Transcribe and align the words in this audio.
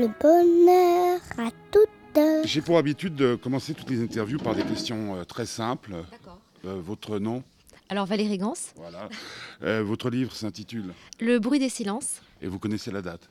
le 0.00 0.08
bonheur 0.20 1.20
à 1.38 1.50
toutes. 1.70 2.46
J'ai 2.46 2.60
pour 2.62 2.78
habitude 2.78 3.14
de 3.14 3.34
commencer 3.34 3.74
toutes 3.74 3.90
les 3.90 4.02
interviews 4.02 4.38
par 4.38 4.54
des 4.54 4.62
questions 4.62 5.16
euh, 5.16 5.24
très 5.24 5.46
simples. 5.46 5.92
D'accord. 6.10 6.38
Euh, 6.64 6.80
votre 6.82 7.18
nom, 7.18 7.42
Alors 7.88 8.06
Valérie 8.06 8.38
Gans, 8.38 8.54
voilà. 8.76 9.08
Euh, 9.62 9.82
votre 9.82 10.10
livre 10.10 10.34
s'intitule 10.34 10.92
Le 11.20 11.38
bruit 11.38 11.58
des 11.58 11.68
silences. 11.68 12.20
et 12.42 12.48
vous 12.48 12.58
connaissez 12.58 12.90
la 12.90 13.02
date. 13.02 13.28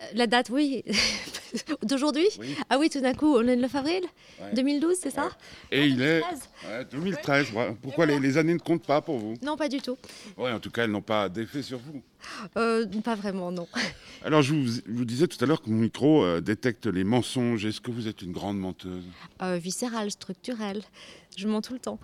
Euh, 0.00 0.04
La 0.14 0.26
date, 0.26 0.50
oui, 0.50 0.82
d'aujourd'hui 1.82 2.26
Oui. 2.38 2.56
Ah 2.70 2.78
oui, 2.78 2.88
tout 2.90 3.00
d'un 3.00 3.14
coup, 3.14 3.34
on 3.36 3.42
est 3.46 3.56
le 3.56 3.62
9 3.62 3.74
avril 3.74 4.02
Ouais. 4.40 4.54
2012, 4.54 4.96
c'est 5.00 5.10
ça 5.10 5.30
Et 5.70 5.86
il 5.86 6.00
est 6.02 6.20
2013. 6.20 6.48
ouais, 6.68 6.84
2013. 6.90 7.46
voilà. 7.52 7.72
Pourquoi 7.82 8.06
les, 8.06 8.18
les 8.18 8.38
années 8.38 8.54
ne 8.54 8.58
comptent 8.58 8.86
pas 8.86 9.00
pour 9.00 9.18
vous 9.18 9.34
Non, 9.42 9.56
pas 9.56 9.68
du 9.68 9.80
tout. 9.80 9.96
Oui, 10.36 10.50
en 10.50 10.58
tout 10.60 10.70
cas, 10.70 10.84
elles 10.84 10.90
n'ont 10.90 11.02
pas 11.02 11.28
d'effet 11.28 11.62
sur 11.62 11.78
vous. 11.78 12.02
Euh, 12.56 12.86
pas 13.04 13.14
vraiment, 13.14 13.50
non. 13.52 13.66
Alors, 14.24 14.42
je 14.42 14.54
vous, 14.54 14.66
je 14.66 14.80
vous 14.92 15.04
disais 15.04 15.26
tout 15.26 15.42
à 15.42 15.46
l'heure 15.46 15.60
que 15.62 15.70
mon 15.70 15.78
micro 15.78 16.24
euh, 16.24 16.40
détecte 16.40 16.86
les 16.86 17.04
mensonges. 17.04 17.64
Est-ce 17.66 17.80
que 17.80 17.90
vous 17.90 18.08
êtes 18.08 18.22
une 18.22 18.32
grande 18.32 18.58
menteuse? 18.58 19.04
Euh, 19.42 19.56
viscéral, 19.58 20.10
structurel. 20.10 20.82
Je 21.36 21.48
mens 21.48 21.60
tout 21.62 21.72
le 21.72 21.78
temps. 21.80 21.98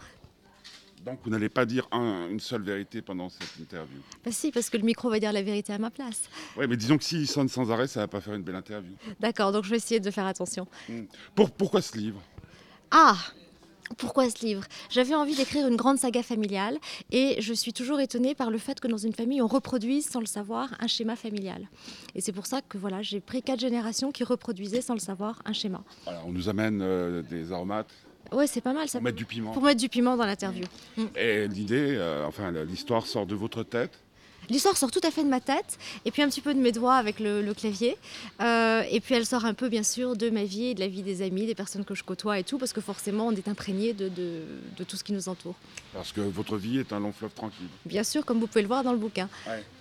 Donc, 1.08 1.18
vous 1.24 1.30
n'allez 1.30 1.48
pas 1.48 1.64
dire 1.64 1.88
un- 1.90 2.28
une 2.30 2.40
seule 2.40 2.62
vérité 2.62 3.00
pendant 3.02 3.28
cette 3.28 3.56
interview. 3.58 3.98
Bah 4.24 4.30
si, 4.32 4.50
parce 4.50 4.68
que 4.70 4.76
le 4.76 4.84
micro 4.84 5.08
va 5.10 5.18
dire 5.18 5.32
la 5.32 5.42
vérité 5.42 5.72
à 5.72 5.78
ma 5.78 5.90
place. 5.90 6.22
Oui, 6.56 6.66
mais 6.68 6.76
disons 6.76 6.98
que 6.98 7.04
s'il 7.04 7.26
sonne 7.28 7.48
sans 7.48 7.70
arrêt, 7.70 7.86
ça 7.86 8.00
va 8.00 8.08
pas 8.08 8.20
faire 8.20 8.34
une 8.34 8.42
belle 8.42 8.56
interview. 8.56 8.92
D'accord, 9.20 9.52
donc 9.52 9.64
je 9.64 9.70
vais 9.70 9.76
essayer 9.76 10.00
de 10.00 10.10
faire 10.10 10.26
attention. 10.26 10.66
Pour, 11.34 11.50
pourquoi 11.50 11.80
ce 11.82 11.96
livre? 11.96 12.20
Ah 12.90 13.16
pourquoi 13.96 14.28
ce 14.28 14.44
livre? 14.44 14.64
J'avais 14.90 15.14
envie 15.14 15.34
d'écrire 15.34 15.66
une 15.66 15.76
grande 15.76 15.96
saga 15.96 16.22
familiale 16.22 16.76
et 17.10 17.40
je 17.40 17.54
suis 17.54 17.72
toujours 17.72 18.00
étonnée 18.00 18.34
par 18.34 18.50
le 18.50 18.58
fait 18.58 18.78
que 18.80 18.86
dans 18.86 18.98
une 18.98 19.14
famille, 19.14 19.40
on 19.40 19.46
reproduise 19.46 20.06
sans 20.06 20.20
le 20.20 20.27
savoir 20.27 20.68
un 20.78 20.86
schéma 20.88 21.16
familial. 21.16 21.66
Et 22.14 22.20
c'est 22.20 22.33
pour 22.33 22.44
ça 22.44 22.61
que 22.61 22.77
voilà, 22.77 23.00
j'ai 23.00 23.20
pris 23.20 23.42
quatre 23.42 23.61
générations 23.61 24.12
qui 24.12 24.24
reproduisaient 24.24 24.83
sans 24.83 24.92
le 24.92 25.00
savoir 25.00 25.40
un 25.46 25.55
schéma. 25.55 25.83
Alors, 26.06 26.27
on 26.27 26.33
nous 26.33 26.50
amène 26.50 26.80
euh, 26.83 27.22
des 27.22 27.50
aromates 27.50 27.90
Ouais, 28.33 28.47
c'est 28.47 28.61
pas 28.61 28.72
mal 28.74 28.88
ça. 28.88 28.98
pour 28.98 29.05
mettre 29.05 29.16
du 29.16 29.24
piment. 29.24 29.52
Pour 29.52 29.62
mettre 29.62 29.80
du 29.80 29.88
piment 29.88 30.16
dans 30.16 30.27
l'interview. 30.27 30.64
Et 31.16 31.48
l'idée, 31.48 31.94
euh, 31.97 32.27
enfin, 32.27 32.50
l'histoire 32.52 33.06
sort 33.06 33.27
de 33.27 33.34
votre 33.34 33.62
tête? 33.62 33.92
L'histoire 34.50 34.78
sort 34.78 34.91
tout 34.91 35.00
à 35.02 35.11
fait 35.11 35.24
de 35.24 35.28
ma 35.28 35.41
tête, 35.41 35.77
et 36.06 36.11
puis 36.11 36.22
un 36.22 36.28
petit 36.28 36.41
peu 36.41 36.55
de 36.55 36.58
mes 36.58 36.72
doigts 36.72 36.94
avec 36.94 37.20
le, 37.20 37.42
le 37.42 37.52
clavier. 37.52 37.98
Euh, 38.41 38.83
et 38.91 39.00
puis 39.00 39.14
elle 39.14 39.27
sort 39.27 39.44
un 39.44 39.52
peu, 39.52 39.69
bien 39.69 39.83
sûr, 39.83 40.16
de 40.16 40.30
ma 40.30 40.44
vie 40.44 40.66
et 40.69 40.74
de 40.74 40.80
la 40.80 40.89
vie 40.89 41.02
des 41.02 41.20
amis, 41.20 41.44
des 41.44 41.55
personnes 41.55 41.84
que 41.84 41.94
je 41.94 42.02
côtoie 42.02 42.39
et 42.39 42.44
tout, 42.44 42.56
parce 42.56 42.72
que 42.72 42.80
forcément, 42.80 43.27
on 43.27 43.33
est 43.33 43.46
imprégné 43.48 43.92
de, 43.92 44.08
de- 44.08 44.42
de 44.78 44.84
tout 44.84 44.96
ce 44.96 45.05
qui 45.05 45.12
nous 45.12 45.28
entoure. 45.28 45.55
Parce 45.92 46.12
que 46.12 46.22
votre 46.22 46.56
vie 46.56 46.78
est 46.78 46.94
un 46.94 47.00
long 47.00 47.12
fleuve 47.12 47.33
tranquille. 47.34 47.66
Bien 47.84 48.05
sûr, 48.05 48.24
comme 48.24 48.41
vous 48.41 48.46
pouvez 48.46 48.62
le 48.62 48.69
voir 48.69 48.83
dans 48.84 48.92
le 48.92 48.98
bouquin. 48.98 49.28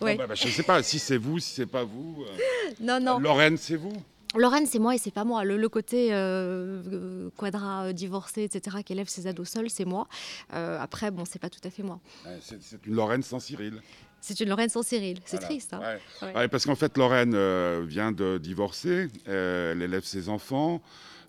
Ouais. 0.01 0.15
Bah, 0.17 0.27
bah, 0.27 0.35
je 0.35 0.47
ne 0.47 0.51
sais 0.51 0.63
pas 0.63 0.83
si 0.83 0.99
c'est 0.99 1.17
vous, 1.17 1.39
si 1.39 1.53
c'est 1.53 1.65
pas 1.65 1.85
vous. 1.85 2.25
euh, 2.27 2.71
Non, 2.81 2.99
non. 2.99 3.19
Lorraine, 3.19 3.55
c'est 3.57 3.77
vous? 3.77 3.93
Lorraine, 4.35 4.65
c'est 4.65 4.79
moi 4.79 4.93
et 4.95 4.97
c'est 4.97 5.11
pas 5.11 5.23
moi. 5.23 5.43
Le, 5.43 5.57
le 5.57 5.69
côté 5.69 6.13
euh, 6.13 6.81
euh, 6.91 7.29
quadra, 7.37 7.85
euh, 7.85 7.93
divorcé, 7.93 8.43
etc., 8.43 8.77
qui 8.85 8.93
élève 8.93 9.07
ses 9.07 9.25
ados 9.27 9.47
seul, 9.49 9.69
c'est 9.69 9.85
moi. 9.85 10.07
Euh, 10.53 10.77
après, 10.79 11.11
bon, 11.11 11.23
c'est 11.25 11.39
pas 11.39 11.49
tout 11.49 11.61
à 11.63 11.69
fait 11.69 11.83
moi. 11.83 11.99
C'est 12.41 12.85
une 12.85 12.95
Lorraine 12.95 13.23
sans 13.23 13.39
Cyril. 13.39 13.81
C'est 14.19 14.39
une 14.39 14.49
Lorraine 14.49 14.69
sans 14.69 14.83
Cyril. 14.83 15.19
C'est 15.25 15.37
Voilà. 15.37 15.47
triste, 15.47 15.73
hein 15.73 15.79
Ouais. 15.79 16.27
Ouais. 16.27 16.35
Ouais, 16.35 16.47
parce 16.49 16.65
qu'en 16.65 16.75
fait, 16.75 16.97
Lorraine 16.97 17.33
euh, 17.35 17.83
vient 17.87 18.11
de 18.11 18.37
divorcer. 18.37 19.07
elle 19.25 19.81
élève 19.81 20.03
ses 20.03 20.27
enfants. 20.29 20.81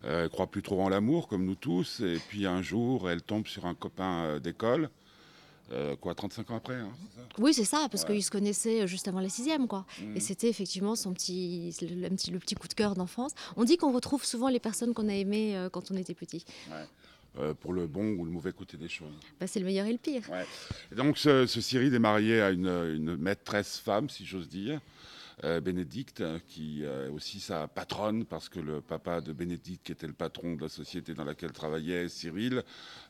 elle 0.02 0.28
croit 0.28 0.46
plus 0.48 0.62
trop 0.62 0.82
en 0.82 0.88
l'amour, 0.88 1.28
comme 1.28 1.44
nous 1.44 1.54
tous. 1.54 2.00
Et 2.00 2.18
puis 2.28 2.46
un 2.46 2.62
jour, 2.62 3.08
elle 3.10 3.22
tombe 3.22 3.46
sur 3.46 3.66
un 3.66 3.74
copain 3.74 4.38
d'école. 4.40 4.90
Euh, 5.70 5.96
quoi, 5.96 6.14
35 6.14 6.50
ans 6.50 6.56
après 6.56 6.76
hein, 6.76 6.90
ça? 7.14 7.22
Oui, 7.38 7.52
c'est 7.52 7.64
ça, 7.64 7.88
parce 7.90 8.04
Ouais. 8.04 8.14
qu'ils 8.14 8.24
se 8.24 8.30
connaissaient 8.30 8.86
juste 8.86 9.06
avant 9.06 9.20
la 9.20 9.28
sixième, 9.28 9.66
quoi. 9.68 9.84
Mm. 10.00 10.16
Et 10.16 10.20
c'était 10.20 10.48
effectivement 10.48 10.96
son 10.96 11.12
petit, 11.12 11.76
le, 11.82 11.88
le 11.88 12.08
petit, 12.10 12.30
le 12.30 12.38
petit 12.38 12.54
coup 12.54 12.68
de 12.68 12.74
cœur 12.74 12.94
d'enfance. 12.94 13.32
On 13.56 13.64
dit 13.64 13.76
qu'on 13.76 13.92
retrouve 13.92 14.24
souvent 14.24 14.48
les 14.48 14.60
personnes 14.60 14.94
qu'on 14.94 15.08
a 15.08 15.14
aimées 15.14 15.56
euh, 15.58 15.68
quand 15.68 15.90
on 15.90 15.96
était 15.96 16.14
petit. 16.14 16.44
Euh, 17.38 17.52
pour 17.54 17.72
le 17.74 17.86
bon 17.86 18.14
ou 18.14 18.24
le 18.24 18.30
mauvais 18.30 18.52
côté 18.52 18.76
des 18.78 18.88
choses. 18.88 19.12
Bah, 19.38 19.46
c'est 19.46 19.60
le 19.60 19.66
meilleur 19.66 19.86
et 19.86 19.92
le 19.92 19.98
pire. 19.98 20.22
Et 20.90 20.94
donc, 20.94 21.18
ce, 21.18 21.46
ce 21.46 21.60
Cyril 21.60 21.92
est 21.94 21.98
marié 21.98 22.40
à 22.40 22.50
une, 22.50 22.66
une 22.66 23.16
maîtresse 23.16 23.76
femme, 23.78 24.08
si 24.08 24.24
j'ose 24.24 24.48
dire, 24.48 24.76
euh, 24.76 24.80
Bénédicte, 25.62 26.22
qui 26.46 26.82
est 26.82 27.08
aussi 27.08 27.40
sa 27.40 27.68
patronne, 27.68 28.24
parce 28.24 28.48
que 28.48 28.60
le 28.60 28.80
papa 28.80 29.20
de 29.20 29.32
Bénédicte, 29.32 29.86
qui 29.86 29.92
était 29.92 30.06
le 30.06 30.12
patron 30.12 30.54
de 30.54 30.62
la 30.62 30.68
société 30.68 31.14
dans 31.14 31.24
laquelle 31.24 31.52
travaillait 31.52 32.08
Cyril, 32.08 32.62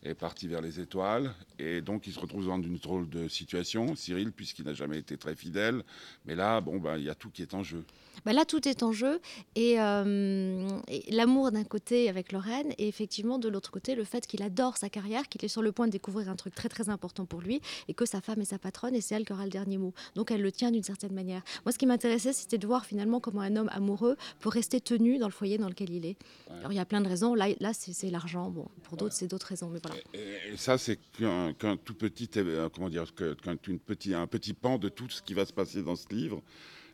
est 0.02 0.14
parti 0.14 0.48
vers 0.48 0.60
les 0.60 0.80
étoiles. 0.80 1.32
Et 1.58 1.80
donc, 1.80 2.06
il 2.06 2.12
se 2.12 2.20
retrouve 2.20 2.46
dans 2.46 2.60
une 2.60 2.76
drôle 2.76 3.08
de 3.08 3.28
situation, 3.28 3.94
Cyril, 3.96 4.32
puisqu'il 4.32 4.64
n'a 4.64 4.74
jamais 4.74 4.98
été 4.98 5.16
très 5.16 5.34
fidèle. 5.34 5.82
Mais 6.26 6.34
là, 6.34 6.60
bon, 6.60 6.78
ben, 6.78 6.96
il 6.98 7.04
y 7.04 7.10
a 7.10 7.14
tout 7.14 7.30
qui 7.30 7.42
est 7.42 7.54
en 7.54 7.62
jeu. 7.62 7.84
Bah, 8.24 8.32
là, 8.32 8.44
tout 8.44 8.68
est 8.68 8.82
en 8.82 8.92
jeu. 8.92 9.20
Et, 9.54 9.80
euh, 9.80 10.68
et 10.88 11.10
l'amour 11.10 11.50
d'un 11.50 11.64
côté 11.64 12.08
avec 12.08 12.32
Lorraine, 12.32 12.72
et 12.78 12.88
effectivement, 12.88 13.38
de 13.38 13.48
l'autre 13.48 13.70
côté, 13.70 13.94
le 13.94 14.04
fait 14.04 14.26
qu'il 14.26 14.42
adore 14.42 14.76
sa 14.76 14.88
carrière, 14.88 15.28
qu'il 15.28 15.44
est 15.44 15.48
sur 15.48 15.62
le 15.62 15.72
point 15.72 15.86
de 15.86 15.92
découvrir 15.92 16.28
un 16.28 16.36
truc 16.36 16.54
très 16.54 16.68
très 16.68 16.88
important 16.88 17.26
pour 17.26 17.40
lui, 17.40 17.60
et 17.88 17.94
que 17.94 18.06
sa 18.06 18.20
femme 18.20 18.40
est 18.40 18.46
sa 18.46 18.58
patronne, 18.58 18.94
et 18.94 19.00
c'est 19.00 19.14
elle 19.14 19.24
qui 19.24 19.32
aura 19.32 19.44
le 19.44 19.50
dernier 19.50 19.78
mot. 19.78 19.92
Donc 20.14 20.30
elle 20.30 20.42
le 20.42 20.52
tient 20.52 20.70
d'une 20.70 20.82
certaine 20.82 21.12
manière. 21.12 21.42
Moi, 21.64 21.72
ce 21.72 21.78
qui 21.78 21.86
m'intéressait, 21.86 22.32
c'était 22.32 22.58
de 22.58 22.66
voir 22.66 22.86
finalement 22.86 23.20
comment 23.20 23.40
un 23.40 23.56
homme 23.56 23.70
amoureux 23.72 24.16
peut 24.40 24.48
rester 24.48 24.80
tenu 24.80 25.18
dans 25.18 25.26
le 25.26 25.32
foyer 25.32 25.58
dans 25.58 25.68
lequel 25.68 25.90
il 25.90 26.06
est. 26.06 26.16
Alors 26.50 26.72
il 26.72 26.76
y 26.76 26.80
a 26.80 26.84
plein 26.84 27.00
de 27.00 27.08
raisons. 27.08 27.34
Là, 27.34 27.48
là 27.60 27.72
c'est 27.72 28.10
l'argent. 28.10 28.50
Bon, 28.50 28.66
pour 28.82 28.96
d'autres, 28.96 29.14
c'est 29.14 29.28
d'autres 29.28 29.46
raisons. 29.46 29.68
Mais 29.68 29.80
voilà. 29.82 29.98
Et, 30.14 30.52
et 30.52 30.56
ça, 30.56 30.78
c'est 30.78 30.98
qu'un 31.18 31.76
tout 31.76 31.94
petit, 31.94 32.28
euh, 32.36 32.68
comment 32.68 32.88
dire, 32.88 33.04
qu'un 33.14 33.56
petit, 33.56 34.14
un 34.14 34.26
petit 34.26 34.54
pan 34.54 34.78
de 34.78 34.88
tout 34.88 35.08
ce 35.08 35.22
qui 35.22 35.34
va 35.34 35.44
se 35.44 35.52
passer 35.52 35.82
dans 35.82 35.96
ce 35.96 36.08
livre, 36.10 36.42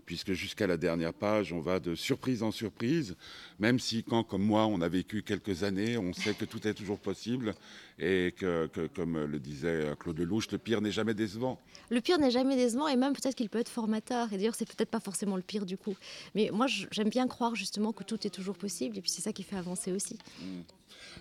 puisque 0.06 0.32
jusqu'à 0.32 0.66
la 0.66 0.76
dernière 0.76 1.14
page, 1.14 1.52
on 1.52 1.60
va 1.60 1.80
de 1.80 1.94
surprise 1.94 2.42
en 2.42 2.50
surprise, 2.50 3.16
même 3.58 3.78
si 3.78 4.04
quand, 4.04 4.24
comme 4.24 4.42
moi, 4.42 4.66
on 4.66 4.80
a 4.80 4.88
vécu 4.88 5.22
quelques 5.22 5.62
années, 5.62 5.96
on 5.98 6.12
sait 6.12 6.34
que 6.34 6.44
tout 6.44 6.66
est 6.66 6.74
toujours 6.74 6.98
possible, 6.98 7.54
et 7.98 8.34
que, 8.36 8.66
que, 8.66 8.86
comme 8.88 9.24
le 9.24 9.38
disait 9.38 9.94
Claude 9.98 10.18
Lelouch, 10.18 10.50
le 10.50 10.58
pire 10.58 10.80
n'est 10.80 10.90
jamais 10.90 11.14
décevant. 11.14 11.60
Le 11.90 12.00
pire 12.00 12.18
n'est 12.18 12.30
jamais 12.30 12.56
décevant 12.56 12.88
et 12.88 12.96
même 12.96 13.12
peut-être 13.12 13.34
qu'il 13.34 13.48
peut 13.48 13.60
être 13.60 13.68
formateur. 13.68 14.32
Et 14.32 14.36
d'ailleurs, 14.36 14.54
c'est 14.54 14.66
peut-être 14.66 14.90
pas 14.90 15.00
forcément 15.00 15.36
le 15.36 15.42
pire 15.42 15.64
du 15.66 15.76
coup. 15.76 15.94
Mais 16.34 16.50
moi, 16.52 16.66
j'aime 16.66 17.08
bien 17.08 17.28
croire 17.28 17.54
justement 17.54 17.92
que 17.92 18.02
tout 18.02 18.26
est 18.26 18.30
toujours 18.30 18.56
possible 18.56 18.98
et 18.98 19.00
puis 19.00 19.10
c'est 19.10 19.22
ça 19.22 19.32
qui 19.32 19.42
fait 19.42 19.56
avancer 19.56 19.92
aussi. 19.92 20.18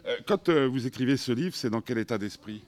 Euh, 0.06 0.18
Quand 0.26 0.50
euh, 0.50 0.68
vous 0.68 0.88
écrivez 0.88 1.18
ce 1.18 1.32
livre, 1.32 1.56
c'est 1.56 1.70
dans 1.70 1.82
quel 1.82 1.98
état 1.98 2.18
d'esprit? 2.18 2.64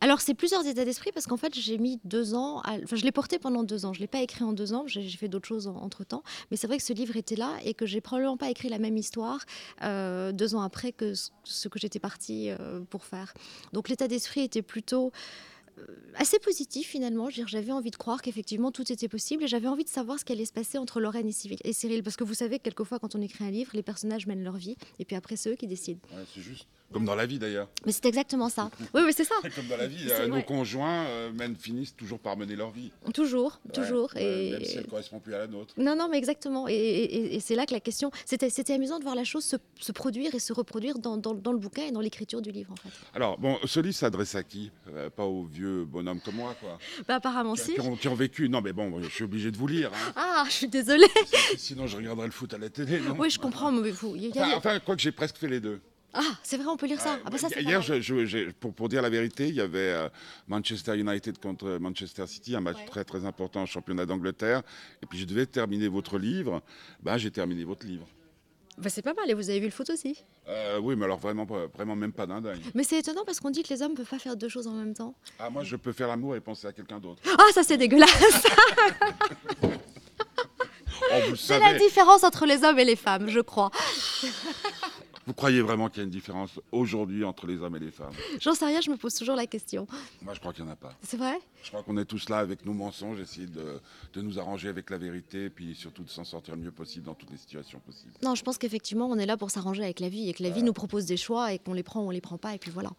Alors, 0.00 0.20
c'est 0.20 0.34
plusieurs 0.34 0.66
états 0.66 0.84
d'esprit 0.84 1.10
parce 1.12 1.26
qu'en 1.26 1.36
fait, 1.36 1.54
j'ai 1.54 1.78
mis 1.78 2.00
deux 2.04 2.34
ans. 2.34 2.62
Enfin, 2.64 2.96
je 2.96 3.04
l'ai 3.04 3.12
porté 3.12 3.38
pendant 3.38 3.62
deux 3.62 3.84
ans. 3.86 3.92
Je 3.92 4.00
l'ai 4.00 4.06
pas 4.06 4.20
écrit 4.20 4.44
en 4.44 4.52
deux 4.52 4.72
ans. 4.72 4.84
J'ai 4.86 5.08
fait 5.10 5.28
d'autres 5.28 5.48
choses 5.48 5.66
entre 5.68 6.04
temps. 6.04 6.22
Mais 6.50 6.56
c'est 6.56 6.66
vrai 6.66 6.76
que 6.78 6.82
ce 6.84 6.92
livre 6.92 7.16
était 7.16 7.36
là 7.36 7.56
et 7.64 7.74
que 7.74 7.86
j'ai 7.86 8.00
probablement 8.00 8.36
pas 8.36 8.50
écrit 8.50 8.68
la 8.68 8.78
même 8.78 8.96
histoire 8.96 9.40
euh, 9.82 10.32
deux 10.32 10.54
ans 10.54 10.60
après 10.62 10.92
que 10.92 11.14
ce- 11.14 11.68
que 11.68 11.78
j'étais 11.78 11.98
partie 12.00 12.50
euh, 12.50 12.80
pour 12.90 13.04
faire. 13.04 13.32
Donc, 13.72 13.88
l'état 13.88 14.08
d'esprit 14.08 14.40
était 14.40 14.62
plutôt 14.62 15.12
euh, 15.78 15.82
assez 16.14 16.38
positif 16.38 16.86
finalement. 16.88 17.28
J'avais 17.30 17.72
envie 17.72 17.90
de 17.90 17.96
croire 17.96 18.22
qu'effectivement 18.22 18.70
tout 18.70 18.92
était 18.92 19.08
possible 19.08 19.42
et 19.42 19.48
j'avais 19.48 19.66
envie 19.66 19.82
de 19.84 19.88
savoir 19.88 20.18
ce 20.20 20.24
qui 20.24 20.32
allait 20.32 20.44
se 20.44 20.52
passer 20.52 20.78
entre 20.78 21.00
Lorraine 21.00 21.28
et 21.28 21.72
Cyril. 21.72 22.02
Parce 22.04 22.16
que 22.16 22.22
vous 22.22 22.34
savez, 22.34 22.58
que 22.58 22.64
quelquefois, 22.64 23.00
quand 23.00 23.16
on 23.16 23.20
écrit 23.20 23.44
un 23.44 23.50
livre, 23.50 23.72
les 23.74 23.82
personnages 23.82 24.26
mènent 24.28 24.44
leur 24.44 24.56
vie 24.56 24.76
et 25.00 25.04
puis 25.04 25.16
après, 25.16 25.34
c'est 25.36 25.50
eux 25.50 25.56
qui 25.56 25.66
décident. 25.66 25.98
C'est 26.32 26.42
juste 26.42 26.66
comme 26.94 27.04
dans 27.04 27.14
la 27.14 27.26
vie 27.26 27.38
d'ailleurs. 27.38 27.68
Mais 27.84 27.92
c'est 27.92 28.06
exactement 28.06 28.48
ça. 28.48 28.70
Oui, 28.94 29.02
mais 29.04 29.12
c'est 29.12 29.24
ça. 29.24 29.34
Comme 29.54 29.66
dans 29.66 29.76
la 29.76 29.86
vie, 29.88 30.06
euh, 30.10 30.28
nos 30.28 30.42
conjoints 30.42 31.04
euh, 31.06 31.30
mènent- 31.32 31.56
finissent 31.56 31.94
toujours 31.96 32.18
par 32.20 32.36
mener 32.36 32.54
leur 32.56 32.70
vie. 32.70 32.90
Toujours, 33.12 33.60
Ouais, 33.66 33.72
toujours. 33.72 34.16
et... 34.16 34.52
Même 34.52 34.64
si 34.64 34.76
elle 34.78 34.84
ne 34.84 34.88
correspond 34.88 35.18
plus 35.18 35.34
à 35.34 35.38
la 35.38 35.46
nôtre. 35.48 35.74
Non, 35.76 35.96
non, 35.96 36.08
mais 36.10 36.16
exactement. 36.18 36.68
Et, 36.68 36.72
et- 36.72 37.34
et 37.34 37.40
c'est 37.40 37.54
là 37.56 37.66
que 37.66 37.72
la 37.74 37.80
question. 37.80 38.10
C'était, 38.24 38.72
amusant 38.72 38.98
de 38.98 39.04
voir 39.04 39.14
la 39.16 39.24
chose 39.24 39.44
se, 39.44 39.56
se 39.80 39.92
produire 39.92 40.34
et 40.34 40.38
se 40.38 40.52
reproduire 40.52 40.98
dans, 40.98 41.16
dans- 41.16 41.34
dans 41.34 41.52
le 41.52 41.58
bouquin 41.58 41.82
et 41.82 41.90
dans 41.92 42.00
l'écriture 42.00 42.40
du 42.40 42.52
livre, 42.52 42.72
en 42.72 42.76
fait. 42.76 42.88
Alors, 43.14 43.38
bon, 43.38 43.58
ce 43.64 43.80
livre 43.80 43.94
s'adresse 43.96 44.34
à 44.36 44.42
qui? 44.44 44.70
Euh, 44.94 45.10
Pas 45.10 45.24
aux 45.24 45.44
vieux 45.44 45.84
bonhommes 45.84 46.20
comme 46.20 46.36
moi, 46.36 46.54
quoi. 46.60 46.78
Bah, 47.08 47.16
apparemment, 47.16 47.54
qui, 47.54 47.62
si. 47.62 47.74
qui 47.74 47.80
ont, 47.80 47.96
qui 47.96 48.08
ont 48.08 48.14
vécu. 48.14 48.48
Non, 48.48 48.60
mais 48.60 48.72
bon, 48.72 49.02
je 49.02 49.08
suis 49.08 49.24
obligé 49.24 49.50
de 49.50 49.56
vous 49.56 49.66
lire. 49.66 49.90
hein. 49.94 50.12
Ah, 50.16 50.44
je 50.46 50.52
suis 50.52 50.68
désolée. 50.68 51.06
Sinon, 51.56 51.86
je 51.86 51.96
regarderai 51.96 52.26
le 52.26 52.32
foot 52.32 52.54
à 52.54 52.58
la 52.58 52.68
télé. 52.70 53.00
Non? 53.00 53.16
Oui, 53.18 53.30
je 53.30 53.38
comprends, 53.40 53.72
mais 53.72 53.90
vous. 53.90 54.14
y 54.16 54.26
a- 54.26 54.28
y 54.28 54.38
a- 54.38 54.46
Enfin, 54.46 54.56
enfin, 54.56 54.80
quoi 54.80 54.94
que 54.96 55.02
j'ai 55.02 55.12
presque 55.12 55.36
fait 55.36 55.48
les 55.48 55.60
deux. 55.60 55.80
Ah, 56.14 56.20
c'est 56.42 56.56
vrai, 56.56 56.66
on 56.68 56.76
peut 56.76 56.86
lire 56.86 57.00
ça. 57.00 57.14
Ouais, 57.14 57.20
Ah, 57.24 57.30
bah, 57.30 57.38
ça, 57.38 57.48
Hier, 57.60 57.82
je- 57.82 58.50
pour, 58.52 58.72
pour 58.72 58.88
dire 58.88 59.02
la 59.02 59.10
vérité, 59.10 59.48
il 59.48 59.54
y 59.56 59.60
avait 59.60 59.78
euh, 59.78 60.08
Manchester 60.48 60.96
United 60.96 61.38
contre 61.38 61.78
Manchester 61.80 62.26
City, 62.26 62.54
un 62.54 62.60
match 62.60 62.76
Ouais. 62.78 62.84
très 62.86 63.04
très 63.04 63.24
important 63.24 63.62
en 63.62 63.66
championnat 63.66 64.06
d'Angleterre. 64.06 64.62
Et 65.02 65.06
puis 65.06 65.18
je 65.18 65.24
devais 65.24 65.46
terminer 65.46 65.88
votre 65.88 66.18
livre. 66.18 66.62
Ben, 67.02 67.16
j'ai 67.16 67.30
terminé 67.30 67.64
votre 67.64 67.84
livre. 67.86 68.06
Bah, 68.78 68.88
c'est 68.90 69.02
pas 69.02 69.14
mal, 69.14 69.30
et 69.30 69.34
vous 69.34 69.50
avez 69.50 69.60
vu 69.60 69.66
le 69.66 69.70
foot 69.70 69.88
aussi? 69.90 70.24
Euh, 70.48 70.80
oui, 70.80 70.96
mais 70.96 71.04
alors 71.04 71.18
vraiment, 71.18 71.44
vraiment 71.44 71.94
même 71.94 72.12
pas 72.12 72.26
d'un 72.26 72.40
dingue. 72.40 72.58
Mais 72.74 72.82
c'est 72.82 72.98
étonnant 72.98 73.24
parce 73.24 73.38
qu'on 73.38 73.50
dit 73.50 73.62
que 73.62 73.68
les 73.72 73.82
hommes 73.82 73.94
peuvent 73.94 74.04
pas 74.08 74.18
faire 74.18 74.36
deux 74.36 74.48
choses 74.48 74.66
en 74.66 74.72
même 74.72 74.94
temps. 74.94 75.14
Ah, 75.38 75.48
moi, 75.48 75.62
je 75.62 75.76
peux 75.76 75.92
faire 75.92 76.08
l'amour 76.08 76.34
et 76.34 76.40
penser 76.40 76.66
à 76.66 76.72
quelqu'un 76.72 76.98
d'autre. 76.98 77.22
Ah, 77.38 77.44
ça, 77.52 77.62
c'est 77.62 77.76
dégueulasse. 77.76 78.10
Oh, 81.12 81.34
C'est 81.36 81.58
la 81.58 81.74
différence 81.78 82.24
entre 82.24 82.46
les 82.46 82.64
hommes 82.64 82.78
et 82.78 82.84
les 82.84 82.96
femmes, 82.96 83.28
je 83.28 83.40
crois. 83.40 83.70
Vous 85.26 85.32
croyez 85.32 85.62
vraiment 85.62 85.88
qu'il 85.88 85.98
y 85.98 86.00
a 86.00 86.04
une 86.04 86.10
différence 86.10 86.60
aujourd'hui 86.70 87.24
entre 87.24 87.46
les 87.46 87.56
hommes 87.58 87.76
et 87.76 87.78
les 87.78 87.90
femmes? 87.90 88.12
J'en 88.40 88.54
sais 88.54 88.66
rien, 88.66 88.80
je 88.80 88.90
me 88.90 88.96
pose 88.96 89.14
toujours 89.14 89.36
la 89.36 89.46
question. 89.46 89.86
Moi, 90.22 90.34
je 90.34 90.40
crois 90.40 90.52
qu'il 90.52 90.64
n'y 90.64 90.70
en 90.70 90.72
a 90.74 90.76
pas. 90.76 90.94
C'est 91.02 91.16
vrai? 91.16 91.38
Je 91.62 91.68
crois 91.70 91.82
qu'on 91.82 91.96
est 91.96 92.04
tous 92.04 92.28
là 92.28 92.38
avec 92.38 92.66
nos 92.66 92.74
mensonges, 92.74 93.18
essayer 93.20 93.46
de, 93.46 93.80
de 94.12 94.20
nous 94.20 94.38
arranger 94.38 94.68
avec 94.68 94.90
la 94.90 94.98
vérité, 94.98 95.48
puis 95.48 95.74
surtout 95.74 96.02
de 96.02 96.10
s'en 96.10 96.24
sortir 96.24 96.56
le 96.56 96.60
mieux 96.62 96.70
possible 96.70 97.06
dans 97.06 97.14
toutes 97.14 97.30
les 97.30 97.38
situations 97.38 97.80
possibles. 97.80 98.12
Non, 98.22 98.34
je 98.34 98.42
pense 98.42 98.58
qu'effectivement, 98.58 99.06
on 99.08 99.18
est 99.18 99.26
là 99.26 99.36
pour 99.36 99.50
s'arranger 99.50 99.82
avec 99.82 100.00
la 100.00 100.10
vie 100.10 100.28
et 100.28 100.34
que 100.34 100.42
la 100.42 100.50
vie 100.50 100.62
nous 100.62 100.74
propose 100.74 101.06
des 101.06 101.16
choix 101.16 101.52
et 101.52 101.58
qu'on 101.58 101.72
les 101.72 101.82
prend 101.82 102.02
ou 102.02 102.08
on 102.08 102.10
les 102.10 102.20
prend 102.20 102.36
pas 102.36 102.54
et 102.54 102.58
puis 102.58 102.70
voilà. 102.70 102.90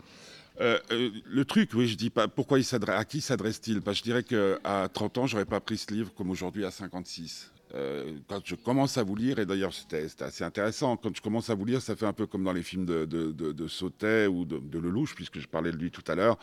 Euh, 0.62 0.80
euh, 0.92 1.12
le 1.26 1.46
truc, 1.46 1.72
oui, 1.74 1.88
je 1.88 1.96
dis 1.96 2.10
pas 2.10 2.28
pourquoi 2.28 2.60
il 2.60 2.64
s'adresse, 2.64 3.00
à 3.00 3.06
qui 3.06 3.22
s'adresse-t-il? 3.22 3.82
Parce 3.82 4.00
que 4.00 4.06
je 4.06 4.12
dirais 4.12 4.24
qu'à 4.24 4.90
30 4.90 5.18
ans, 5.20 5.28
j'aurais 5.28 5.46
pas 5.46 5.60
pris 5.60 5.78
ce 5.78 5.94
livre 5.94 6.14
comme 6.16 6.30
aujourd'hui 6.30 6.66
à 6.66 6.72
56. 6.72 7.52
Euh, 7.74 8.20
quand 8.28 8.42
je 8.46 8.56
commence 8.56 8.98
à 8.98 9.04
vous 9.04 9.16
lire, 9.16 9.40
et 9.40 9.46
d'ailleurs 9.46 9.74
c'était 9.74 10.08
assez 10.20 10.44
intéressant, 10.44 10.98
quand 10.98 11.16
je 11.16 11.22
commence 11.22 11.50
à 11.50 11.56
vous 11.56 11.66
lire, 11.66 11.82
ça 11.82 11.96
fait 11.96 12.06
un 12.06 12.14
peu 12.14 12.28
comme 12.28 12.44
dans 12.44 12.54
les 12.54 12.64
films 12.64 12.86
de, 12.86 13.06
de, 13.06 13.32
de, 13.32 13.52
de 13.52 13.68
Sautet 13.68 14.28
ou 14.28 14.46
de, 14.46 14.60
de 14.60 14.80
Lelouch, 14.80 15.16
puisque 15.16 15.40
je 15.40 15.48
parlais 15.48 15.72
de 15.72 15.78
lui 15.78 15.90
tout 15.92 16.04
à 16.08 16.16
l'heure. 16.16 16.38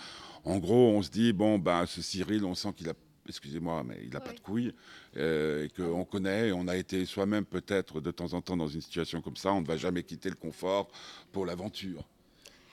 En 0.45 0.59
gros, 0.59 0.91
on 0.91 1.01
se 1.01 1.11
dit, 1.11 1.33
bon, 1.33 1.59
ben, 1.59 1.87
ce 1.87 2.03
Cyril, 2.03 2.45
on 2.45 2.55
sent 2.55 2.73
qu'il 2.77 2.89
a, 2.89 2.95
excusez-moi, 3.29 3.85
mais 3.87 4.01
il 4.03 4.11
n'a 4.11 4.21
pas 4.21 4.33
de 4.33 4.41
couilles, 4.41 4.75
euh, 5.17 5.65
et 5.65 5.69
qu'on 5.69 6.05
connaît, 6.05 6.51
on 6.53 6.67
a 6.67 6.77
été 6.77 7.07
soi-même 7.07 7.45
peut-être 7.45 8.01
de 8.01 8.11
temps 8.11 8.35
en 8.35 8.41
temps 8.43 8.57
dans 8.57 8.69
une 8.69 8.81
situation 8.81 9.23
comme 9.23 9.37
ça, 9.37 9.53
on 9.53 9.61
ne 9.61 9.67
va 9.67 9.77
jamais 9.77 10.03
quitter 10.03 10.29
le 10.29 10.37
confort 10.37 10.89
pour 11.31 11.47
l'aventure. 11.47 12.05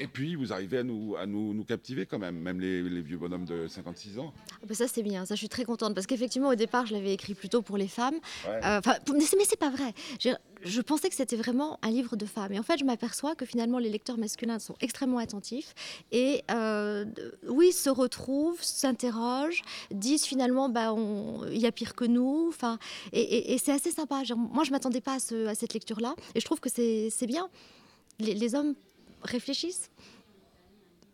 Et 0.01 0.07
puis, 0.07 0.35
vous 0.35 0.53
arrivez 0.53 0.77
à 0.79 0.83
nous, 0.83 1.15
à 1.17 1.25
nous, 1.25 1.53
nous 1.53 1.63
captiver 1.65 2.05
quand 2.05 2.19
même, 2.19 2.37
même 2.39 2.59
les, 2.61 2.81
les 2.81 3.01
vieux 3.01 3.17
bonhommes 3.17 3.45
de 3.45 3.67
56 3.67 4.17
ans. 4.19 4.33
Ah 4.61 4.65
bah 4.67 4.73
ça 4.73 4.87
c'est 4.87 5.03
bien, 5.03 5.25
ça 5.25 5.35
je 5.35 5.39
suis 5.39 5.49
très 5.49 5.65
contente 5.65 5.93
parce 5.93 6.05
qu'effectivement 6.07 6.49
au 6.49 6.55
départ 6.55 6.85
je 6.85 6.93
l'avais 6.93 7.13
écrit 7.13 7.33
plutôt 7.33 7.61
pour 7.61 7.77
les 7.77 7.87
femmes. 7.87 8.15
Ouais. 8.47 8.59
Euh, 8.65 8.81
pour- 9.05 9.15
mais 9.15 9.45
c'est 9.45 9.59
pas 9.59 9.69
vrai. 9.69 9.93
Je, 10.19 10.29
je 10.63 10.81
pensais 10.81 11.09
que 11.09 11.15
c'était 11.15 11.35
vraiment 11.37 11.77
un 11.81 11.89
livre 11.91 12.15
de 12.17 12.25
femmes 12.25 12.51
et 12.53 12.59
en 12.59 12.63
fait 12.63 12.77
je 12.77 12.83
m'aperçois 12.85 13.35
que 13.35 13.45
finalement 13.45 13.77
les 13.79 13.89
lecteurs 13.89 14.17
masculins 14.17 14.59
sont 14.59 14.75
extrêmement 14.81 15.17
attentifs 15.19 15.73
et 16.11 16.43
euh, 16.51 17.05
oui 17.47 17.71
se 17.71 17.89
retrouvent, 17.89 18.61
s'interrogent, 18.61 19.61
disent 19.91 20.25
finalement 20.25 20.67
bah 20.69 20.93
il 21.51 21.57
y 21.57 21.65
a 21.65 21.71
pire 21.71 21.95
que 21.95 22.05
nous. 22.05 22.45
Enfin 22.49 22.79
et, 23.13 23.21
et- 23.21 23.53
et 23.53 23.57
c'est 23.57 23.71
assez 23.71 23.91
sympa. 23.91 24.23
Genre, 24.23 24.37
moi 24.37 24.63
je 24.63 24.71
m'attendais 24.71 25.01
pas 25.01 25.15
à, 25.15 25.19
ce- 25.19 25.45
à 25.47 25.55
cette 25.55 25.73
lecture 25.73 25.99
là 26.01 26.15
et 26.35 26.39
je 26.39 26.45
trouve 26.45 26.59
que 26.59 26.69
c'est 26.69 27.09
c'est 27.11 27.27
bien. 27.27 27.49
Les, 28.19 28.33
les 28.33 28.53
hommes 28.55 28.75
réfléchissent. 29.21 29.89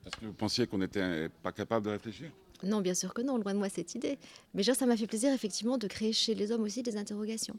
Est-ce 0.05 0.15
que 0.17 0.25
vous 0.25 0.33
pensiez 0.33 0.67
qu'on 0.67 0.77
n'était 0.77 1.29
pas 1.43 1.51
capable 1.51 1.85
de 1.87 1.91
réfléchir? 1.91 2.29
Non, 2.63 2.81
bien 2.81 2.93
sûr 2.93 3.13
que 3.13 3.21
non, 3.21 3.37
loin 3.37 3.53
de 3.53 3.59
moi 3.59 3.69
cette 3.69 3.95
idée. 3.95 4.17
Mais 4.53 4.63
genre, 4.63 4.75
ça 4.75 4.85
m'a 4.85 4.95
fait 4.95 5.07
plaisir 5.07 5.33
effectivement 5.33 5.77
de 5.77 5.87
créer 5.87 6.13
chez 6.13 6.35
les 6.35 6.51
hommes 6.51 6.63
aussi 6.63 6.83
des 6.83 6.95
interrogations. 6.97 7.55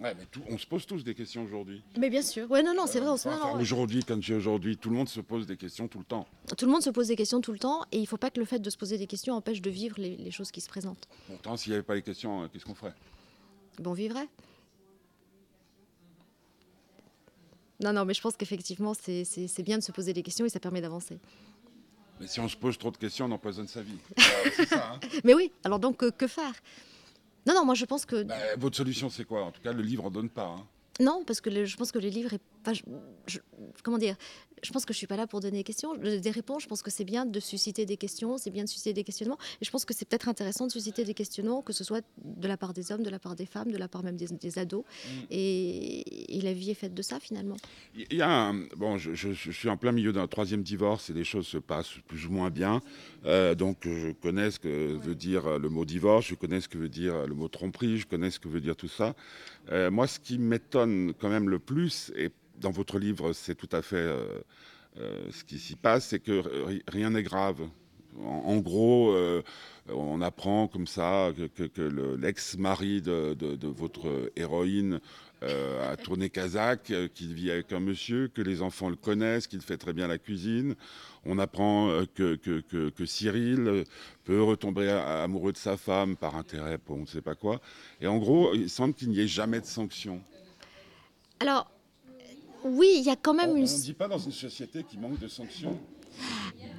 Ouais, 0.00 0.12
mais 0.18 0.24
tout- 0.30 0.42
on 0.50 0.58
se 0.58 0.66
pose 0.66 0.84
tous 0.86 1.04
des 1.04 1.14
questions 1.14 1.44
aujourd'hui. 1.44 1.80
Mais 1.96 2.10
bien 2.10 2.20
sûr. 2.20 2.50
Ouais, 2.50 2.64
non, 2.64 2.74
non, 2.74 2.86
c'est 2.86 2.98
vrai. 2.98 3.10
on 3.10 3.16
se- 3.16 3.28
Enfin, 3.28 3.54
ouais. 3.54 3.60
Aujourd'hui, 3.62 4.02
quand 4.02 4.20
j'ai 4.20 4.34
aujourd'hui, 4.34 4.76
tout 4.76 4.90
le 4.90 4.96
monde 4.96 5.08
se 5.08 5.20
pose 5.20 5.46
des 5.46 5.56
questions 5.56 5.86
tout 5.86 6.00
le 6.00 6.04
temps. 6.04 6.26
Tout 6.58 6.66
le 6.66 6.72
monde 6.72 6.82
se 6.82 6.90
pose 6.90 7.06
des 7.08 7.16
questions 7.16 7.40
tout 7.40 7.52
le 7.52 7.60
temps 7.60 7.82
et 7.92 7.98
il 7.98 8.02
ne 8.02 8.06
faut 8.06 8.16
pas 8.16 8.30
que 8.30 8.40
le 8.40 8.44
fait 8.46 8.58
de 8.58 8.70
se 8.70 8.76
poser 8.76 8.98
des 8.98 9.06
questions 9.06 9.34
empêche 9.34 9.62
de 9.62 9.70
vivre 9.70 9.94
les, 10.00 10.16
les 10.16 10.30
choses 10.32 10.50
qui 10.50 10.60
se 10.60 10.68
présentent. 10.68 11.06
Pourtant, 11.28 11.56
s'il 11.56 11.70
n'y 11.70 11.76
avait 11.76 11.84
pas 11.84 11.94
les 11.94 12.02
questions, 12.02 12.42
euh, 12.42 12.48
qu'est-ce 12.52 12.64
qu'on 12.64 12.74
ferait? 12.74 12.94
Bon, 13.78 13.90
on 13.92 13.94
vivrait. 13.94 14.28
Non, 17.84 17.92
non, 17.92 18.04
mais 18.06 18.14
je 18.14 18.20
pense 18.22 18.34
qu'effectivement, 18.36 18.94
c'est 18.94 19.62
bien 19.62 19.76
de 19.76 19.82
se 19.82 19.92
poser 19.92 20.14
des 20.14 20.22
questions 20.22 20.46
et 20.46 20.48
ça 20.48 20.58
permet 20.58 20.80
d'avancer. 20.80 21.18
Mais 22.18 22.26
si 22.26 22.40
on 22.40 22.48
se 22.48 22.56
pose 22.56 22.78
trop 22.78 22.90
de 22.90 22.96
questions, 22.96 23.26
on 23.26 23.30
empoisonne 23.32 23.68
sa 23.68 23.82
vie. 23.82 23.98
Euh, 24.18 24.22
c'est 24.56 24.66
ça. 24.68 24.92
hein 24.94 25.00
Mais 25.24 25.34
oui, 25.34 25.52
alors 25.64 25.78
donc, 25.78 25.98
que, 25.98 26.10
que 26.10 26.26
faire? 26.26 26.54
Non, 27.46 27.54
non, 27.54 27.64
moi 27.66 27.74
je 27.74 27.84
pense 27.84 28.06
que. 28.06 28.22
Bah, 28.22 28.36
votre 28.56 28.76
solution, 28.76 29.10
c'est 29.10 29.24
quoi? 29.26 29.44
En 29.44 29.50
tout 29.52 29.60
cas, 29.60 29.72
le 29.72 29.82
livre 29.82 30.04
en 30.06 30.10
donne 30.10 30.30
pas. 30.30 30.46
hein. 30.46 30.64
Non, 31.00 31.24
parce 31.26 31.40
que 31.42 31.50
le- 31.50 31.64
je 31.66 31.76
pense 31.76 31.92
que 31.92 31.98
le 31.98 32.08
livre 32.08 32.32
est 32.32 32.40
pas. 32.64 32.72
je- 32.72 32.82
je- 33.26 33.38
comment 33.84 33.98
dire 33.98 34.16
Je 34.62 34.72
pense 34.72 34.86
que 34.86 34.94
je 34.94 34.98
suis 34.98 35.06
pas 35.06 35.16
là 35.18 35.26
pour 35.26 35.40
donner 35.40 35.58
des 35.58 35.64
questions, 35.64 35.94
des 35.94 36.30
réponses. 36.30 36.62
Je 36.62 36.68
pense 36.68 36.82
que 36.82 36.90
c'est 36.90 37.04
bien 37.04 37.26
de 37.26 37.38
susciter 37.38 37.84
des 37.84 37.98
questions, 37.98 38.38
c'est 38.38 38.50
bien 38.50 38.64
de 38.64 38.68
susciter 38.68 38.94
des 38.94 39.04
questionnements. 39.04 39.36
Et 39.60 39.64
je 39.66 39.70
pense 39.70 39.84
que 39.84 39.92
c'est 39.92 40.06
peut-être 40.08 40.28
intéressant 40.28 40.66
de 40.66 40.72
susciter 40.72 41.04
des 41.04 41.12
questionnements, 41.12 41.60
que 41.60 41.74
ce 41.74 41.84
soit 41.84 42.02
de 42.24 42.48
la 42.48 42.56
part 42.56 42.72
des 42.72 42.90
hommes, 42.90 43.02
de 43.02 43.10
la 43.10 43.18
part 43.18 43.36
des 43.36 43.44
femmes, 43.44 43.70
de 43.70 43.76
la 43.76 43.88
part 43.88 44.02
même 44.02 44.16
des, 44.16 44.26
des 44.28 44.58
ados. 44.58 44.84
Et, 45.30 46.36
et 46.38 46.40
la 46.40 46.52
vie 46.54 46.70
est 46.70 46.74
faite 46.74 46.94
de 46.94 47.02
ça 47.02 47.20
finalement. 47.20 47.56
Il 47.94 48.16
y 48.16 48.22
a 48.22 48.30
un- 48.30 48.66
bon, 48.76 48.96
je, 48.98 49.14
je- 49.14 49.32
je 49.32 49.50
suis 49.50 49.68
en 49.68 49.76
plein 49.76 49.92
milieu 49.92 50.12
d'un 50.12 50.26
troisième 50.26 50.62
divorce 50.62 51.10
et 51.10 51.12
les 51.12 51.24
choses 51.24 51.46
se 51.46 51.58
passent 51.58 51.94
plus 52.06 52.26
ou 52.26 52.30
moins 52.30 52.50
bien. 52.50 52.80
Euh, 53.26 53.54
donc, 53.54 53.78
je 53.84 54.12
connais 54.12 54.50
ce 54.50 54.58
que 54.58 54.96
veut 54.96 55.14
dire 55.14 55.46
euh, 55.46 55.58
le 55.58 55.68
mot 55.68 55.84
divorce, 55.84 56.26
je 56.26 56.34
connais 56.34 56.60
ce 56.60 56.68
que 56.68 56.78
veut 56.78 56.88
dire 56.88 57.14
euh, 57.14 57.26
le 57.26 57.34
mot 57.34 57.48
tromperie, 57.48 57.98
je 57.98 58.06
connais 58.06 58.30
ce 58.30 58.38
que 58.40 58.48
veut 58.48 58.60
dire 58.60 58.76
tout 58.76 58.88
ça. 58.88 59.14
Euh, 59.70 59.90
moi, 59.90 60.06
ce 60.06 60.18
qui 60.20 60.38
m'étonne 60.38 61.12
quand 61.18 61.28
même 61.28 61.48
le 61.48 61.58
plus, 61.58 62.12
et 62.16 62.30
dans 62.60 62.70
votre 62.70 62.98
livre, 62.98 63.32
c'est 63.32 63.54
tout 63.54 63.68
à 63.72 63.82
fait 63.82 63.96
euh, 63.96 64.40
euh, 64.98 65.26
ce 65.30 65.44
qui 65.44 65.58
s'y 65.58 65.76
passe, 65.76 66.06
c'est 66.08 66.20
que 66.20 66.42
ri- 66.66 66.82
rien 66.88 67.10
n'est 67.10 67.22
grave. 67.22 67.60
En, 68.24 68.58
gros, 68.58 69.10
euh, 69.10 69.42
on 69.88 70.20
apprend 70.20 70.68
comme 70.68 70.86
ça 70.86 71.32
que, 71.36 71.46
que- 71.48 71.64
que 71.64 71.82
le- 71.82 72.14
l'ex-mari 72.14 73.02
de, 73.02 73.36
votre 73.66 74.30
héroïne 74.36 75.00
a 75.42 75.96
tourné 75.96 76.30
kazakh, 76.30 76.90
qu'il 77.12 77.34
vit 77.34 77.50
avec 77.50 77.70
un 77.72 77.80
monsieur, 77.80 78.28
que 78.28 78.40
les 78.40 78.62
enfants 78.62 78.88
le 78.88 78.96
connaissent, 78.96 79.46
qu'il 79.46 79.60
fait 79.60 79.76
très 79.76 79.92
bien 79.92 80.06
la 80.06 80.16
cuisine. 80.16 80.74
On 81.26 81.38
apprend 81.38 81.90
que, 82.14 82.38
Cyril 83.04 83.84
peut 84.24 84.42
retomber 84.42 84.88
amoureux 84.88 85.52
de 85.52 85.58
sa 85.58 85.76
femme 85.76 86.16
par 86.16 86.36
intérêt 86.36 86.78
pour 86.78 86.96
on 86.96 87.00
ne 87.00 87.06
sait 87.06 87.20
pas 87.20 87.34
quoi. 87.34 87.60
Et 88.00 88.06
en 88.06 88.16
gros, 88.18 88.54
il 88.54 88.70
semble 88.70 88.94
qu'il 88.94 89.10
n'y 89.10 89.20
ait 89.20 89.26
jamais 89.28 89.60
de 89.60 89.66
sanctions. 89.66 90.22
Alors, 91.40 91.68
oui, 92.64 92.96
il 92.98 93.04
y 93.04 93.10
a 93.10 93.16
quand 93.16 93.32
On 93.32 93.34
même 93.34 93.56
une. 93.56 93.62
ne 93.64 93.68
dit 93.82 93.92
pas 93.92 94.08
dans 94.08 94.18
une 94.18 94.32
société 94.32 94.82
qui 94.84 94.98
manque 94.98 95.18
de 95.18 95.28
sanctions. 95.28 95.78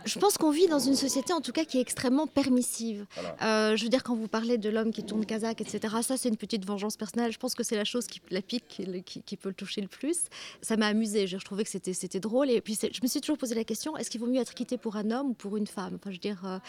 Je 0.05 0.19
pense 0.19 0.37
qu'on 0.37 0.51
vit 0.51 0.67
dans 0.67 0.77
une 0.77 0.95
société, 0.95 1.33
en 1.33 1.41
tout 1.41 1.51
cas, 1.51 1.65
qui 1.65 1.79
est 1.79 1.81
extrêmement 1.81 2.27
permissive. 2.27 3.07
Voilà. 3.15 3.35
Euh, 3.71 3.75
je 3.75 3.83
veux 3.83 3.89
dire, 3.89 4.03
quand 4.03 4.15
vous 4.15 4.27
parlez 4.27 4.59
de 4.59 4.69
l'homme 4.69 4.91
qui 4.91 5.03
tourne 5.03 5.25
kazakh, 5.25 5.61
etc., 5.61 5.95
ça, 6.03 6.15
c'est 6.15 6.29
une 6.29 6.37
petite 6.37 6.63
vengeance 6.63 6.95
personnelle. 6.95 7.31
Je 7.31 7.39
pense 7.39 7.55
que 7.55 7.63
c'est 7.63 7.75
la 7.75 7.85
chose 7.85 8.05
qui 8.05 8.21
la 8.29 8.43
pique, 8.43 8.65
qui, 8.67 8.85
le- 8.85 8.99
qui- 8.99 9.23
qui 9.23 9.35
peut 9.35 9.49
le 9.49 9.55
toucher 9.55 9.81
le 9.81 9.87
plus. 9.87 10.25
Ça 10.61 10.77
m'a 10.77 10.85
amusé. 10.85 11.25
Je 11.25 11.37
trouvais 11.37 11.63
que 11.63 11.71
c'était 11.71 11.93
c'était 11.93 12.19
drôle. 12.19 12.51
Et 12.51 12.61
puis, 12.61 12.77
je 12.79 12.99
me 13.01 13.07
suis 13.07 13.19
toujours 13.19 13.39
posé 13.39 13.55
la 13.55 13.63
question 13.63 13.97
est-ce 13.97 14.11
qu'il 14.11 14.19
vaut 14.19 14.27
mieux 14.27 14.39
être 14.41 14.53
quitté 14.53 14.77
pour 14.77 14.95
un 14.95 15.09
homme 15.09 15.29
ou 15.31 15.33
pour 15.33 15.57
une 15.57 15.65
femme? 15.65 15.95
Enfin, 15.95 16.11
je 16.11 16.15
veux 16.17 16.19
dire, 16.19 16.41
euh, 16.45 16.59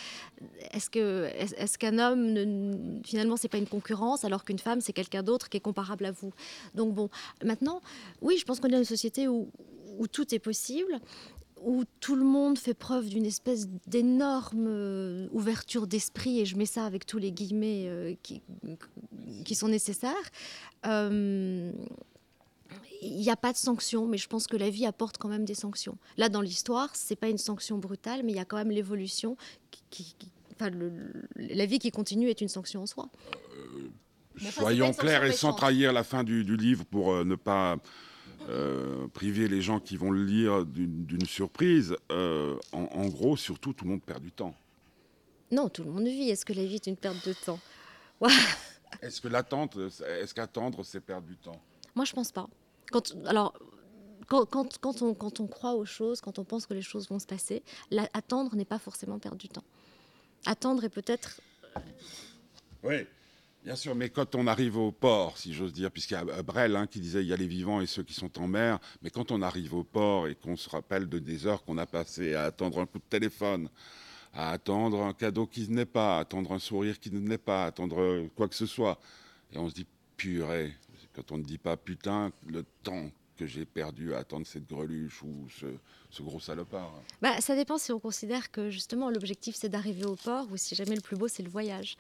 est-ce 0.73 0.89
que 0.89 1.27
est-ce 1.37 1.55
est-ce 1.57 1.77
qu'un 1.77 1.99
homme, 1.99 2.33
ne- 2.33 3.03
finalement, 3.05 3.37
c'est 3.37 3.49
pas 3.49 3.59
une 3.59 3.67
concurrence, 3.69 4.25
alors 4.25 4.45
qu'une 4.47 4.59
femme, 4.59 4.81
c'est 4.81 4.95
quelqu'un 4.95 5.23
d'autre 5.23 5.51
qui 5.51 5.59
est 5.59 5.61
comparable 5.61 6.07
à 6.07 6.11
vous? 6.11 6.33
Donc 6.75 6.95
bon, 6.95 7.11
maintenant, 7.45 7.83
oui, 8.23 8.39
je 8.39 8.45
pense 8.47 8.61
qu'on 8.61 8.69
est 8.69 8.73
dans 8.73 8.79
une 8.79 8.85
société 8.85 9.29
où, 9.29 9.51
où 9.99 10.07
tout 10.09 10.35
est 10.35 10.39
possible 10.39 11.01
où 11.61 11.85
tout 12.01 12.17
le 12.17 12.25
monde 12.25 12.59
fait 12.59 12.75
preuve 12.75 13.09
d'une 13.09 13.25
espèce 13.27 13.67
d'énorme 13.87 14.67
euh, 14.69 15.29
ouverture 15.33 15.87
d'esprit, 15.87 16.41
et 16.41 16.45
je 16.47 16.57
mets 16.57 16.67
ça 16.67 16.85
avec 16.85 17.07
tous 17.07 17.19
les 17.19 17.33
guillemets 17.33 17.85
euh, 17.89 18.15
qui, 18.23 18.43
qui 19.45 19.55
sont 19.55 19.69
nécessaires. 19.69 20.15
Euh, 20.87 21.73
Il 23.03 23.17
n'y 23.19 23.31
a 23.31 23.37
pas 23.37 23.53
de 23.53 23.57
sanctions, 23.59 24.07
mais 24.07 24.19
je 24.19 24.27
pense 24.29 24.47
que 24.47 24.57
la 24.57 24.71
vie 24.71 24.87
apporte 24.87 25.17
quand 25.19 25.29
même 25.29 25.45
des 25.45 25.55
sanctions. 25.55 25.97
Là, 26.17 26.29
dans 26.29 26.41
l'histoire, 26.41 26.91
c'est 26.95 27.17
pas 27.17 27.29
une 27.29 27.39
sanction 27.39 27.79
brutale, 27.79 28.23
mais 28.25 28.33
il 28.33 28.37
y 28.37 28.41
a 28.41 28.45
quand 28.45 28.57
même 28.57 28.71
l'évolution. 28.71 29.37
Qui, 29.71 29.83
qui- 29.91 30.15
qui- 30.19 30.31
enfin, 30.53 30.71
le- 30.71 30.93
la 31.37 31.67
vie 31.67 31.79
qui 31.79 31.91
continue 31.91 32.29
est 32.29 32.41
une 32.41 32.49
sanction 32.49 32.83
en 32.83 32.87
soi. 32.87 33.09
Pas 34.43 34.51
Soyons 34.51 34.87
sanction 34.87 35.01
clairs 35.03 35.25
et 35.25 35.33
sans 35.33 35.53
trahir 35.55 35.93
la 35.95 36.05
fin 36.05 36.23
du, 36.23 36.45
du 36.45 36.57
livre 36.57 36.85
pour 36.85 37.13
euh, 37.13 37.25
ne 37.25 37.35
pas 37.37 37.77
euh, 38.49 39.07
priver 39.09 39.49
les 39.49 39.61
gens 39.63 39.81
qui 39.81 39.97
vont 39.97 40.11
le 40.11 40.25
lire 40.25 40.65
d'une 40.67 41.27
surprise. 41.27 41.97
Euh, 42.13 42.57
en, 42.73 42.83
en 42.85 43.07
gros, 43.09 43.37
surtout, 43.37 43.73
tout 43.73 43.85
le 43.85 43.91
monde 43.93 44.03
perd 44.03 44.23
du 44.23 44.33
temps. 44.33 44.55
Non, 45.51 45.69
tout 45.69 45.85
le 45.85 45.91
monde 45.91 46.05
vit. 46.05 46.31
Est-ce 46.31 46.45
que 46.45 46.53
la 46.53 46.65
vie 46.65 46.75
est 46.77 46.87
une 46.87 46.97
perte 46.97 47.27
de 47.27 47.33
temps? 47.33 47.61
Est-ce 49.03 49.21
que 49.21 49.29
l'attente, 49.29 49.77
est-ce 50.21 50.33
qu'attendre, 50.33 50.83
c'est 50.85 51.01
perdre 51.01 51.27
du 51.27 51.37
temps? 51.37 51.61
Moi, 51.95 52.05
je 52.05 52.13
pense 52.13 52.33
pas. 52.33 52.49
Quand, 52.91 53.15
alors, 53.27 53.53
quand, 54.27 54.47
quand, 54.47 54.79
quand 54.79 55.03
on, 55.03 55.13
quand 55.15 55.41
on 55.41 55.47
croit 55.47 55.75
aux 55.75 55.85
choses, 55.85 56.21
quand 56.21 56.39
on 56.39 56.45
pense 56.45 56.67
que 56.67 56.73
les 56.75 56.83
choses 56.83 57.09
vont 57.09 57.19
se 57.19 57.27
passer, 57.27 57.63
la- 57.91 58.09
attendre 58.15 58.55
n'est 58.57 58.65
pas 58.65 58.79
forcément 58.79 59.19
perdre 59.19 59.37
du 59.39 59.49
temps. 59.49 59.65
Attendre 60.47 60.85
est 60.85 60.89
peut-être. 60.89 61.41
Oui, 62.83 63.07
bien 63.67 63.75
sûr, 63.75 63.97
mais 63.97 64.11
quand 64.11 64.37
on 64.37 64.47
arrive 64.47 64.77
au 64.77 64.93
port, 64.93 65.37
si 65.37 65.53
j'ose 65.53 65.73
dire, 65.73 65.91
puisqu'il 65.91 66.15
y 66.15 66.17
a 66.17 66.25
euh, 66.25 66.43
Brel 66.45 66.77
hein, 66.77 66.87
qui 66.87 67.01
disait 67.01 67.23
il 67.23 67.27
y 67.27 67.33
a 67.33 67.37
les 67.37 67.49
vivants 67.49 67.81
et 67.81 67.87
ceux 67.87 68.05
qui 68.05 68.15
sont 68.15 68.41
en 68.41 68.47
mer, 68.47 68.79
mais 69.03 69.11
quand 69.11 69.33
on 69.33 69.43
arrive 69.43 69.75
au 69.75 69.83
port 69.83 70.29
et 70.29 70.37
qu'on 70.37 70.57
se 70.57 70.71
rappelle 70.71 71.09
de 71.09 71.19
des 71.19 71.49
heures 71.49 71.65
qu'on 71.65 71.77
a 71.77 71.85
passées 71.85 72.35
à 72.35 72.45
attendre 72.45 72.79
un 72.79 72.87
coup 72.87 72.99
de 72.99 73.05
téléphone, 73.11 73.69
à 74.33 74.53
attendre 74.53 75.03
un 75.03 75.13
cadeau 75.13 75.49
qui 75.49 75.69
ne 75.69 75.75
naît 75.75 75.85
pas, 75.85 76.19
à 76.19 76.21
attendre 76.21 76.53
un 76.53 76.61
sourire 76.61 77.01
qui 77.01 77.11
ne 77.11 77.19
naît 77.19 77.39
pas, 77.39 77.65
à 77.65 77.67
attendre 77.67 78.01
euh, 78.01 78.31
quoi 78.37 78.47
que 78.47 78.55
ce 78.55 78.67
soit, 78.67 79.01
et 79.53 79.59
on 79.59 79.69
se 79.69 79.75
dit 79.75 79.87
purée, 80.17 80.73
quand 81.13 81.33
on 81.33 81.39
ne 81.39 81.43
dit 81.43 81.59
pas 81.59 81.77
putain, 81.77 82.31
le 82.47 82.65
temps 82.85 83.11
que 83.37 83.47
j'ai 83.47 83.65
perdu 83.65 84.15
à 84.15 84.19
attendre 84.19 84.47
cette 84.47 84.69
greluche 84.69 85.25
ou 85.25 85.49
ce, 85.61 85.67
ce 86.11 86.23
gros 86.23 86.39
salopard. 86.39 86.93
Bah, 87.21 87.41
ça 87.41 87.57
dépend 87.57 87.79
si 87.79 87.91
on 87.91 87.99
considère 87.99 88.53
que 88.53 88.71
justement 88.71 89.11
l'objectif 89.11 89.57
c'est 89.57 89.69
d'arriver 89.69 90.05
au 90.05 90.15
port 90.15 90.47
ou 90.53 90.57
si 90.57 90.77
jamais 90.77 90.95
le 90.95 91.03
plus 91.03 91.17
beau 91.17 91.27
c'est 91.27 91.43
le 91.43 91.51
voyage. 91.51 91.97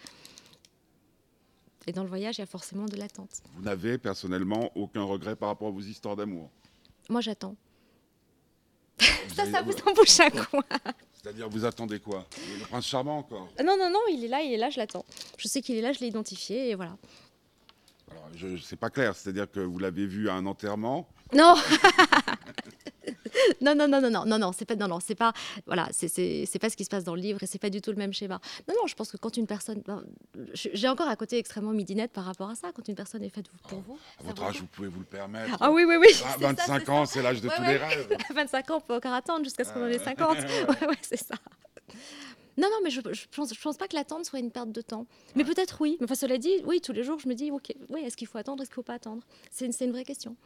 Et 1.86 1.92
dans 1.92 2.02
le 2.02 2.08
voyage, 2.08 2.38
il 2.38 2.40
y 2.40 2.44
a 2.44 2.46
forcément 2.46 2.86
de 2.86 2.96
l'attente. 2.96 3.30
Vous 3.54 3.62
n'avez 3.62 3.96
personnellement 3.98 4.70
aucun 4.74 5.02
regret 5.04 5.36
par 5.36 5.48
rapport 5.50 5.68
à 5.68 5.70
vos 5.70 5.80
histoires 5.80 6.16
d'amour? 6.16 6.50
Moi, 7.08 7.20
j'attends. 7.20 7.54
Ça, 8.98 9.42
avez- 9.42 9.52
ça 9.52 9.62
vous 9.62 9.74
embouche 9.86 10.20
un 10.20 10.30
coin. 10.30 10.62
C'est-à-dire, 11.12 11.48
vous 11.48 11.64
attendez 11.64 12.00
quoi? 12.00 12.26
Le 12.58 12.64
prince 12.66 12.86
charmant 12.86 13.18
encore 13.18 13.48
Non, 13.64 13.76
non, 13.78 13.90
non, 13.90 14.00
il 14.10 14.24
est 14.24 14.28
là, 14.28 14.42
il 14.42 14.52
est 14.52 14.56
là, 14.56 14.70
je 14.70 14.78
l'attends. 14.78 15.04
Je 15.38 15.48
sais 15.48 15.60
qu'il 15.60 15.76
est 15.76 15.80
là, 15.82 15.92
je 15.92 16.00
l'ai 16.00 16.06
identifié 16.08 16.70
et 16.70 16.74
voilà. 16.74 16.96
Alors, 18.10 18.28
je, 18.34 18.56
c'est 18.58 18.76
pas 18.76 18.90
clair, 18.90 19.14
c'est-à-dire 19.14 19.50
que 19.50 19.60
vous 19.60 19.78
l'avez 19.78 20.06
vu 20.06 20.28
à 20.28 20.34
un 20.34 20.46
enterrement? 20.46 21.08
Non 21.32 21.54
Non, 23.60 23.74
non, 23.74 23.88
non, 23.88 24.00
non, 24.00 24.10
non, 24.10 24.24
non, 24.26 24.38
non, 24.38 24.52
c'est 24.52 24.64
pas, 24.64 24.76
non, 24.76 24.88
non, 24.88 25.00
c'est 25.00 25.14
pas, 25.14 25.32
voilà, 25.66 25.88
c'est- 25.92 26.08
c'est 26.46 26.58
pas 26.58 26.70
ce 26.70 26.76
qui 26.76 26.84
se 26.84 26.90
passe 26.90 27.04
dans 27.04 27.14
le 27.14 27.20
livre 27.20 27.42
et 27.42 27.46
c'est 27.46 27.58
pas 27.58 27.70
du 27.70 27.80
tout 27.80 27.90
le 27.90 27.96
même 27.96 28.12
schéma. 28.12 28.40
Non, 28.68 28.74
non, 28.80 28.86
je 28.86 28.94
pense 28.94 29.10
que 29.10 29.16
quand 29.16 29.36
une 29.36 29.46
personne, 29.46 29.82
ben, 29.86 30.04
j'ai 30.54 30.88
encore 30.88 31.08
un 31.08 31.16
côté 31.16 31.38
extrêmement 31.38 31.72
midinette 31.72 32.12
par 32.12 32.24
rapport 32.24 32.50
à 32.50 32.54
ça. 32.54 32.72
Quand 32.74 32.86
une 32.88 32.94
personne 32.94 33.22
est 33.22 33.28
faite 33.28 33.46
pour 33.68 33.80
vous, 33.80 33.98
À 34.20 34.24
votre 34.24 34.42
âge, 34.44 34.60
vous 34.60 34.66
pouvez 34.66 34.88
vous 34.88 35.00
le 35.00 35.04
permettre. 35.06 35.56
Ah 35.60 35.70
oui, 35.70 35.84
oui, 35.84 35.96
oui. 35.96 36.06
Vingt- 36.12 36.56
c'est 36.56 36.66
ça, 36.66 36.72
25 36.76 36.88
ans, 36.88 37.06
c'est 37.06 37.22
l'âge 37.22 37.40
de 37.40 37.48
Ouais, 37.48 37.54
tous 37.56 37.62
ouais. 37.62 37.72
les 37.72 37.76
rêves. 37.78 38.08
À 38.30 38.32
25 38.34 38.70
ans, 38.70 38.76
on 38.78 38.80
peut 38.80 38.94
encore 38.94 39.12
attendre 39.14 39.44
jusqu'à 39.44 39.64
ce 39.64 39.72
qu'on 39.72 39.82
en 39.82 39.86
ait 39.88 39.98
Ouais. 39.98 40.04
50. 40.04 40.36
Ouais, 40.80 40.88
ouais, 40.88 40.96
c'est 41.02 41.16
ça. 41.16 41.34
Non, 42.58 42.68
non, 42.70 42.78
mais 42.82 42.90
je, 42.90 43.00
je 43.12 43.24
pense, 43.34 43.52
je 43.54 43.60
pense 43.60 43.76
pas 43.76 43.86
que 43.86 43.94
l'attente 43.94 44.24
soit 44.24 44.38
une 44.38 44.50
perte 44.50 44.72
de 44.72 44.80
temps. 44.80 45.06
Mais 45.34 45.44
peut-être 45.44 45.78
oui. 45.80 45.98
Mais 46.00 46.04
enfin, 46.04 46.14
cela 46.14 46.38
dit, 46.38 46.54
oui, 46.64 46.80
tous 46.80 46.92
les 46.92 47.02
jours, 47.04 47.18
je 47.18 47.28
me 47.28 47.34
dis, 47.34 47.50
ok, 47.50 47.74
oui, 47.90 48.00
est-ce 48.00 48.16
qu'il 48.16 48.26
faut 48.26 48.38
attendre, 48.38 48.62
est-ce 48.62 48.70
qu'il 48.70 48.76
faut 48.76 48.82
pas 48.82 48.94
attendre? 48.94 49.22
C'est 49.50 49.66
une, 49.66 49.72
c'est 49.72 49.84
une 49.84 49.92
vraie 49.92 50.04
question. 50.04 50.36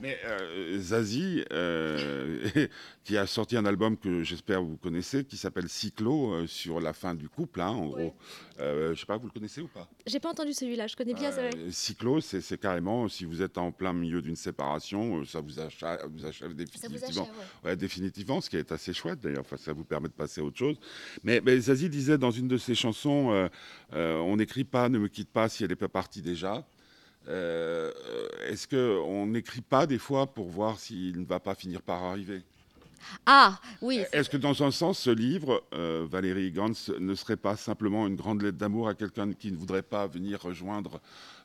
Mais 0.00 0.16
euh, 0.26 0.78
Zazie, 0.78 1.44
euh, 1.52 2.46
qui 3.04 3.16
a 3.16 3.26
sorti 3.26 3.56
un 3.56 3.66
album 3.66 3.96
que 3.96 4.22
j'espère 4.22 4.62
vous 4.62 4.76
connaissez, 4.76 5.24
qui 5.24 5.36
s'appelle 5.36 5.68
Cyclo, 5.68 6.32
euh, 6.34 6.46
sur 6.46 6.80
la 6.80 6.92
fin 6.92 7.16
du 7.16 7.28
couple, 7.28 7.60
hein, 7.60 7.70
en 7.70 7.88
Ouais. 7.88 8.04
gros. 8.04 8.14
Je 8.60 8.94
sais 8.98 9.06
pas, 9.06 9.16
vous 9.16 9.26
le 9.26 9.32
connaissez 9.32 9.60
ou 9.60 9.66
pas? 9.68 9.88
J'ai 10.06 10.20
pas 10.20 10.30
entendu 10.30 10.52
celui-là, 10.52 10.86
je 10.86 10.94
connais 10.94 11.14
bien. 11.14 11.30
Vrai. 11.30 11.50
Cyclo, 11.70 12.20
c'est 12.20 12.40
c'est 12.40 12.58
carrément, 12.58 13.08
si 13.08 13.24
vous 13.24 13.42
êtes 13.42 13.58
en 13.58 13.72
plein 13.72 13.92
milieu 13.92 14.22
d'une 14.22 14.36
séparation, 14.36 15.24
ça 15.24 15.40
vous 15.40 15.58
achève, 15.58 15.98
vous 16.10 16.24
achève 16.24 16.48
Ça 16.48 16.48
vous 16.48 16.54
définitivement. 16.54 17.22
achève, 17.24 17.34
ouais. 17.64 17.70
Ouais, 17.70 17.76
définitivement, 17.76 18.40
ce 18.40 18.50
qui 18.50 18.56
est 18.56 18.70
assez 18.70 18.92
chouette 18.92 19.20
d'ailleurs, 19.20 19.40
enfin, 19.40 19.56
ça 19.56 19.72
vous 19.72 19.84
permet 19.84 20.08
de 20.08 20.12
passer 20.12 20.40
à 20.40 20.44
autre 20.44 20.58
chose. 20.58 20.76
Mais, 21.24 21.40
mais 21.44 21.58
Zazie 21.58 21.88
disait 21.88 22.18
dans 22.18 22.30
une 22.30 22.46
de 22.48 22.56
ses 22.56 22.74
chansons, 22.76 23.48
on 23.92 24.36
n'écrit 24.36 24.64
pas, 24.64 24.88
ne 24.88 24.98
me 24.98 25.08
quitte 25.08 25.30
pas 25.30 25.48
si 25.48 25.64
elle 25.64 25.70
n'est 25.70 25.76
pas 25.76 25.88
partie 25.88 26.22
déjà. 26.22 26.64
Euh, 27.28 27.92
Est-ce 28.46 28.66
qu'on 28.66 29.26
n'écrit 29.26 29.60
pas 29.60 29.86
des 29.86 29.98
fois 29.98 30.26
pour 30.26 30.48
voir 30.48 30.78
s'il 30.78 31.20
ne 31.20 31.26
va 31.26 31.40
pas 31.40 31.54
finir 31.54 31.82
par 31.82 32.02
arriver? 32.04 32.42
Ah, 33.26 33.58
oui. 33.80 34.02
Est-ce 34.12 34.28
que 34.28 34.36
dans 34.36 34.62
un 34.62 34.70
sens, 34.70 34.98
ce 34.98 35.10
livre, 35.10 35.62
euh, 35.72 36.06
Valérie 36.10 36.50
Gantz, 36.50 36.90
ne 36.98 37.14
serait 37.14 37.36
pas 37.36 37.56
simplement 37.56 38.06
une 38.06 38.16
grande 38.16 38.42
lettre 38.42 38.58
d'amour 38.58 38.88
à 38.88 38.94
quelqu'un 38.94 39.32
qui 39.32 39.52
ne 39.52 39.56
voudrait 39.56 39.82
pas 39.82 40.06
venir 40.06 40.40
rejoindre 40.42 41.00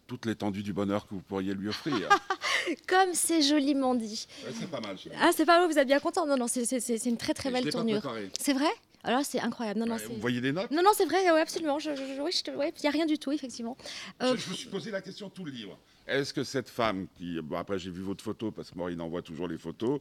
toute 0.08 0.26
l'étendue 0.26 0.64
du 0.64 0.74
bonheur 0.74 1.08
que 1.08 1.14
vous 1.14 1.22
pourriez 1.22 1.54
lui 1.54 1.70
offrir? 1.70 2.10
Comme 2.88 3.14
c'est 3.14 3.42
joliment 3.42 3.94
dit. 3.94 4.26
Ouais, 4.46 4.52
C'est 4.58 4.70
pas 4.72 4.80
mal. 4.80 4.96
Ah, 5.20 5.30
c'est 5.36 5.46
pas 5.46 5.60
vrai, 5.60 5.72
vous 5.72 5.78
êtes 5.80 5.88
bien 5.88 6.00
content. 6.00 6.26
Non, 6.26 6.38
non, 6.38 6.48
c'est- 6.48 7.06
une 7.06 7.18
très 7.18 7.34
très 7.34 7.50
Et 7.50 7.54
belle 7.54 7.70
tournure. 7.70 8.02
C'est 8.40 8.54
vrai? 8.54 8.70
Alors 9.04 9.26
c'est 9.26 9.40
incroyable. 9.42 9.80
Non, 9.82 9.86
non, 9.86 9.98
vous 9.98 10.16
voyez 10.20 10.40
les 10.40 10.52
notes 10.54 10.72
Non, 10.72 10.82
non, 10.82 10.92
c'est 10.96 11.06
vrai, 11.06 11.30
ouais, 11.32 11.42
absolument. 11.42 11.78
Je, 11.80 11.92
oui, 12.22 12.32
je 12.32 12.44
te- 12.44 12.52
ouais, 12.52 12.74
il 12.78 12.82
n'y 12.82 12.88
a 12.88 12.92
rien 12.92 13.06
du 13.06 13.18
tout, 13.18 13.32
effectivement. 13.32 13.76
Euh, 14.22 14.36
Je, 14.38 14.50
me 14.50 14.56
suis 14.56 14.70
posé 14.70 14.92
la 14.92 15.02
question 15.02 15.30
tout 15.30 15.44
le 15.44 15.52
livre. 15.52 15.78
Est-ce 16.08 16.34
que 16.34 16.44
cette 16.44 16.70
femme 16.70 17.08
qui. 17.18 17.40
Bon, 17.42 17.58
après, 17.58 17.78
j'ai 17.80 17.92
vu 17.92 18.02
votre 18.02 18.24
photo 18.24 18.52
parce 18.52 18.72
que 18.72 18.78
Maureen 18.78 19.02
envoie 19.02 19.22
toujours 19.22 19.48
les 19.48 19.58
photos. 19.58 20.00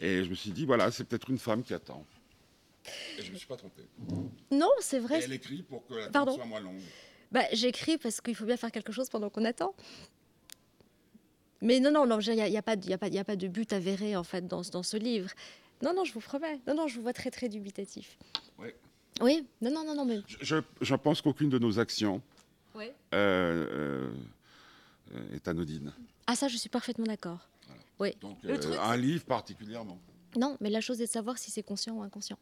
Et 0.00 0.24
je 0.24 0.30
me 0.30 0.34
suis 0.34 0.50
dit, 0.50 0.64
voilà, 0.66 0.90
c'est 0.90 1.04
peut-être 1.04 1.30
une 1.30 1.38
femme 1.38 1.62
qui 1.62 1.74
attend. 1.74 2.04
Et 3.18 3.22
je 3.22 3.28
ne 3.28 3.32
me 3.32 3.38
suis 3.38 3.46
pas 3.46 3.56
trompé. 3.56 3.82
Non, 4.50 4.70
c'est 4.80 4.96
Et 4.96 5.00
vrai. 5.00 5.20
elle 5.22 5.32
écrit 5.32 5.62
pour 5.62 5.86
que 5.86 5.94
la 5.94 6.08
Pardon 6.08 6.34
soit 6.34 6.44
moins 6.46 6.60
longue. 6.60 6.80
Bah, 7.30 7.42
J'écris 7.52 7.98
parce 7.98 8.20
qu'il 8.20 8.34
faut 8.34 8.44
bien 8.44 8.56
faire 8.56 8.72
quelque 8.72 8.92
chose 8.92 9.08
pendant 9.08 9.30
qu'on 9.30 9.44
attend. 9.44 9.74
Mais 11.60 11.78
non, 11.78 11.92
non, 11.92 12.06
non, 12.06 12.18
il 12.18 12.34
n'y 12.34 12.40
a, 12.42 12.48
y 12.48 12.56
a 12.56 12.62
pas 12.62 12.74
de- 12.74 12.88
y 12.88 12.92
a 12.92 13.20
a 13.20 13.24
pas 13.24 13.36
de 13.36 13.46
but 13.48 13.72
avéré, 13.72 14.16
en 14.16 14.24
fait, 14.24 14.46
dans, 14.48 14.62
dans 14.62 14.82
ce 14.82 14.96
livre. 14.96 15.30
Non, 15.82 15.92
non, 15.94 16.04
je 16.04 16.12
vous 16.12 16.20
promets. 16.20 16.60
Non, 16.66 16.74
non, 16.74 16.86
je 16.88 16.96
vous 16.96 17.02
vois 17.02 17.12
très, 17.12 17.30
très 17.30 17.48
dubitatif. 17.48 18.16
Ouais. 18.58 18.74
Oui, 19.20 19.46
non, 19.60 19.70
non, 19.72 19.84
non, 19.84 19.94
non, 19.94 20.04
mais... 20.04 20.20
Je, 20.40 20.56
je- 20.80 20.94
pense 20.94 21.20
qu'aucune 21.20 21.50
de 21.50 21.58
nos 21.58 21.78
actions 21.78 22.22
Oui. 22.74 22.86
euh, 23.14 24.10
euh, 25.14 25.34
est 25.34 25.46
anodine. 25.48 25.92
Ah, 26.26 26.36
ça, 26.36 26.48
je 26.48 26.56
suis 26.56 26.68
parfaitement 26.68 27.06
d'accord. 27.06 27.38
Oui. 27.98 28.14
Donc, 28.20 28.38
euh, 28.44 28.56
truc, 28.56 28.74
un 28.80 28.96
livre 28.96 29.24
particulièrement. 29.24 29.98
Non, 30.36 30.56
mais 30.60 30.70
la 30.70 30.80
chose 30.80 31.00
est 31.00 31.06
de 31.06 31.10
savoir 31.10 31.36
si 31.38 31.50
c'est 31.50 31.62
conscient 31.62 31.94
ou 31.94 32.02
inconscient. 32.02 32.38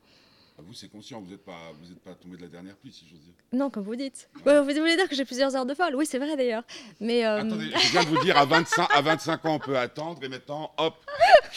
Ah, 0.58 0.62
Vous, 0.64 0.74
c'est 0.74 0.88
conscient, 0.88 1.20
vous 1.20 1.30
n'êtes 1.30 1.44
pas, 1.44 1.72
vous 1.80 1.90
êtes 1.90 1.98
pas 2.00 2.14
tombé 2.14 2.36
de 2.36 2.42
la 2.42 2.48
dernière 2.48 2.76
pluie, 2.76 2.92
si 2.92 3.06
j'ose 3.08 3.20
dire. 3.20 3.32
Non, 3.52 3.68
comme 3.70 3.82
vous 3.84 3.96
dites. 3.96 4.28
Ouais, 4.46 4.58
vous 4.60 4.64
voulez 4.66 4.96
dire 4.96 5.08
que 5.08 5.14
j'ai 5.16 5.24
plusieurs 5.24 5.56
heures 5.56 5.66
de 5.66 5.74
folle? 5.74 5.96
Oui, 5.96 6.06
c'est 6.06 6.18
vrai 6.18 6.36
d'ailleurs. 6.36 6.62
Mais 7.00 7.24
euh, 7.26 7.38
Attendez, 7.40 7.70
je 7.82 7.90
viens 7.92 8.04
de 8.04 8.08
vous 8.08 8.22
dire, 8.22 8.36
à 8.36 8.44
25, 8.44 8.86
à 8.94 9.00
25 9.02 9.44
ans, 9.46 9.54
on 9.54 9.58
peut 9.58 9.76
attendre, 9.78 10.22
et 10.22 10.28
maintenant, 10.28 10.72
hop 10.78 10.94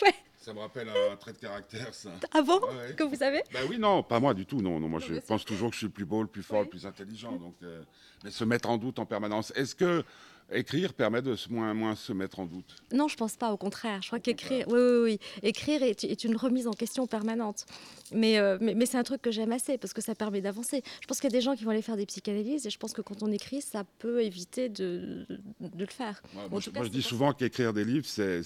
Ouais. 0.02 0.16
Ça 0.44 0.54
me 0.54 0.60
rappelle 0.60 0.90
un 0.90 1.16
trait 1.16 1.32
de 1.32 1.38
caractère, 1.38 1.94
ça. 1.94 2.10
avant 2.34 2.60
ouais. 2.60 2.94
que 2.98 3.04
vous 3.06 3.16
savez 3.16 3.42
Ben 3.54 3.62
oui, 3.70 3.80
non, 3.80 4.04
pas 4.04 4.20
moi 4.20 4.34
du 4.34 4.46
tout. 4.46 4.62
Non, 4.62 4.78
non 4.78 4.90
moi 4.90 5.00
je 5.00 5.14
pense 5.22 5.46
toujours 5.46 5.70
que 5.70 5.74
je 5.76 5.78
suis 5.78 5.88
le 5.88 5.94
plus 5.94 6.04
beau, 6.04 6.22
le 6.22 6.28
plus 6.28 6.44
fort, 6.44 6.60
Oui. 6.60 6.66
le 6.66 6.70
plus 6.70 6.86
intelligent. 6.86 7.32
Donc, 7.38 7.56
euh, 7.64 7.82
mais 8.26 8.30
se 8.30 8.44
mettre 8.44 8.70
en 8.70 8.78
doute 8.78 9.00
en 9.00 9.06
permanence. 9.06 9.54
Est-ce 9.56 9.74
que 9.74 10.04
écrire 10.53 10.93
permet 10.93 11.22
de 11.22 11.36
se- 11.36 11.50
moins, 11.51 11.74
moins 11.74 11.95
se 11.95 12.13
mettre 12.13 12.39
en 12.39 12.45
doute 12.45 12.75
Non, 12.91 13.07
je 13.07 13.15
pense 13.15 13.36
pas. 13.36 13.51
Au 13.51 13.57
contraire, 13.57 14.01
je 14.01 14.07
crois 14.07 14.19
qu'écrire, 14.19 14.67
oui, 14.67 14.79
oui, 14.79 15.01
oui, 15.03 15.19
écrire 15.41 15.83
est, 15.83 16.03
est 16.03 16.24
une 16.24 16.36
remise 16.36 16.67
en 16.67 16.72
question 16.74 17.07
permanente. 17.07 17.65
Mais, 18.12 18.38
euh, 18.38 18.57
mais, 18.62 18.74
mais 18.75 18.86
c'est 18.86 18.98
un 18.98 19.03
truc 19.03 19.22
que 19.22 19.31
j'aime 19.31 19.51
assez 19.51 19.77
parce 19.77 19.93
que 19.93 20.01
ça 20.01 20.13
permet 20.15 20.41
d'avancer. 20.41 20.83
Je 21.01 21.07
pense 21.07 21.19
qu'il 21.19 21.31
y 21.31 21.33
a 21.33 21.38
des 21.38 21.41
gens 21.41 21.55
qui 21.55 21.63
vont 21.63 21.72
aller 21.72 21.81
faire 21.81 21.98
des 21.98 22.05
psychanalyses 22.05 22.67
et 22.67 22.69
je 22.69 22.77
pense 22.77 22.93
que 22.93 23.01
quand 23.01 23.24
on 23.24 23.31
écrit, 23.31 23.62
ça 23.62 23.83
peut 24.00 24.22
éviter 24.24 24.69
de, 24.69 25.25
de 25.60 25.79
le 25.79 25.86
faire. 25.88 26.22
Ouais, 26.36 26.48
Moi, 26.50 26.60
je, 26.60 26.69
cas, 26.69 26.79
moi, 26.79 26.86
je 26.86 26.91
c'est 26.91 26.98
dis 26.98 27.03
souvent 27.03 27.33
qu'écrire 27.33 27.74
des 27.74 27.83
livres, 27.86 28.05
c'est- 28.05 28.41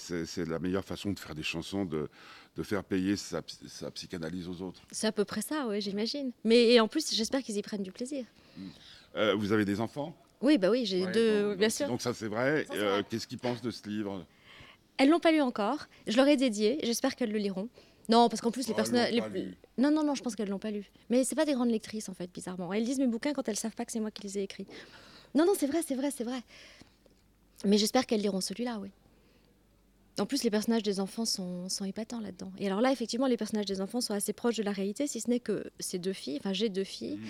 la 0.46 0.58
meilleure 0.58 0.84
façon 0.84 1.12
de 1.12 1.18
faire 1.18 1.34
des 1.34 1.42
chansons, 1.42 1.84
de, 1.84 2.08
de 2.56 2.62
faire 2.62 2.82
payer 2.84 3.16
sa, 3.16 3.42
psy- 3.42 3.68
sa 3.68 3.90
psychanalyse 3.90 4.48
aux 4.48 4.62
autres. 4.62 4.80
C'est 4.90 5.06
à 5.06 5.12
peu 5.12 5.24
près 5.24 5.42
ça, 5.42 5.66
oui, 5.68 5.80
j'imagine. 5.80 6.32
Mais 6.44 6.70
et 6.72 6.80
en 6.80 6.88
plus, 6.88 7.14
j'espère 7.14 7.42
qu'ils 7.42 7.56
y 7.56 7.62
prennent 7.62 7.82
du 7.82 7.92
plaisir. 7.92 8.24
Euh, 9.16 9.34
vous 9.34 9.52
avez 9.52 9.64
des 9.64 9.80
enfants? 9.80 10.16
Oui, 10.40 10.56
bah 10.58 10.70
oui, 10.70 10.86
j'ai 10.86 11.04
Ouais, 11.04 11.12
deux, 11.12 11.42
bon, 11.50 11.56
bien 11.56 11.66
donc- 11.68 11.72
sûr. 11.76 11.88
Donc 11.88 12.02
ça 12.02 12.14
c'est 12.14 12.28
vrai. 12.28 12.64
Euh, 12.72 12.92
vrai. 12.94 13.04
Qu'est-ce 13.08 13.26
qu'ils 13.26 13.38
pensent 13.38 13.62
de 13.62 13.70
ce 13.70 13.88
livre? 13.88 14.24
Elles 14.96 15.08
l'ont 15.08 15.20
pas 15.20 15.32
lu 15.32 15.40
encore. 15.40 15.86
Je 16.06 16.16
leur 16.16 16.26
ai 16.28 16.36
dédié. 16.36 16.78
J'espère 16.82 17.16
qu'elles 17.16 17.32
le 17.32 17.38
liront. 17.38 17.68
Non, 18.08 18.28
parce 18.28 18.40
qu'en 18.40 18.50
plus, 18.50 18.66
les 18.66 18.72
Oh, 18.72 18.76
personnages. 18.76 19.12
les-. 19.12 19.48
Non, 19.76 19.90
non, 19.90 20.02
non, 20.02 20.14
je 20.14 20.22
pense 20.22 20.34
qu'elles 20.34 20.48
l'ont 20.48 20.58
pas 20.58 20.70
lu. 20.70 20.90
Mais 21.10 21.24
c'est 21.24 21.34
pas 21.36 21.44
des 21.44 21.52
grandes 21.52 21.70
lectrices, 21.70 22.08
en 22.08 22.14
fait, 22.14 22.30
bizarrement. 22.32 22.72
Elles 22.72 22.84
lisent 22.84 22.98
mes 22.98 23.06
bouquins 23.06 23.32
quand 23.32 23.46
elles 23.48 23.56
savent 23.56 23.74
pas 23.74 23.84
que 23.84 23.92
c'est 23.92 24.00
moi 24.00 24.10
qui 24.10 24.22
les 24.22 24.38
ai 24.38 24.42
écrits. 24.42 24.66
Non, 25.34 25.44
non, 25.44 25.52
c'est 25.56 25.66
vrai, 25.66 25.80
c'est 25.86 25.94
vrai, 25.94 26.10
c'est 26.10 26.24
vrai. 26.24 26.40
Mais 27.66 27.76
j'espère 27.78 28.06
qu'elles 28.06 28.20
liront 28.22 28.40
celui-là, 28.40 28.78
oui. 28.80 28.88
En 30.18 30.26
plus, 30.26 30.42
les 30.42 30.50
personnages 30.50 30.82
des 30.82 30.98
enfants 30.98 31.24
sont, 31.24 31.68
sont 31.68 31.84
épatants 31.84 32.18
là-dedans. 32.20 32.50
Et 32.58 32.66
alors 32.66 32.80
là, 32.80 32.90
effectivement, 32.90 33.26
les 33.28 33.36
personnages 33.36 33.66
des 33.66 33.80
enfants 33.80 34.00
sont 34.00 34.14
assez 34.14 34.32
proches 34.32 34.56
de 34.56 34.64
la 34.64 34.72
réalité, 34.72 35.06
si 35.06 35.20
ce 35.20 35.28
n'est 35.30 35.38
que 35.38 35.70
ces 35.78 35.98
deux 36.00 36.12
filles, 36.12 36.38
enfin 36.40 36.52
j'ai 36.52 36.70
deux 36.70 36.82
filles, 36.82 37.18
Mhm. 37.18 37.28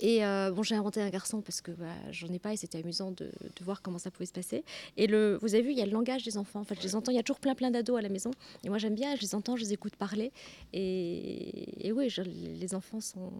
Et 0.00 0.24
euh, 0.24 0.50
bon, 0.50 0.62
j'ai 0.62 0.74
inventé 0.74 1.00
un 1.00 1.10
garçon 1.10 1.40
parce 1.42 1.60
que 1.60 1.70
bah, 1.72 1.86
j'en 2.10 2.28
ai 2.28 2.38
pas 2.38 2.52
et 2.52 2.56
c'était 2.56 2.78
amusant 2.78 3.10
de, 3.12 3.26
de 3.26 3.64
voir 3.64 3.82
comment 3.82 3.98
ça 3.98 4.10
pouvait 4.10 4.26
se 4.26 4.32
passer. 4.32 4.64
Et 4.96 5.06
le, 5.06 5.38
vous 5.40 5.54
avez 5.54 5.62
vu, 5.62 5.70
il 5.72 5.78
y 5.78 5.82
a 5.82 5.86
le 5.86 5.92
langage 5.92 6.22
des 6.24 6.36
enfants. 6.38 6.60
En 6.60 6.64
fait, 6.64 6.74
je 6.76 6.82
les 6.82 6.94
entends. 6.96 7.12
Il 7.12 7.16
y 7.16 7.18
a 7.18 7.22
toujours 7.22 7.40
plein 7.40 7.54
plein 7.54 7.70
d'ados 7.70 7.98
à 7.98 8.02
la 8.02 8.08
maison. 8.08 8.30
Et 8.64 8.68
moi, 8.70 8.78
j'aime 8.78 8.94
bien. 8.94 9.14
Je 9.16 9.20
les 9.20 9.34
entends, 9.34 9.56
je 9.56 9.62
les 9.62 9.72
écoute 9.74 9.94
parler. 9.96 10.32
Et, 10.72 11.86
et 11.88 11.92
oui, 11.92 12.08
je- 12.08 12.22
les 12.22 12.74
enfants 12.74 13.00
sont, 13.00 13.32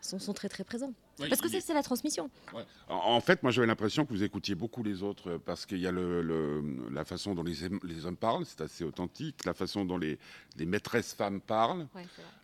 sont, 0.00 0.18
sont 0.18 0.32
très 0.32 0.48
très 0.48 0.64
présents. 0.64 0.92
Parce 1.18 1.40
que 1.40 1.48
il- 1.48 1.62
c'est 1.62 1.74
la 1.74 1.82
transmission. 1.82 2.30
Ouais. 2.54 2.62
En, 2.88 2.94
en 3.14 3.20
fait, 3.20 3.42
moi 3.42 3.50
j'avais 3.52 3.66
l'impression 3.66 4.04
que 4.04 4.12
vous 4.12 4.22
écoutiez 4.22 4.54
beaucoup 4.54 4.82
les 4.82 5.02
autres 5.02 5.30
euh, 5.32 5.38
parce 5.38 5.64
qu'il 5.64 5.78
y 5.78 5.86
a 5.86 5.90
le, 5.92 6.20
le- 6.22 6.62
la 6.92 7.04
façon 7.04 7.34
dont 7.34 7.42
les, 7.42 7.64
hom- 7.64 7.80
les 7.84 8.04
hommes 8.04 8.16
parlent, 8.18 8.44
c'est 8.44 8.60
assez 8.60 8.84
authentique, 8.84 9.44
la 9.46 9.54
façon 9.54 9.84
dont 9.86 9.96
les, 9.98 10.18
les 10.56 10.66
maîtresses 10.66 11.14
femmes 11.14 11.40
parlent, 11.40 11.86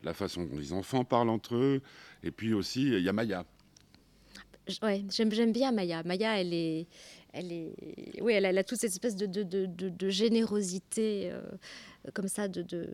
la 0.02 0.14
façon 0.14 0.44
dont 0.44 0.56
les 0.56 0.72
enfants 0.72 1.04
parlent 1.04 1.28
entre 1.28 1.54
eux, 1.54 1.82
et 2.22 2.30
puis 2.30 2.54
aussi 2.54 2.82
il 2.84 3.00
y 3.02 3.08
a 3.08 3.12
Maya. 3.12 3.44
Ouais, 4.82 5.04
j'aime 5.10 5.52
bien 5.52 5.72
Maya. 5.72 6.02
Maya, 6.04 6.40
elle 6.40 6.54
est, 6.54 6.86
elle 7.32 7.52
est, 7.52 7.74
oui, 8.20 8.34
elle 8.34 8.46
a, 8.46 8.64
toute 8.64 8.78
cette 8.78 8.92
espèce 8.92 9.16
de, 9.16 10.08
générosité 10.08 11.30
euh, 11.32 11.42
comme 12.14 12.28
ça, 12.28 12.48
de. 12.48 12.86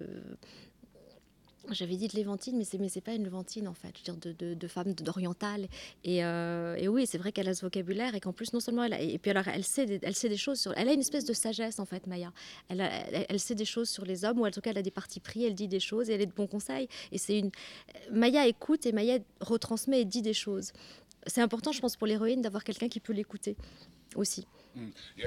J'avais 1.70 1.96
dit 1.96 2.08
de 2.08 2.16
Léventine, 2.16 2.56
mais 2.56 2.64
c'est 2.64 2.78
mais 2.78 2.88
c'est 2.88 3.02
pas 3.02 3.12
une 3.12 3.24
Léventine 3.24 3.68
en 3.68 3.74
fait, 3.74 3.90
je 3.94 4.10
veux 4.10 4.16
dire 4.16 4.34
de, 4.56 4.68
femme 4.68 4.94
d'orientale. 4.94 5.68
Et, 6.02 6.24
euh, 6.24 6.76
et 6.76 6.88
oui, 6.88 7.06
c'est 7.06 7.18
vrai 7.18 7.30
qu'elle 7.30 7.48
a 7.48 7.52
ce 7.52 7.60
vocabulaire 7.60 8.14
et 8.14 8.20
qu'en 8.20 8.32
plus 8.32 8.54
non 8.54 8.60
seulement 8.60 8.84
elle 8.84 8.94
a, 8.94 9.00
et 9.02 9.18
puis 9.18 9.30
alors 9.30 9.46
elle 9.48 9.64
sait, 9.64 9.84
des, 9.84 9.98
elle 10.02 10.14
sait 10.14 10.30
des 10.30 10.38
choses 10.38 10.58
sur, 10.58 10.72
elle 10.78 10.88
a 10.88 10.94
une 10.94 11.00
espèce 11.00 11.26
de 11.26 11.34
sagesse 11.34 11.78
en 11.78 11.84
fait, 11.84 12.06
Maya. 12.06 12.32
Elle, 12.70 12.80
elle 13.28 13.38
sait 13.38 13.54
des 13.54 13.66
choses 13.66 13.90
sur 13.90 14.06
les 14.06 14.24
hommes 14.24 14.40
ou 14.40 14.46
en 14.46 14.50
tout 14.50 14.62
cas 14.62 14.70
elle 14.70 14.78
a 14.78 14.82
des 14.82 14.90
partis 14.90 15.20
pris, 15.20 15.44
elle 15.44 15.54
dit 15.54 15.68
des 15.68 15.80
choses 15.80 16.08
et 16.08 16.14
elle 16.14 16.22
est 16.22 16.26
de 16.26 16.32
bons 16.32 16.46
conseils. 16.46 16.88
Et 17.12 17.18
c'est 17.18 17.38
une, 17.38 17.50
Maya 18.10 18.46
écoute 18.46 18.86
et 18.86 18.92
Maya 18.92 19.18
retransmet 19.40 20.00
et 20.00 20.04
dit 20.06 20.22
des 20.22 20.32
choses 20.32 20.72
c'est 21.28 21.40
important, 21.40 21.72
je 21.72 21.80
pense, 21.80 21.96
pour 21.96 22.06
l'héroïne 22.06 22.42
d'avoir 22.42 22.64
quelqu'un 22.64 22.88
qui 22.88 23.00
peut 23.00 23.12
l'écouter 23.12 23.56
aussi. 24.16 24.46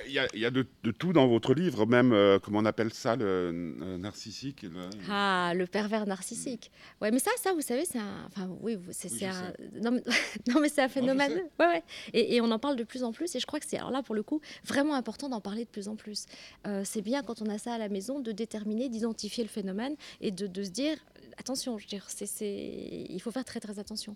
Il 0.07 0.11
y 0.11 0.17
a, 0.19 0.27
il 0.33 0.39
y 0.39 0.45
a 0.45 0.51
de, 0.51 0.65
de 0.83 0.91
tout 0.91 1.11
dans 1.11 1.27
votre 1.27 1.53
livre, 1.53 1.85
même, 1.85 2.13
euh, 2.13 2.39
comment 2.39 2.59
on 2.59 2.65
appelle 2.65 2.93
ça, 2.93 3.17
le 3.17 3.25
euh, 3.25 3.97
narcissique 3.97 4.61
le- 4.61 4.89
Ah, 5.09 5.51
le 5.53 5.67
pervers 5.67 6.05
narcissique. 6.07 6.71
Ouais, 7.01 7.11
mais 7.11 7.19
ça, 7.19 7.31
ça, 7.37 7.51
vous 7.53 7.59
savez, 7.61 7.83
c'est 7.83 7.97
un. 7.99 8.25
Enfin, 8.27 8.49
oui, 8.61 8.77
c'est 8.91 9.11
Oui, 9.11 9.25
un. 9.25 9.53
Non, 9.81 9.91
mais, 9.91 10.03
non, 10.47 10.61
mais 10.61 10.69
c'est 10.69 10.81
un 10.81 10.87
phénomène. 10.87 11.33
ouais, 11.59 11.65
ouais. 11.65 11.83
Et, 12.13 12.35
et 12.35 12.41
on 12.41 12.49
en 12.49 12.59
parle 12.59 12.77
de 12.77 12.85
plus 12.85 13.03
en 13.03 13.11
plus. 13.11 13.35
Et 13.35 13.39
je 13.41 13.45
crois 13.45 13.59
que 13.59 13.65
c'est, 13.67 13.77
alors 13.77 13.91
là, 13.91 14.01
pour 14.03 14.15
le 14.15 14.23
coup, 14.23 14.39
vraiment 14.63 14.95
important 14.95 15.27
d'en 15.27 15.41
parler 15.41 15.65
de 15.65 15.69
plus 15.69 15.89
en 15.89 15.97
plus. 15.97 16.27
Euh, 16.65 16.83
c'est 16.85 17.01
bien 17.01 17.21
quand 17.21 17.41
on 17.41 17.47
a 17.49 17.57
ça 17.57 17.73
à 17.73 17.77
la 17.77 17.89
maison 17.89 18.21
de 18.21 18.31
déterminer, 18.31 18.87
d'identifier 18.87 19.43
le 19.43 19.49
phénomène 19.49 19.95
et 20.21 20.31
de, 20.31 20.47
de 20.47 20.63
se 20.63 20.69
dire 20.69 20.97
attention, 21.37 21.77
je 21.77 21.83
veux 21.85 21.89
dire, 21.89 22.05
c'est... 22.07 23.05
il 23.09 23.19
faut 23.21 23.31
faire 23.31 23.45
très 23.45 23.59
très 23.59 23.79
attention. 23.79 24.15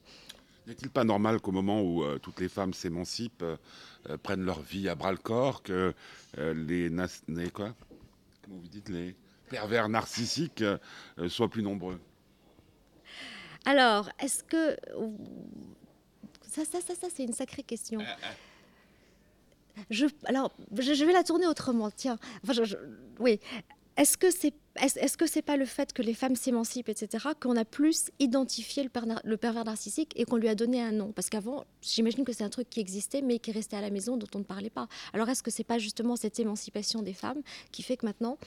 N'est-il 0.67 0.89
pas 0.89 1.03
normal 1.03 1.39
qu'au 1.41 1.51
moment 1.51 1.81
où 1.81 2.03
euh, 2.03 2.17
toutes 2.17 2.39
les 2.39 2.49
femmes 2.49 2.73
s'émancipent, 2.73 3.43
euh, 3.43 3.57
euh, 4.09 4.17
prennent 4.17 4.43
leur 4.43 4.61
vie 4.61 4.89
à 4.89 4.95
bras 4.95 5.11
le 5.11 5.17
corps, 5.17 5.61
que 5.61 5.93
euh, 6.37 6.53
les, 6.53 6.89
nas- 6.89 7.21
les 7.27 7.49
quoi? 7.51 7.75
Comment 8.43 8.57
vous 8.57 8.67
dites 8.67 8.89
les 8.89 9.15
pervers 9.49 9.89
narcissiques 9.89 10.63
soient 11.27 11.49
plus 11.49 11.61
nombreux? 11.63 11.99
Alors, 13.65 14.09
est-ce 14.19 14.43
que. 14.43 14.75
Ça, 16.47 16.63
ça, 16.65 16.79
ça, 16.81 16.95
ça 16.95 17.07
c'est 17.13 17.23
une 17.23 17.33
sacrée 17.33 17.63
question. 17.63 18.01
Je, 19.89 20.05
alors, 20.25 20.53
je, 20.77 20.93
je 20.93 21.03
vais 21.05 21.11
la 21.13 21.23
tourner 21.23 21.47
autrement. 21.47 21.91
Tiens, 21.91 22.17
Enfin, 22.43 22.53
je- 22.53 22.63
je- 22.63 22.77
oui. 23.19 23.39
Est-ce 23.97 24.17
que 24.17 24.31
c'est 24.31 24.53
est-ce 24.81 25.15
que 25.15 25.41
pas 25.41 25.55
le 25.55 25.65
fait 25.65 25.93
que 25.93 26.01
les 26.01 26.13
femmes 26.13 26.35
s'émancipent, 26.35 26.89
etc., 26.89 27.29
qu'on 27.39 27.55
a 27.55 27.63
plus 27.63 28.11
identifié 28.19 28.83
le 28.83 29.37
pervers 29.37 29.63
narcissique 29.63 30.11
et 30.17 30.25
qu'on 30.25 30.35
lui 30.35 30.49
a 30.49 30.55
donné 30.55 30.81
un 30.81 30.91
nom? 30.91 31.13
Parce 31.13 31.29
qu'avant, 31.29 31.63
j'imagine 31.81 32.25
que 32.25 32.33
c'est 32.33 32.43
un 32.43 32.49
truc 32.49 32.69
qui 32.69 32.81
existait, 32.81 33.21
mais 33.21 33.39
qui 33.39 33.53
restait 33.53 33.77
à 33.77 33.81
la 33.81 33.89
maison, 33.89 34.17
dont 34.17 34.27
on 34.35 34.39
ne 34.39 34.43
parlait 34.43 34.69
pas. 34.69 34.89
Alors, 35.13 35.29
est-ce 35.29 35.41
que 35.41 35.51
c'est 35.51 35.63
pas 35.63 35.77
justement 35.77 36.17
cette 36.17 36.37
émancipation 36.39 37.01
des 37.01 37.13
femmes 37.13 37.41
qui 37.71 37.83
fait 37.83 37.95
que 37.95 38.05
maintenant, 38.05 38.37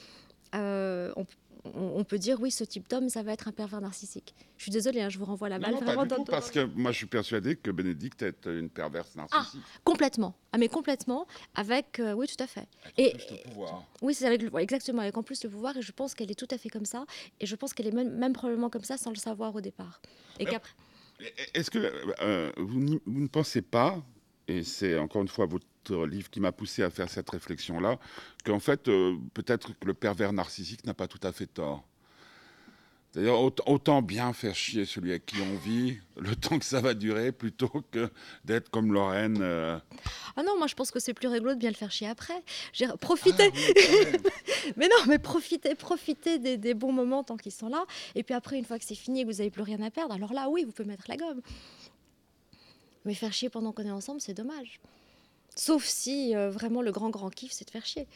euh, 0.55 1.11
on, 1.15 1.25
on- 1.65 1.93
on 1.99 2.03
peut 2.03 2.17
dire 2.17 2.39
oui, 2.41 2.51
ce 2.51 2.63
type 2.63 2.87
d'homme, 2.89 3.09
ça 3.09 3.21
va 3.23 3.33
être 3.33 3.47
un 3.47 3.51
pervers 3.51 3.81
narcissique 3.81 4.33
Je 4.57 4.63
suis 4.63 4.71
désolée, 4.71 5.01
hein, 5.01 5.09
je 5.09 5.17
vous 5.17 5.25
renvoie 5.25 5.49
la 5.49 5.57
Non, 5.57 5.63
balle 5.63 5.73
non, 5.73 5.79
pas 5.79 5.85
vraiment 5.85 6.03
du 6.03 6.09
dans- 6.09 6.15
tout, 6.17 6.31
parce 6.31 6.51
que 6.51 6.65
moi 6.75 6.91
je 6.91 6.97
suis 6.97 7.05
persuadé 7.05 7.55
que 7.55 7.71
Bénédicte 7.71 8.21
est 8.23 8.45
une 8.45 8.69
perverse 8.69 9.15
narcissique. 9.15 9.61
Complètement. 9.83 10.35
Ah, 10.51 10.57
mais 10.57 10.67
complètement. 10.69 11.27
Avec. 11.55 11.99
euh, 11.99 12.13
oui, 12.13 12.27
tout 12.27 12.41
à 12.43 12.47
fait. 12.47 12.67
Avec 12.83 12.97
Et- 12.97 13.11
plus 13.17 13.35
de 13.37 13.41
pouvoir. 13.49 13.83
Oui, 14.01 14.13
c'est 14.13 14.25
avec 14.25 14.41
le, 14.41 14.59
exactement, 14.59 15.01
avec 15.01 15.15
en 15.17 15.23
plus 15.23 15.43
le 15.43 15.49
pouvoir, 15.49 15.75
et 15.77 15.81
je 15.81 15.91
pense 15.91 16.13
qu'elle 16.13 16.31
est 16.31 16.35
tout 16.39 16.47
à 16.51 16.57
fait 16.57 16.69
comme 16.69 16.85
ça, 16.85 17.05
et 17.39 17.45
je 17.45 17.55
pense 17.55 17.73
qu'elle 17.73 17.87
est 17.87 17.91
même, 17.91 18.15
même 18.17 18.33
probablement 18.33 18.69
comme 18.69 18.83
ça 18.83 18.97
sans 18.97 19.09
le 19.11 19.17
savoir 19.17 19.53
au 19.55 19.61
départ. 19.61 20.01
Et 20.39 20.47
Euh, 20.47 20.51
qu'après, 20.51 20.73
Est-ce 21.53 21.69
que 21.69 21.91
euh, 22.21 22.49
vous 22.57 22.79
ne 23.05 23.27
pensez 23.27 23.61
pas, 23.61 24.01
et 24.49 24.63
c'est 24.63 24.97
encore 24.97 25.21
une 25.21 25.27
fois 25.27 25.45
votre 25.45 26.05
livre 26.05 26.29
qui 26.29 26.39
m'a 26.39 26.51
poussé 26.51 26.83
à 26.83 26.89
faire 26.89 27.09
cette 27.09 27.29
réflexion-là, 27.29 27.99
qu'en 28.43 28.59
fait, 28.59 28.87
euh, 28.87 29.15
peut-être 29.33 29.73
que 29.79 29.85
le 29.85 29.93
pervers 29.93 30.33
narcissique 30.33 30.85
n'a 30.85 30.93
pas 30.93 31.07
tout 31.07 31.19
à 31.23 31.31
fait 31.31 31.47
tort 31.47 31.85
D'ailleurs, 33.15 33.41
autant, 33.41 34.03
bien 34.03 34.33
faire 34.33 34.53
chier 34.53 34.85
celui 34.85 35.09
avec 35.09 35.25
qui 35.25 35.37
on 35.41 35.57
vit, 35.57 35.97
le 36.17 36.35
temps 36.35 36.59
que 36.59 36.65
ça 36.65 36.79
va 36.79 36.93
durer, 36.93 37.31
plutôt 37.31 37.83
que 37.91 38.07
d'être 38.45 38.69
comme 38.69 38.93
Lorraine. 38.93 39.39
euh, 39.41 39.79
ah 40.35 40.43
non, 40.43 40.59
moi 40.59 40.67
je 40.67 40.75
pense 40.75 40.91
que 40.91 40.99
c'est 40.99 41.15
plus 41.15 41.27
rigolo 41.27 41.55
de 41.55 41.59
bien 41.59 41.71
le 41.71 41.75
faire 41.75 41.91
chier 41.91 42.07
après. 42.07 42.43
J'ai 42.71 42.87
profité, 43.01 43.51
ah 43.51 44.17
mais 44.77 44.87
non, 44.87 45.05
mais 45.07 45.17
profitez, 45.17 45.73
profitez 45.73 46.37
des, 46.37 46.57
des 46.57 46.75
bons 46.75 46.91
moments 46.91 47.23
tant 47.23 47.37
qu'ils 47.37 47.51
sont 47.51 47.69
là, 47.69 47.83
et 48.13 48.21
puis 48.21 48.35
après, 48.35 48.57
une 48.59 48.65
fois 48.65 48.77
que 48.77 48.85
c'est 48.85 48.93
fini 48.93 49.21
et 49.21 49.23
que 49.23 49.31
vous 49.31 49.37
n'avez 49.37 49.49
plus 49.49 49.63
rien 49.63 49.81
à 49.81 49.89
perdre, 49.89 50.13
alors 50.13 50.33
là, 50.33 50.47
oui, 50.47 50.63
vous 50.63 50.71
pouvez 50.71 50.87
mettre 50.87 51.05
la 51.07 51.17
gomme. 51.17 51.41
Mais 53.05 53.13
faire 53.13 53.31
chier 53.33 53.49
pendant 53.49 53.71
qu'on 53.71 53.83
est 53.85 53.91
ensemble, 53.91 54.21
c'est 54.21 54.33
dommage. 54.33 54.79
Sauf 55.55 55.85
si 55.85 56.35
euh, 56.35 56.49
vraiment 56.49 56.81
le 56.81 56.91
grand 56.91 57.09
grand 57.09 57.29
kiff, 57.29 57.51
c'est 57.51 57.65
de 57.65 57.71
faire 57.71 57.85
chier. 57.85 58.07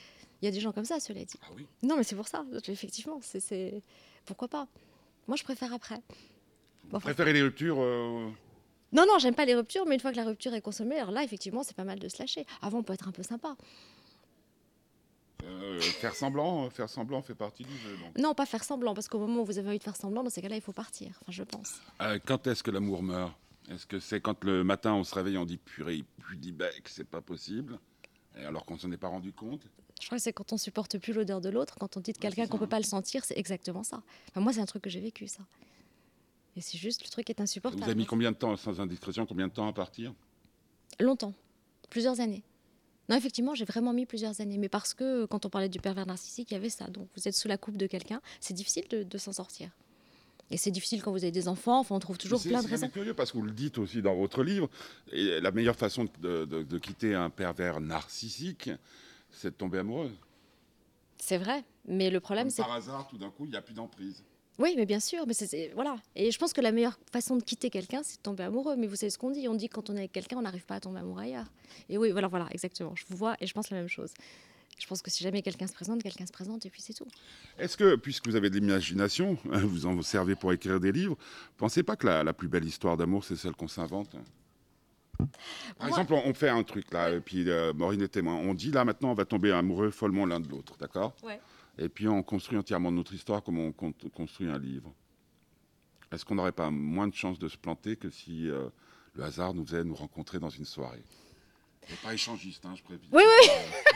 Il 0.42 0.46
y 0.46 0.48
a 0.48 0.52
des 0.52 0.60
gens 0.60 0.72
comme 0.74 0.86
ça, 0.86 1.00
cela 1.00 1.24
dit. 1.24 1.38
Ah 1.44 1.48
oui. 1.56 1.66
Non, 1.84 1.96
mais 1.98 2.04
c'est 2.04 2.16
pour 2.16 2.28
ça, 2.28 2.44
effectivement, 2.68 3.20
c'est- 3.22 3.40
c'est 3.40 3.82
pourquoi 4.26 4.48
pas? 4.50 4.68
Moi, 5.28 5.38
je 5.38 5.44
préfère 5.44 5.74
après. 5.74 6.02
Vous 6.92 7.00
préférez 7.00 7.32
les 7.34 7.42
ruptures 7.42 7.78
euh, 7.80 8.30
Non, 8.92 9.06
non, 9.08 9.18
j'aime 9.20 9.36
pas 9.36 9.46
les 9.46 9.56
ruptures, 9.56 9.86
mais 9.86 9.96
une 9.96 10.02
fois 10.02 10.12
que 10.12 10.18
la 10.18 10.26
rupture 10.26 10.54
est 10.54 10.62
consommée, 10.62 10.98
alors 10.98 11.12
là, 11.12 11.24
effectivement, 11.24 11.64
c'est 11.64 11.76
pas 11.76 11.86
mal 11.86 11.98
de 11.98 12.10
se 12.10 12.20
lâcher. 12.20 12.46
Avant, 12.62 12.80
on 12.80 12.84
peut 12.84 12.94
être 12.94 13.08
un 13.08 13.12
peu 13.14 13.24
sympa. 13.24 13.56
euh, 15.44 15.80
Faire 15.80 16.14
semblant, 16.16 16.70
faire 16.70 16.90
semblant 16.90 17.22
fait 17.22 17.36
partie 17.36 17.64
du 17.64 17.78
jeu. 17.78 17.98
donc. 18.04 18.18
Non, 18.18 18.34
pas 18.34 18.46
faire 18.46 18.64
semblant, 18.64 18.94
parce 18.94 19.08
qu'au 19.08 19.20
moment 19.20 19.42
où 19.42 19.46
vous 19.46 19.58
avez 19.60 19.70
envie 19.70 19.78
de 19.80 19.84
faire 19.84 19.96
semblant, 19.96 20.24
dans 20.24 20.30
ces 20.30 20.42
cas-là, 20.42 20.56
il 20.56 20.62
faut 20.62 20.74
partir. 20.74 21.10
Enfin, 21.22 21.32
je 21.32 21.44
pense. 21.44 21.74
Euh, 22.02 22.20
quand 22.26 22.48
est-ce 22.48 22.64
que 22.64 22.72
l'amour 22.72 23.02
meurt? 23.04 23.34
Est-ce 23.70 23.86
que 23.86 24.00
c'est 24.00 24.20
quand 24.22 24.44
le 24.44 24.64
matin 24.64 24.94
on 24.94 25.04
se 25.04 25.16
réveille, 25.16 25.38
on 25.38 25.46
dit 25.46 25.58
purée, 25.58 25.96
il 25.96 26.04
pue 26.04 26.38
du 26.38 26.52
bec, 26.52 26.84
c'est 26.88 27.08
pas 27.08 27.22
possible 27.22 27.80
Et 28.38 28.44
alors 28.44 28.66
qu'on 28.66 28.78
s'en 28.78 28.92
est 28.92 28.98
pas 28.98 29.08
rendu 29.08 29.32
compte 29.32 29.62
Je 30.02 30.06
crois 30.08 30.18
que 30.18 30.24
c'est 30.24 30.34
quand 30.34 30.52
on 30.54 30.58
supporte 30.58 30.98
plus 30.98 31.14
l'odeur 31.14 31.40
de 31.42 31.50
l'autre, 31.50 31.76
quand 31.80 31.96
on 31.98 32.00
dit 32.02 32.12
de 32.14 32.18
quelqu'un 32.18 32.48
qu'on 32.48 32.58
peut 32.58 32.68
pas 32.68 32.80
le 32.80 32.86
sentir, 32.86 33.24
c'est 33.24 33.38
exactement 33.38 33.84
ça. 33.84 34.02
Enfin, 34.30 34.42
moi, 34.42 34.52
c'est 34.54 34.60
un 34.62 34.66
truc 34.66 34.84
que 34.84 34.90
j'ai 34.90 35.00
vécu, 35.00 35.28
ça. 35.28 35.44
Et 36.56 36.62
c'est 36.62 36.78
juste, 36.78 37.04
le 37.04 37.10
truc 37.10 37.30
est 37.30 37.38
Vous 37.38 37.44
insupportable. 37.44 37.84
avez 37.84 37.96
mis 37.96 38.06
combien 38.06 38.32
de 38.32 38.38
temps, 38.38 38.56
sans 38.58 38.80
indiscrétion, 38.80 39.26
combien 39.26 39.48
de 39.48 39.54
temps 39.54 39.68
à 39.68 39.74
partir? 39.74 40.14
Longtemps. 41.00 41.34
Plusieurs 41.90 42.20
années. 42.20 42.44
Non, 43.10 43.16
effectivement, 43.16 43.56
j'ai 43.56 43.66
vraiment 43.66 43.92
mis 43.94 44.06
plusieurs 44.06 44.40
années. 44.40 44.58
Mais 44.58 44.70
parce 44.70 44.94
que 44.94 45.26
quand 45.26 45.46
on 45.46 45.50
parlait 45.50 45.70
du 45.70 45.80
pervers 45.80 46.06
narcissique, 46.06 46.52
il 46.52 46.54
y 46.54 46.58
avait 46.58 46.70
ça. 46.70 46.88
Donc, 46.88 47.08
vous 47.16 47.28
êtes 47.28 47.34
sous 47.36 47.48
la 47.48 47.58
coupe 47.58 47.78
de 47.78 47.88
quelqu'un, 47.88 48.22
c'est 48.40 48.54
difficile 48.54 48.88
de, 48.90 49.04
de 49.04 49.18
s'en 49.18 49.32
sortir. 49.34 49.72
Et 50.52 50.58
c'est 50.58 50.72
difficile 50.72 51.02
quand 51.02 51.12
vous 51.12 51.24
avez 51.24 51.32
des 51.32 51.48
enfants. 51.48 51.80
Enfin, 51.80 51.96
on 51.96 52.00
trouve 52.00 52.18
toujours 52.18 52.40
C'est- 52.40 52.50
plein 52.50 52.60
de 52.60 52.66
c'est 52.66 52.72
raisons. 52.72 52.82
même 52.86 52.92
curieux 52.92 53.14
parce 53.14 53.32
que 53.32 53.38
vous 53.38 53.44
le 53.44 53.52
dites 53.52 53.78
aussi 53.80 54.02
dans 54.02 54.16
votre 54.16 54.44
livre. 54.44 54.70
Et 55.12 55.40
la 55.40 55.52
meilleure 55.52 55.76
façon 55.76 56.06
de, 56.22 56.46
de- 56.46 56.64
de 56.64 56.78
quitter 56.78 57.16
un 57.16 57.30
pervers 57.30 57.80
narcissique, 57.82 58.70
c'est 59.32 59.50
de 59.52 59.56
tomber 59.56 59.80
amoureuse. 59.80 60.12
C'est 61.18 61.38
vrai. 61.38 61.64
Mais 61.88 62.10
le 62.10 62.20
problème, 62.20 62.50
c'est. 62.50 62.62
par 62.62 62.72
hasard, 62.74 63.08
tout 63.08 63.18
d'un 63.18 63.30
coup, 63.30 63.46
il 63.46 63.52
n'y 63.52 63.58
a 63.58 63.62
plus 63.62 63.74
d'emprise. 63.74 64.24
Oui, 64.60 64.74
mais 64.78 64.86
bien 64.86 65.00
sûr. 65.00 65.26
Mais 65.26 65.34
c'est- 65.34 65.48
c'est. 65.48 65.72
Voilà. 65.74 65.96
Et 66.16 66.30
je 66.30 66.38
pense 66.38 66.54
que 66.54 66.62
la 66.62 66.72
meilleure 66.72 67.00
façon 67.12 67.36
de 67.38 67.42
quitter 67.44 67.70
quelqu'un, 67.72 68.02
c'est 68.04 68.18
de 68.18 68.22
tomber 68.22 68.44
amoureux. 68.44 68.76
Mais 68.76 68.86
vous 68.86 68.96
savez 68.96 69.10
ce 69.10 69.18
qu'on 69.18 69.32
dit 69.32 69.48
On 69.48 69.56
dit 69.56 69.70
que 69.70 69.74
quand 69.74 69.90
on 69.90 69.96
est 69.96 70.00
avec 70.00 70.12
quelqu'un, 70.12 70.38
on 70.38 70.42
n'arrive 70.44 70.66
pas 70.66 70.76
à 70.76 70.80
tomber 70.80 71.00
amoureux 71.00 71.22
ailleurs. 71.24 71.48
Et 71.90 71.98
oui, 71.98 72.12
voilà, 72.12 72.28
voilà, 72.28 72.48
exactement. 72.52 72.94
Je 72.96 73.06
vous 73.10 73.18
vois 73.18 73.36
et 73.42 73.48
je 73.48 73.54
pense 73.54 73.72
la 73.72 73.78
même 73.78 73.88
chose. 73.88 74.14
Je 74.80 74.88
pense 74.88 75.02
que 75.02 75.10
si 75.12 75.24
jamais 75.24 75.42
quelqu'un 75.42 75.68
se 75.68 75.74
présente, 75.74 76.02
quelqu'un 76.04 76.26
se 76.26 76.32
présente 76.32 76.66
et 76.66 76.70
puis 76.70 76.82
c'est 76.82 76.94
tout. 76.94 77.08
Est-ce 77.58 77.78
que, 77.78 77.96
puisque 77.96 78.28
vous 78.28 78.36
avez 78.36 78.50
de 78.50 78.58
l'imagination, 78.60 79.38
vous 79.46 79.86
en 79.86 80.02
servez 80.02 80.36
pour 80.36 80.52
écrire 80.52 80.80
des 80.80 80.92
livres, 80.92 81.16
pensez 81.58 81.84
pas 81.84 81.96
que 81.96 82.06
la, 82.08 82.24
la 82.24 82.34
plus 82.34 82.48
belle 82.48 82.66
histoire 82.66 82.98
d'amour, 82.98 83.24
c'est 83.24 83.36
celle 83.36 83.54
qu'on 83.54 83.68
s'invente 83.68 84.10
Par 85.18 85.28
Moi- 85.80 85.88
exemple, 85.90 86.14
on, 86.14 86.34
fait 86.34 86.50
un 86.50 86.64
truc 86.64 86.92
là, 86.92 87.12
et 87.12 87.20
puis 87.22 87.48
euh, 87.50 87.72
Maureen 87.74 88.02
est 88.02 88.08
témoin. 88.10 88.36
On 88.36 88.54
dit 88.54 88.72
là 88.72 88.84
maintenant, 88.84 89.12
on 89.12 89.16
va 89.16 89.26
tomber 89.26 89.52
amoureux 89.52 89.92
follement 89.92 90.26
l'un 90.26 90.40
de 90.40 90.50
l'autre, 90.50 90.76
d'accord? 90.78 91.16
Ouais. 91.24 91.40
Et 91.78 91.88
puis 91.90 92.08
on 92.08 92.22
construit 92.24 92.58
entièrement 92.58 92.92
notre 92.92 93.14
histoire 93.14 93.42
comme 93.44 93.60
on 93.60 93.72
con- 93.72 93.94
construit 94.14 94.48
un 94.50 94.60
livre. 94.60 94.94
Est-ce 96.12 96.26
qu'on 96.26 96.36
n'aurait 96.36 96.52
pas 96.52 96.70
moins 96.70 97.08
de 97.08 97.16
chances 97.16 97.40
de 97.40 97.48
se 97.48 97.58
planter 97.58 97.96
que 97.96 98.10
si 98.10 98.50
euh, 98.50 98.68
le 99.16 99.24
hasard 99.24 99.54
nous 99.54 99.66
faisait 99.66 99.84
nous 99.84 99.96
rencontrer 99.96 100.40
dans 100.40 100.50
une 100.50 100.66
soirée? 100.66 101.04
C'est 101.88 102.00
pas 102.00 102.14
échangiste, 102.14 102.66
hein, 102.66 102.74
je 102.78 102.84
préviens. 102.84 103.10
Oui, 103.12 103.24
oui. 103.26 103.50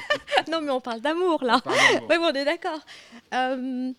non, 0.51 0.61
mais 0.61 0.71
on 0.71 0.81
parle 0.81 1.01
d'amour 1.01 1.43
là. 1.43 1.61
Oui, 1.65 2.17
bon, 2.17 2.25
on 2.31 2.33
est 2.33 2.45
d'accord. 2.45 2.79
Euh, 3.33 3.91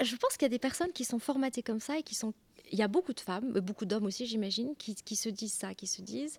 je 0.00 0.16
pense 0.16 0.32
qu'il 0.36 0.42
y 0.42 0.46
a 0.46 0.50
des 0.50 0.58
personnes 0.58 0.92
qui 0.92 1.04
sont 1.04 1.18
formatées 1.18 1.62
comme 1.62 1.80
ça 1.80 1.98
et 1.98 2.02
qui 2.02 2.14
sont. 2.14 2.32
Il 2.70 2.78
y 2.78 2.82
a 2.82 2.88
beaucoup 2.88 3.14
de 3.14 3.20
femmes, 3.20 3.50
mais 3.54 3.60
beaucoup 3.60 3.86
d'hommes 3.86 4.04
aussi, 4.04 4.26
j'imagine, 4.26 4.74
qui, 4.76 4.94
qui 4.94 5.16
se 5.16 5.28
disent 5.30 5.54
ça, 5.54 5.74
qui 5.74 5.86
se 5.86 6.02
disent 6.02 6.36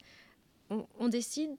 on, 0.70 0.86
on 1.00 1.08
décide 1.08 1.52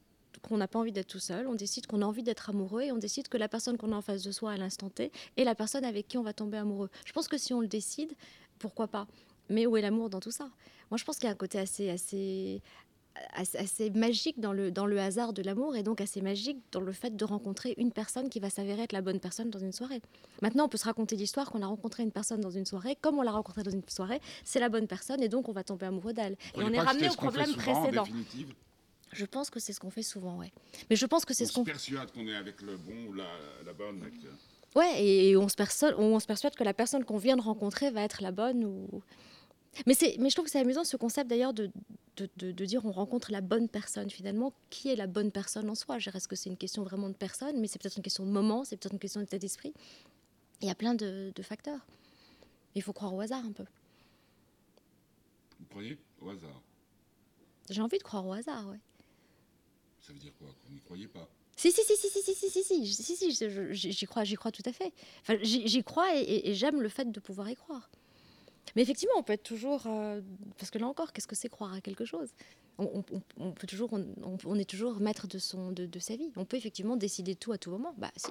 qu'on 0.42 0.56
n'a 0.56 0.68
pas 0.68 0.78
envie 0.78 0.92
d'être 0.92 1.08
tout 1.08 1.18
seul, 1.18 1.46
on 1.46 1.54
décide 1.54 1.86
qu'on 1.86 2.02
a 2.02 2.04
envie 2.04 2.22
d'être 2.22 2.50
amoureux 2.50 2.82
et 2.82 2.92
on 2.92 2.98
décide 2.98 3.28
que 3.28 3.36
la 3.36 3.48
personne 3.48 3.76
qu'on 3.76 3.92
a 3.92 3.96
en 3.96 4.00
face 4.00 4.22
de 4.22 4.32
soi 4.32 4.52
à 4.52 4.56
l'instant 4.56 4.88
T 4.88 5.10
est 5.36 5.44
la 5.44 5.54
personne 5.54 5.84
avec 5.84 6.08
qui 6.08 6.18
on 6.18 6.22
va 6.22 6.32
tomber 6.32 6.58
amoureux. 6.58 6.88
Je 7.04 7.12
pense 7.12 7.28
que 7.28 7.36
si 7.36 7.52
on 7.52 7.60
le 7.60 7.66
décide, 7.66 8.12
pourquoi 8.58 8.88
pas? 8.88 9.06
Mais 9.48 9.66
où 9.66 9.76
est 9.76 9.82
l'amour 9.82 10.08
dans 10.08 10.20
tout 10.20 10.30
ça? 10.30 10.48
Moi, 10.90 10.98
je 10.98 11.04
pense 11.04 11.16
qu'il 11.16 11.26
y 11.26 11.28
a 11.28 11.32
un 11.32 11.36
côté 11.36 11.58
assez, 11.58 11.90
assez, 11.90 12.62
assez, 13.34 13.90
magique 13.90 14.40
dans 14.40 14.52
le, 14.52 14.70
dans 14.70 14.86
le 14.86 14.98
hasard 14.98 15.32
de 15.32 15.42
l'amour 15.42 15.76
et 15.76 15.82
donc 15.82 16.00
assez 16.00 16.20
magique 16.20 16.58
dans 16.72 16.80
le 16.80 16.92
fait 16.92 17.16
de 17.16 17.24
rencontrer 17.24 17.74
une 17.76 17.92
personne 17.92 18.28
qui 18.28 18.40
va 18.40 18.50
s'avérer 18.50 18.82
être 18.82 18.92
la 18.92 19.02
bonne 19.02 19.20
personne 19.20 19.50
dans 19.50 19.58
une 19.58 19.72
soirée. 19.72 20.00
Maintenant, 20.42 20.64
on 20.66 20.68
peut 20.68 20.78
se 20.78 20.84
raconter 20.84 21.16
l'histoire 21.16 21.50
qu'on 21.50 21.62
a 21.62 21.66
rencontré 21.66 22.02
une 22.02 22.12
personne 22.12 22.40
dans 22.40 22.50
une 22.50 22.66
soirée, 22.66 22.96
comme 23.00 23.18
on 23.18 23.22
l'a 23.22 23.32
rencontrée 23.32 23.62
dans 23.62 23.70
une 23.70 23.82
soirée, 23.88 24.20
c'est 24.44 24.60
la 24.60 24.68
bonne 24.68 24.86
personne 24.86 25.22
et 25.22 25.28
donc 25.28 25.48
on 25.48 25.52
va 25.52 25.64
tomber 25.64 25.86
amoureux 25.86 26.12
d'elle. 26.12 26.36
Et 26.56 26.62
on 26.62 26.72
est 26.72 26.80
ramené 26.80 27.08
au 27.08 27.14
problème 27.14 27.46
souvent, 27.46 27.82
précédent. 27.82 28.04
Je 29.12 29.24
pense 29.26 29.50
que 29.50 29.58
c'est 29.58 29.72
ce 29.72 29.80
qu'on 29.80 29.90
fait 29.90 30.04
souvent, 30.04 30.38
ouais. 30.38 30.52
Mais 30.88 30.96
je 30.96 31.04
pense 31.04 31.24
que 31.24 31.34
c'est 31.34 31.44
on 31.44 31.48
ce 31.48 31.52
qu'on 31.54 31.64
se 31.64 31.70
persuade 31.70 32.12
qu'on 32.12 32.26
est 32.28 32.36
avec 32.36 32.62
le 32.62 32.76
bon 32.76 33.08
ou 33.08 33.12
la, 33.12 33.24
la 33.66 33.72
bonne. 33.72 34.00
avec, 34.02 34.14
Ouais, 34.76 35.04
et 35.04 35.36
on 35.36 35.48
se, 35.48 35.56
perso- 35.56 35.94
on 35.98 36.20
se 36.20 36.26
persuade 36.26 36.54
que 36.54 36.62
la 36.62 36.74
personne 36.74 37.04
qu'on 37.04 37.16
vient 37.18 37.36
de 37.36 37.42
rencontrer 37.42 37.90
va 37.90 38.02
être 38.02 38.22
la 38.22 38.30
bonne. 38.30 38.64
Ou... 38.64 39.02
Mais, 39.86 39.94
je 39.94 40.34
trouve 40.34 40.46
que 40.46 40.50
c'est 40.50 40.58
amusant 40.60 40.84
ce 40.84 40.96
concept 40.96 41.30
d'ailleurs 41.30 41.54
de, 41.54 41.70
de, 42.16 42.28
de- 42.36 42.52
de 42.52 42.64
dire 42.64 42.84
on 42.84 42.92
rencontre 42.92 43.30
la 43.32 43.40
bonne 43.40 43.68
personne 43.68 44.10
finalement. 44.10 44.52
Qui 44.68 44.88
est 44.90 44.96
la 44.96 45.06
bonne 45.06 45.30
personne 45.30 45.70
en 45.70 45.74
soi 45.74 45.98
Je 45.98 46.04
dirais, 46.10 46.18
que 46.28 46.36
c'est 46.36 46.50
une 46.50 46.56
question 46.56 46.82
vraiment 46.82 47.08
de 47.08 47.14
personne 47.14 47.58
Mais 47.60 47.66
c'est 47.68 47.80
peut-être 47.80 47.96
une 47.96 48.02
question 48.02 48.26
de 48.26 48.30
moment, 48.30 48.64
c'est 48.64 48.76
peut-être 48.76 48.92
une 48.92 48.98
question 48.98 49.20
d'état 49.20 49.38
d'esprit. 49.38 49.72
Il 50.60 50.68
y 50.68 50.70
a 50.70 50.74
plein 50.74 50.94
de, 50.94 51.32
de 51.34 51.42
facteurs. 51.42 51.86
Il 52.74 52.82
faut 52.82 52.92
croire 52.92 53.14
au 53.14 53.20
hasard 53.20 53.44
un 53.44 53.52
peu. 53.52 53.64
Vous 55.60 55.66
croyez 55.66 55.98
Au 56.20 56.30
hasard. 56.30 56.60
J'ai 57.70 57.80
envie 57.82 57.98
de 57.98 58.02
croire 58.02 58.26
au 58.26 58.32
hasard, 58.32 58.68
ouais. 58.68 58.80
Ça 60.00 60.12
veut 60.12 60.18
dire 60.18 60.32
quoi 60.38 60.48
Vous 60.66 60.74
n'y 60.74 60.80
croyez 60.80 61.06
pas 61.06 61.28
Si, 61.56 61.70
si, 61.70 61.82
si, 61.84 61.96
si, 61.96 62.08
si, 62.08 62.22
si, 62.22 62.34
si, 62.34 62.50
si, 62.50 62.64
si, 62.64 63.16
si, 63.16 63.16
si, 63.16 63.92
j'y 63.92 64.06
crois, 64.06 64.24
j'y 64.24 64.34
crois 64.34 64.50
tout 64.50 64.62
à 64.66 64.72
fait. 64.72 64.92
Enfin, 65.22 65.36
j'y 65.42 65.66
j'y 65.68 65.84
crois 65.84 66.16
et, 66.16 66.20
et- 66.20 66.50
et 66.50 66.54
j'aime 66.54 66.80
le 66.82 66.88
fait 66.88 67.10
de 67.10 67.20
pouvoir 67.20 67.48
y 67.48 67.54
croire. 67.56 67.88
Mais 68.76 68.82
effectivement, 68.82 69.14
on 69.18 69.22
peut 69.22 69.32
être 69.32 69.42
toujours, 69.42 69.82
euh, 69.86 70.20
parce 70.58 70.70
que 70.70 70.78
là 70.78 70.86
encore, 70.86 71.12
qu'est-ce 71.12 71.26
que 71.26 71.34
c'est 71.36 71.48
croire 71.48 71.72
à 71.74 71.80
quelque 71.80 72.04
chose? 72.04 72.30
On, 72.78 72.84
on- 72.84 73.04
on- 73.16 73.22
on 73.38 73.52
peut 73.52 73.66
toujours, 73.66 73.92
on, 73.92 74.06
on- 74.22 74.38
on 74.44 74.58
est 74.58 74.68
toujours 74.68 75.00
maître 75.00 75.26
de 75.26 75.38
son, 75.38 75.72
de, 75.72 75.86
de 75.86 75.98
sa 75.98 76.16
vie. 76.16 76.30
On 76.36 76.44
peut 76.44 76.56
effectivement 76.56 76.96
décider 76.96 77.34
de 77.34 77.38
tout 77.38 77.52
à 77.52 77.58
tout 77.58 77.70
moment. 77.70 77.94
Bah 77.98 78.10
si. 78.16 78.30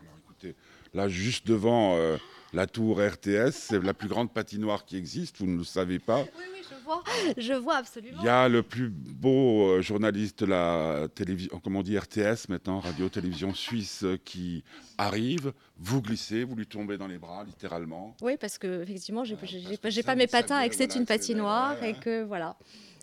Alors 0.00 0.14
écoutez, 0.24 0.54
là 0.94 1.08
juste 1.08 1.46
devant 1.46 1.96
euh, 1.96 2.16
la 2.52 2.66
tour 2.66 2.98
RTS, 3.00 3.50
c'est 3.52 3.82
la 3.82 3.94
plus 3.94 4.08
grande 4.08 4.32
patinoire 4.32 4.84
qui 4.84 4.96
existe, 4.96 5.38
vous 5.38 5.46
ne 5.46 5.58
le 5.58 5.64
savez 5.64 5.98
pas. 5.98 6.22
Oui, 6.22 6.44
oui, 6.54 6.60
je 6.68 6.69
vois, 6.94 7.04
je 7.36 7.52
vois 7.52 7.76
absolument. 7.76 8.18
Il 8.20 8.26
y 8.26 8.28
a 8.28 8.48
le 8.48 8.62
plus 8.62 8.88
beau 8.88 9.68
euh, 9.68 9.82
journaliste 9.82 10.40
de 10.40 10.46
la 10.46 11.08
télévision, 11.14 11.60
comment 11.62 11.80
on 11.80 11.82
dit 11.82 11.98
RTS 11.98 12.48
maintenant, 12.48 12.80
radio-télévision 12.80 13.54
suisse, 13.54 14.02
euh, 14.04 14.18
qui 14.24 14.64
arrive, 14.98 15.52
vous 15.78 16.02
glissez, 16.02 16.44
vous 16.44 16.56
lui 16.56 16.66
tombez 16.66 16.98
dans 16.98 17.06
les 17.06 17.18
bras, 17.18 17.44
littéralement. 17.44 18.16
Oui, 18.22 18.36
parce 18.38 18.58
que 18.58 18.82
effectivement, 18.82 19.24
j'ai 19.24 19.36
que 19.36 19.40
pas, 19.40 19.90
j'ai 19.90 20.02
ça, 20.02 20.06
pas 20.06 20.14
mes 20.14 20.26
patins 20.26 20.60
et 20.60 20.68
que 20.68 20.74
c'est 20.74 20.86
voilà, 20.86 21.00
une 21.00 21.06
patinoire 21.06 21.80
ouais, 21.80 21.90
et 21.90 21.94
que 21.94 22.24
voilà. 22.24 22.56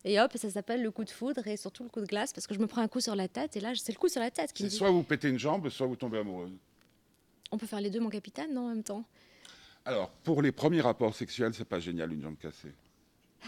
Et 0.06 0.20
hop, 0.20 0.32
ça 0.36 0.50
s'appelle 0.50 0.84
le 0.84 0.92
coup 0.92 1.04
de 1.04 1.10
foudre 1.10 1.46
et 1.48 1.58
surtout 1.58 1.84
le 1.84 1.90
coup 1.90 2.00
de 2.00 2.06
glace 2.06 2.32
parce 2.32 2.48
que 2.48 2.54
je 2.54 2.60
me 2.60 2.68
prends 2.68 2.82
un 2.82 2.88
coup 2.88 3.02
sur 3.02 3.16
la 3.16 3.28
tête 3.28 3.58
et 3.58 3.60
là, 3.60 3.74
c'est 3.76 3.92
le 3.92 3.98
coup 3.98 4.08
sur 4.08 4.22
la 4.22 4.32
tête 4.32 4.54
qui 4.54 4.64
me 4.64 4.70
C'est 4.70 4.74
dit 4.74 4.78
soit 4.78 4.92
vous 4.92 5.04
pétez 5.04 5.28
une 5.30 5.40
jambe, 5.40 5.68
soit 5.70 5.88
vous 5.88 5.96
tombez 5.96 6.20
amoureux. 6.20 6.52
on 7.52 7.58
peut 7.58 7.66
faire 7.66 7.82
les 7.82 7.90
deux, 7.90 8.00
mon 8.00 8.10
capitaine, 8.10 8.54
non, 8.54 8.68
en 8.68 8.70
même 8.70 8.84
temps? 8.84 9.04
Alors, 9.86 10.10
pour 10.10 10.42
les 10.42 10.52
premiers 10.52 10.82
rapports 10.82 11.16
sexuels, 11.16 11.54
c'est 11.54 11.66
pas 11.66 11.80
génial 11.80 12.12
une 12.12 12.22
jambe 12.22 12.38
cassée. 12.38 12.74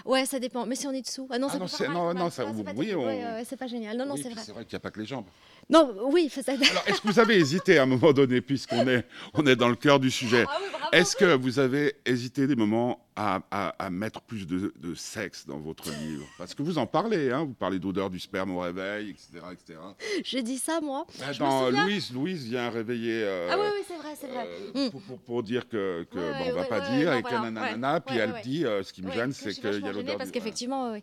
Ouais, 0.05 0.25
ça 0.25 0.39
dépend. 0.39 0.65
Mais 0.65 0.75
si 0.75 0.87
on 0.87 0.91
est 0.91 1.01
dessous. 1.01 1.27
Ah 1.29 1.37
non, 1.39 1.47
Ah 1.49 1.53
ça 1.53 1.59
non, 1.59 1.67
c'est- 1.67 1.87
non, 1.87 2.13
non, 2.13 2.29
ça- 2.29 2.45
c'est 2.55 2.63
pas 2.63 2.71
oui, 2.75 2.93
on- 2.95 3.05
Ouais, 3.05 3.23
ouais, 3.23 3.43
c'est 3.47 3.57
pas 3.57 3.67
génial. 3.67 3.97
Non, 3.97 4.05
non, 4.05 4.13
Oui, 4.15 4.21
c'est 4.23 4.29
vrai. 4.29 4.41
C'est 4.45 4.51
vrai 4.53 4.63
qu'il 4.65 4.73
n'y 4.75 4.77
a 4.77 4.79
pas 4.79 4.91
que 4.91 4.99
les 4.99 5.05
jambes. 5.05 5.25
Non, 5.69 5.93
oui, 6.11 6.29
ça. 6.29 6.53
Alors, 6.53 6.83
est-ce 6.87 7.01
que 7.01 7.07
vous 7.07 7.19
avez 7.19 7.35
hésité 7.37 7.77
à 7.77 7.83
un 7.83 7.85
moment 7.85 8.11
donné, 8.13 8.41
puisqu'on 8.41 8.87
est, 8.87 9.05
on 9.33 9.45
est 9.45 9.55
dans 9.55 9.67
le 9.69 9.75
cœur 9.75 9.99
du 9.99 10.09
sujet? 10.09 10.45
Ah 10.47 10.57
oui. 10.59 10.67
Est-ce 10.99 11.15
que 11.15 11.35
vous 11.35 11.59
avez 11.59 11.95
hésité 12.05 12.47
des 12.47 12.55
moments 12.55 13.05
à, 13.21 13.41
à- 13.51 13.75
à 13.85 13.89
mettre 13.89 14.21
plus 14.21 14.47
de, 14.47 14.73
de 14.79 14.95
sexe 14.95 15.45
dans 15.45 15.59
votre 15.59 15.89
livre 15.91 16.25
Parce 16.37 16.53
que 16.55 16.63
vous 16.63 16.77
en 16.77 16.87
parlez, 16.87 17.31
hein, 17.31 17.43
vous 17.43 17.53
parlez 17.53 17.77
d'odeur 17.77 18.09
du 18.09 18.17
sperme 18.17 18.51
au 18.55 18.59
réveil, 18.61 19.09
etc. 19.09 19.27
etc. 19.51 19.79
J'ai 20.23 20.41
dit 20.41 20.57
ça, 20.57 20.79
moi. 20.79 21.05
Je 21.17 21.25
me 21.25 21.39
dans 21.39 21.65
souviens. 21.67 21.83
Louise, 21.85 22.11
Louise 22.13 22.45
vient 22.45 22.69
réveiller 22.69 23.23
euh, 23.25 23.49
Ah 23.51 23.57
oui, 23.59 23.65
oui, 23.75 23.83
c'est 23.85 23.97
vrai, 23.97 24.15
c'est 24.19 24.27
vrai. 24.27 24.47
euh, 24.47 24.87
Mm. 24.87 24.91
pour, 24.91 25.01
pour- 25.01 25.19
pour 25.19 25.43
dire 25.43 25.67
que, 25.67 26.07
que 26.09 26.17
Ouais, 26.17 26.33
bon, 26.39 26.45
on 26.51 26.55
va 26.55 26.61
ouais, 26.61 26.67
pas 26.69 26.79
ouais, 26.79 26.97
dire 26.97 27.13
et 27.13 27.21
que 27.23 27.29
nanana, 27.33 27.99
puis 27.99 28.15
elle 28.17 28.33
dit 28.41 28.65
euh, 28.65 28.83
ce 28.83 28.93
qui 28.93 29.01
me 29.01 29.11
gêne, 29.11 29.33
c'est 29.33 29.53
qu'il 29.53 29.63
y 29.81 29.87
a 29.87 29.91
l'odeur 29.91 30.17
parce 30.17 30.31
qu'effectivement. 30.31 30.95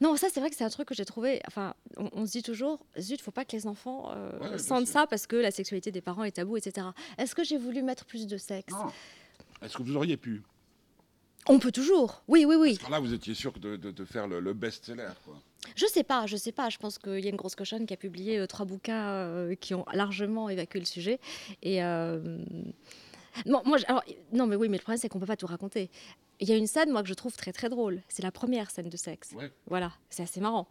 Non, 0.00 0.14
ça 0.16 0.28
c'est 0.32 0.38
vrai 0.38 0.50
que 0.50 0.56
c'est 0.56 0.62
un 0.62 0.68
truc 0.70 0.86
que 0.86 0.94
j'ai 0.94 1.04
trouvé. 1.04 1.40
Enfin, 1.48 1.74
on, 1.96 2.08
on 2.12 2.24
se 2.26 2.30
dit 2.30 2.44
toujours, 2.44 2.78
zut, 3.00 3.20
faut 3.20 3.32
pas 3.32 3.44
que 3.44 3.56
les 3.56 3.66
enfants 3.66 4.12
euh, 4.14 4.30
Ouais, 4.52 4.58
sentent 4.58 4.86
ça 4.86 5.08
parce 5.08 5.26
que 5.26 5.34
la 5.34 5.50
sexualité 5.50 5.90
des 5.90 6.00
parents 6.00 6.22
est 6.22 6.30
tabou, 6.30 6.56
etc. 6.56 6.86
Est-ce 7.18 7.34
que 7.34 7.42
j'ai 7.42 7.58
voulu 7.58 7.82
mettre 7.82 8.04
plus 8.04 8.28
de 8.28 8.36
sexe? 8.36 8.72
Est-ce 9.62 9.76
que 9.76 9.82
vous 9.82 9.96
auriez 9.96 10.16
pu? 10.16 10.42
On 11.48 11.58
peut 11.58 11.72
toujours. 11.72 12.22
Oui, 12.28 12.44
oui, 12.44 12.56
oui. 12.56 12.74
Parce 12.76 12.86
que 12.86 12.92
là, 12.92 13.00
vous 13.00 13.12
étiez 13.14 13.34
sûr 13.34 13.52
de, 13.58 13.76
de- 13.76 13.90
de 13.90 14.04
faire 14.04 14.28
le, 14.28 14.40
le 14.40 14.52
best-seller, 14.52 15.10
quoi. 15.24 15.36
Je 15.76 15.86
sais 15.86 16.04
pas, 16.04 16.26
je 16.26 16.36
sais 16.36 16.52
pas. 16.52 16.68
Je 16.68 16.78
pense 16.78 16.98
qu'il 16.98 17.20
y 17.20 17.26
a 17.26 17.30
une 17.30 17.36
grosse 17.36 17.54
cochonne 17.54 17.86
qui 17.86 17.94
a 17.94 17.96
publié 17.96 18.38
euh, 18.38 18.46
trois 18.46 18.66
bouquins 18.66 19.08
euh, 19.08 19.54
qui 19.54 19.74
ont 19.74 19.84
largement 19.92 20.48
évacué 20.48 20.78
le 20.80 20.84
sujet. 20.86 21.18
Et 21.62 21.82
euh, 21.82 22.38
bon, 23.46 23.62
moi, 23.64 23.78
alors, 23.86 24.02
non, 24.32 24.46
mais 24.46 24.56
oui, 24.56 24.68
mais 24.68 24.76
le 24.78 24.82
problème 24.82 24.98
c'est 25.00 25.08
qu'on 25.08 25.18
peut 25.20 25.26
pas 25.26 25.36
tout 25.36 25.46
raconter. 25.46 25.90
Il 26.40 26.48
y 26.48 26.52
a 26.52 26.56
une 26.56 26.66
scène, 26.66 26.90
moi, 26.90 27.02
que 27.02 27.08
je 27.08 27.14
trouve 27.14 27.36
très 27.36 27.52
très 27.52 27.68
drôle. 27.68 28.02
C'est 28.08 28.22
la 28.22 28.32
première 28.32 28.70
scène 28.70 28.88
de 28.88 28.96
sexe. 28.96 29.32
Ouais. 29.32 29.50
Voilà, 29.66 29.92
c'est 30.08 30.22
assez 30.22 30.40
marrant. 30.40 30.66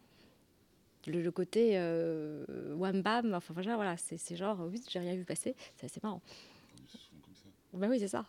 Le, 1.07 1.21
le 1.21 1.31
côté 1.31 1.71
euh, 1.75 2.43
wham 2.75 3.01
bam, 3.01 3.33
enfin 3.33 3.53
voilà, 3.53 3.95
c'est 3.97 4.17
c'est 4.17 4.35
genre, 4.35 4.59
oui, 4.69 4.81
j'ai 4.89 4.99
rien 4.99 5.15
vu 5.15 5.23
passer, 5.23 5.55
c'est 5.77 5.85
assez 5.85 5.99
marrant. 6.03 6.21
Ils 6.77 6.99
sont 6.99 7.15
comme 7.23 7.33
ça. 7.35 7.47
Ben 7.73 7.89
oui, 7.89 7.99
c'est 7.99 8.07
ça. 8.09 8.25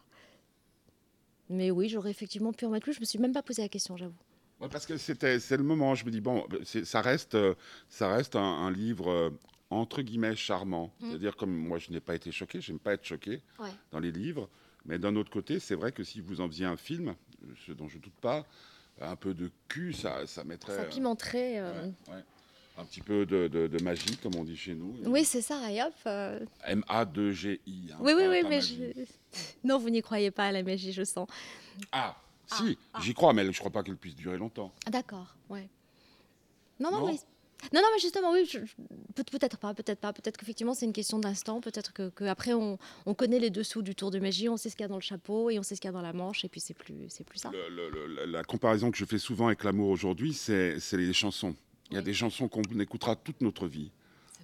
Mais 1.51 1.71
oui, 1.71 1.89
j'aurais 1.89 2.11
effectivement 2.11 2.53
pu 2.53 2.65
en 2.65 2.71
mettre 2.71 2.85
plus, 2.85 2.95
je 2.95 3.01
me 3.01 3.05
suis 3.05 3.19
même 3.19 3.33
pas 3.33 3.43
posé 3.43 3.61
la 3.63 3.69
question, 3.69 3.97
j'avoue. 3.97 4.15
Ouais, 4.61 4.69
parce 4.69 4.87
que 4.87 4.97
c'était, 4.97 5.41
c'est 5.41 5.57
le 5.57 5.63
moment. 5.65 5.95
Je 5.95 6.05
me 6.05 6.11
dis 6.11 6.21
bon, 6.21 6.47
ça 6.85 7.01
reste, 7.01 7.35
euh, 7.35 7.55
ça 7.89 8.09
reste 8.15 8.37
un, 8.37 8.41
un 8.43 8.71
livre 8.71 9.11
euh, 9.11 9.31
entre 9.71 10.03
guillemets 10.03 10.37
charmant. 10.37 10.93
Mm. 11.01 11.09
C'est-à-dire 11.09 11.37
comme 11.37 11.55
moi, 11.55 11.79
je 11.79 11.91
n'ai 11.91 12.01
pas 12.01 12.15
été 12.15 12.31
choqué, 12.31 12.61
j'aime 12.61 12.79
pas 12.79 12.93
être 12.95 13.05
choqué 13.05 13.43
Ouais. 13.59 13.71
dans 13.91 13.99
les 14.01 14.13
livres. 14.13 14.49
Mais 14.87 14.99
d'un 14.99 15.17
autre 15.17 15.31
côté, 15.31 15.59
c'est 15.61 15.75
vrai 15.75 15.93
que 15.93 16.05
si 16.05 16.21
vous 16.21 16.41
en 16.41 16.49
faisiez 16.49 16.67
un 16.67 16.77
film, 16.77 17.15
ce 17.67 17.73
dont 17.73 17.89
je 17.89 17.99
doute 17.99 18.15
pas, 18.21 18.47
un 19.01 19.17
peu 19.17 19.35
de 19.35 19.51
cul, 19.69 19.93
ça, 19.93 20.27
ça 20.27 20.45
mettrait 20.45 20.75
Ça 20.77 20.83
euh, 20.83 20.89
pimenterait. 20.89 21.59
euh, 21.59 21.87
ouais, 21.87 22.15
ouais. 22.15 22.25
un 22.79 22.85
petit 22.85 23.01
peu 23.01 23.25
de, 23.27 23.49
de- 23.49 23.67
de 23.67 23.83
magie, 23.83 24.17
comme 24.23 24.37
on 24.37 24.45
dit 24.45 24.57
chez 24.57 24.75
nous. 24.75 24.95
Oui, 25.07 25.25
c'est 25.25 25.41
ça, 25.43 25.71
et 25.73 25.83
hop. 25.83 25.93
euh, 26.07 26.39
M-A-2-G-I. 26.67 27.93
hein, 27.93 27.97
Oui, 28.01 28.13
oui, 28.17 28.25
oui, 28.29 28.43
mais 28.49 28.61
je... 28.61 28.75
Non, 29.65 29.79
vous 29.79 29.91
n'y 29.91 30.03
croyez 30.03 30.31
pas 30.31 30.47
à 30.47 30.53
la 30.53 30.63
magie, 30.63 30.93
je 30.93 31.05
sens. 31.05 31.29
Ah, 31.93 32.17
si, 32.47 32.77
ah. 32.95 33.01
j'y 33.03 33.15
crois, 33.15 33.33
mais 33.33 33.43
je 33.45 33.49
ne 33.49 33.55
crois 33.55 33.71
pas 33.71 33.83
qu'elle 33.83 33.97
puisse 33.97 34.17
durer 34.17 34.37
longtemps. 34.37 34.73
Ah, 34.87 34.91
D'accord, 34.91 35.35
ouais. 35.49 35.69
Non, 36.79 36.91
non, 36.91 37.01
Non 37.01 37.07
mais... 37.09 37.19
Non, 37.75 37.83
non, 37.83 37.89
mais 37.95 38.01
justement, 38.01 38.33
oui, 38.33 38.49
peut-être 39.15 39.59
pas, 39.59 39.75
peut-être 39.75 40.01
pas. 40.01 40.15
Peut-être 40.15 40.39
qu'effectivement, 40.39 40.73
c'est 40.73 40.87
une 40.87 40.95
question 40.95 41.19
d'instant. 41.19 41.61
Peut-être 41.61 41.93
que, 41.93 42.09
que 42.09 42.25
après 42.25 42.55
on, 42.55 42.79
on 43.05 43.13
connaît 43.13 43.39
les 43.39 43.51
dessous 43.51 43.83
du 43.83 43.95
tour 43.95 44.11
de 44.11 44.19
magie, 44.19 44.49
on 44.49 44.57
sait 44.57 44.71
ce 44.71 44.77
qu'il 44.77 44.85
y 44.85 44.87
a 44.87 44.89
dans 44.89 44.95
le 44.95 45.03
chapeau 45.03 45.51
et 45.51 45.59
on 45.59 45.63
sait 45.63 45.75
ce 45.75 45.81
qu'il 45.83 45.89
y 45.89 45.91
a 45.91 45.93
dans 45.93 46.01
la 46.01 46.15
manche, 46.15 46.43
et 46.43 46.49
puis 46.49 46.59
c'est 46.61 46.73
plus, 46.73 46.95
c'est 47.11 47.23
plus 47.23 47.39
ça. 47.39 47.51
Le- 47.53 47.69
le- 47.91 48.07
le- 48.07 48.25
la- 48.25 48.45
comparaison 48.45 48.91
que 48.91 48.97
je 48.97 49.05
fais 49.05 49.19
souvent 49.19 49.49
avec 49.49 49.63
l'amour 49.63 49.91
aujourd'hui, 49.91 50.33
c'est 50.33 50.81
c'est 50.81 50.97
les 50.97 51.13
chansons. 51.13 51.55
Il 51.91 51.95
y 51.95 51.97
a 51.97 52.01
Oui. 52.01 52.05
des 52.07 52.15
chansons 52.15 52.49
qu'on 52.49 52.63
écoutera 52.63 53.15
toute 53.15 53.43
notre 53.43 53.67
vie, 53.67 53.91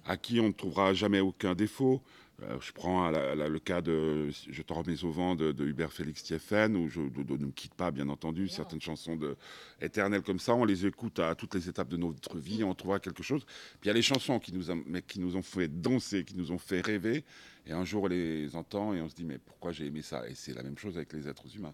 à 0.05 0.15
qui 0.15 0.39
on 0.39 0.49
ne 0.49 0.53
trouvera 0.53 0.93
jamais 0.93 1.19
aucun 1.19 1.55
défaut. 1.55 2.03
Euh, 2.43 2.59
je 2.61 2.71
prends 2.71 3.09
la- 3.09 3.33
la- 3.33 3.49
le 3.49 3.57
cas 3.59 3.81
de 3.81 4.29
Je 4.29 4.61
te 4.61 4.71
remets 4.71 5.03
au 5.03 5.09
vent 5.11 5.35
de, 5.35 5.51
de 5.51 5.65
Hubert 5.65 5.91
Félix 5.91 6.21
Thieffen, 6.21 6.75
où 6.77 6.87
je 6.87 7.01
de- 7.01 7.23
de 7.23 7.35
Ne 7.37 7.47
me 7.47 7.51
quitte 7.51 7.73
pas, 7.73 7.89
bien 7.89 8.07
entendu. 8.09 8.47
Certaines 8.47 8.79
chansons 8.81 9.15
de, 9.15 9.35
éternelles 9.81 10.21
comme 10.21 10.37
ça, 10.37 10.53
on 10.53 10.63
les 10.63 10.85
écoute 10.85 11.17
à 11.17 11.33
toutes 11.33 11.55
les 11.55 11.67
étapes 11.67 11.87
de 11.89 11.97
notre 11.97 12.37
vie, 12.37 12.63
on 12.63 12.75
trouvera 12.75 12.99
quelque 12.99 13.23
chose. 13.23 13.43
Puis 13.45 13.85
il 13.85 13.87
y 13.87 13.89
a 13.89 13.93
les 13.93 14.03
chansons 14.03 14.37
qui 14.39 14.53
nous, 14.53 14.69
ont, 14.69 14.83
mais 14.85 15.01
qui 15.01 15.19
nous 15.19 15.35
ont 15.35 15.41
fait 15.41 15.67
danser, 15.67 16.23
qui 16.23 16.35
nous 16.35 16.51
ont 16.51 16.59
fait 16.59 16.81
rêver. 16.81 17.23
Et 17.65 17.71
un 17.71 17.83
jour, 17.85 18.03
on 18.03 18.07
les 18.07 18.55
entend 18.55 18.93
et 18.93 19.01
on 19.01 19.09
se 19.09 19.15
dit, 19.15 19.25
mais 19.25 19.39
pourquoi 19.39 19.71
j'ai 19.71 19.87
aimé 19.87 20.03
ça? 20.03 20.27
Et 20.29 20.35
c'est 20.35 20.53
la 20.53 20.61
même 20.61 20.77
chose 20.77 20.95
avec 20.95 21.13
les 21.13 21.27
êtres 21.27 21.43
humains. 21.55 21.73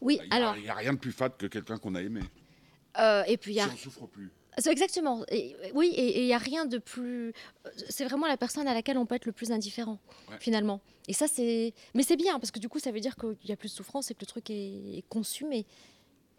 Oui, 0.00 0.20
Il 0.22 0.26
n'y 0.26 0.30
a, 0.30 0.34
alors, 0.36 0.56
il 0.56 0.64
y 0.64 0.68
a 0.68 0.74
rien 0.74 0.92
de 0.92 0.98
plus 0.98 1.10
fat 1.10 1.28
que 1.30 1.46
quelqu'un 1.46 1.76
qu'on 1.76 1.96
a 1.96 2.02
aimé. 2.02 2.20
euh, 3.00 3.24
et 3.26 3.36
puis 3.36 3.50
il 3.50 3.56
y 3.56 3.58
Si 3.58 3.64
a 3.68 3.72
on 3.72 3.76
souffre 3.76 4.06
plus. 4.06 4.30
Exactement. 4.66 5.24
Et- 5.30 5.56
oui, 5.74 5.88
et 5.96 6.22
il 6.22 6.26
n'y 6.26 6.34
a 6.34 6.38
rien 6.38 6.66
de 6.66 6.78
plus. 6.78 7.32
C'est 7.88 8.04
vraiment 8.04 8.26
la 8.26 8.36
personne 8.36 8.66
à 8.66 8.74
laquelle 8.74 8.98
on 8.98 9.06
peut 9.06 9.14
être 9.14 9.26
le 9.26 9.32
plus 9.32 9.52
indifférent, 9.52 9.98
Ouais. 10.28 10.36
finalement. 10.40 10.80
Et 11.08 11.12
ça, 11.12 11.26
c'est. 11.28 11.72
Mais 11.94 12.02
c'est 12.02 12.16
bien, 12.16 12.38
parce 12.38 12.50
que 12.50 12.58
du 12.58 12.68
coup, 12.68 12.78
ça 12.78 12.90
veut 12.92 13.00
dire 13.00 13.16
qu'il 13.16 13.36
y 13.48 13.52
a 13.52 13.56
plus 13.56 13.70
de 13.70 13.74
souffrance 13.76 14.10
et 14.10 14.14
que 14.14 14.20
le 14.20 14.26
truc 14.26 14.50
est, 14.50 15.04
consumé, 15.08 15.64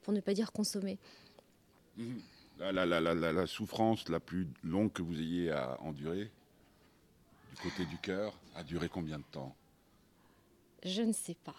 pour 0.04 0.14
ne 0.14 0.20
pas 0.20 0.34
dire 0.34 0.52
consommé. 0.52 0.98
Mhm. 1.98 2.22
La, 2.60 2.72
la- 2.86 3.00
la- 3.02 3.16
la- 3.16 3.48
souffrance 3.48 4.08
la 4.08 4.20
plus 4.20 4.48
longue 4.64 4.92
que 4.94 5.02
vous 5.02 5.20
ayez 5.20 5.50
à 5.52 5.80
endurer, 5.82 6.30
du 7.56 7.62
côté 7.64 7.86
du 7.86 7.98
cœur, 7.98 8.38
a 8.56 8.64
duré 8.64 8.88
combien 8.88 9.18
de 9.18 9.24
temps? 9.32 9.56
Je 10.84 11.02
ne 11.02 11.12
sais 11.14 11.36
pas. 11.44 11.56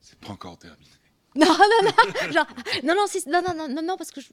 C'est 0.00 0.18
pas 0.18 0.30
encore 0.30 0.58
terminé. 0.58 0.90
Non, 1.34 1.46
non, 1.46 1.56
non, 1.90 2.32
genre, 2.32 2.46
non, 2.84 2.94
non, 2.94 3.06
si- 3.06 3.26
non, 3.28 3.40
non, 3.40 3.54
non, 3.54 3.68
non, 3.68 3.80
non, 3.82 3.96
parce 3.96 4.10
que 4.10 4.20
je, 4.20 4.28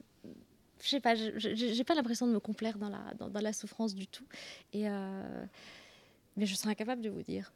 je 0.82 0.88
sais 0.88 1.00
pas, 1.00 1.14
j'ai 1.14 1.84
pas 1.84 1.94
l'impression 1.94 2.26
de 2.26 2.32
me 2.32 2.40
complaire 2.40 2.78
dans 2.78 2.88
la, 2.88 3.14
dans, 3.18 3.28
dans 3.28 3.40
la 3.40 3.52
souffrance 3.52 3.94
du 3.94 4.06
tout. 4.06 4.24
Et 4.72 4.88
euh, 4.88 5.44
mais 6.36 6.46
je 6.46 6.54
serais 6.54 6.70
incapable 6.70 7.02
de 7.02 7.10
vous 7.10 7.22
dire. 7.22 7.52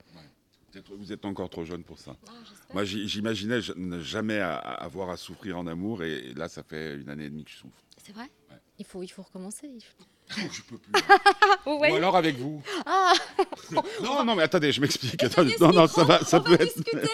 Vous 0.90 1.12
êtes 1.12 1.24
encore 1.24 1.48
trop 1.48 1.64
jeune 1.64 1.84
pour 1.84 1.98
ça. 2.00 2.16
Moi, 2.72 2.84
j'imaginais 2.84 3.60
ne 3.76 4.00
jamais 4.00 4.40
avoir 4.40 5.10
à 5.10 5.16
souffrir 5.16 5.56
en 5.56 5.66
amour, 5.68 6.02
et, 6.02 6.34
là, 6.34 6.48
ça 6.48 6.64
fait 6.64 6.96
une 6.96 7.08
année 7.08 7.26
et 7.26 7.30
demie 7.30 7.44
que 7.44 7.50
je 7.52 7.58
souffre. 7.58 7.78
C'est 8.04 8.12
vrai? 8.12 8.24
Ouais. 8.50 8.56
il, 8.80 8.84
faut, 8.84 9.02
il 9.02 9.08
faut 9.08 9.22
recommencer. 9.22 9.68
il 9.72 9.80
faut- 9.80 10.04
je 10.52 10.62
peux 10.62 10.78
plus. 10.78 10.92
Vous 11.64 11.78
Ou 11.78 11.84
alors 11.84 12.16
avec 12.16 12.36
vous. 12.36 12.62
Ah, 12.86 13.12
Non, 14.02 14.24
non, 14.24 14.34
mais 14.34 14.42
attendez, 14.42 14.72
je 14.72 14.80
m'explique. 14.80 15.22
Non, 15.60 15.70
non, 15.72 15.86
ça 15.86 16.02
va, 16.02 16.24
ça 16.24 16.38
on 16.40 16.42
peut 16.42 16.56
va 16.56 16.64
être. 16.64 16.74
discuter. 16.74 17.08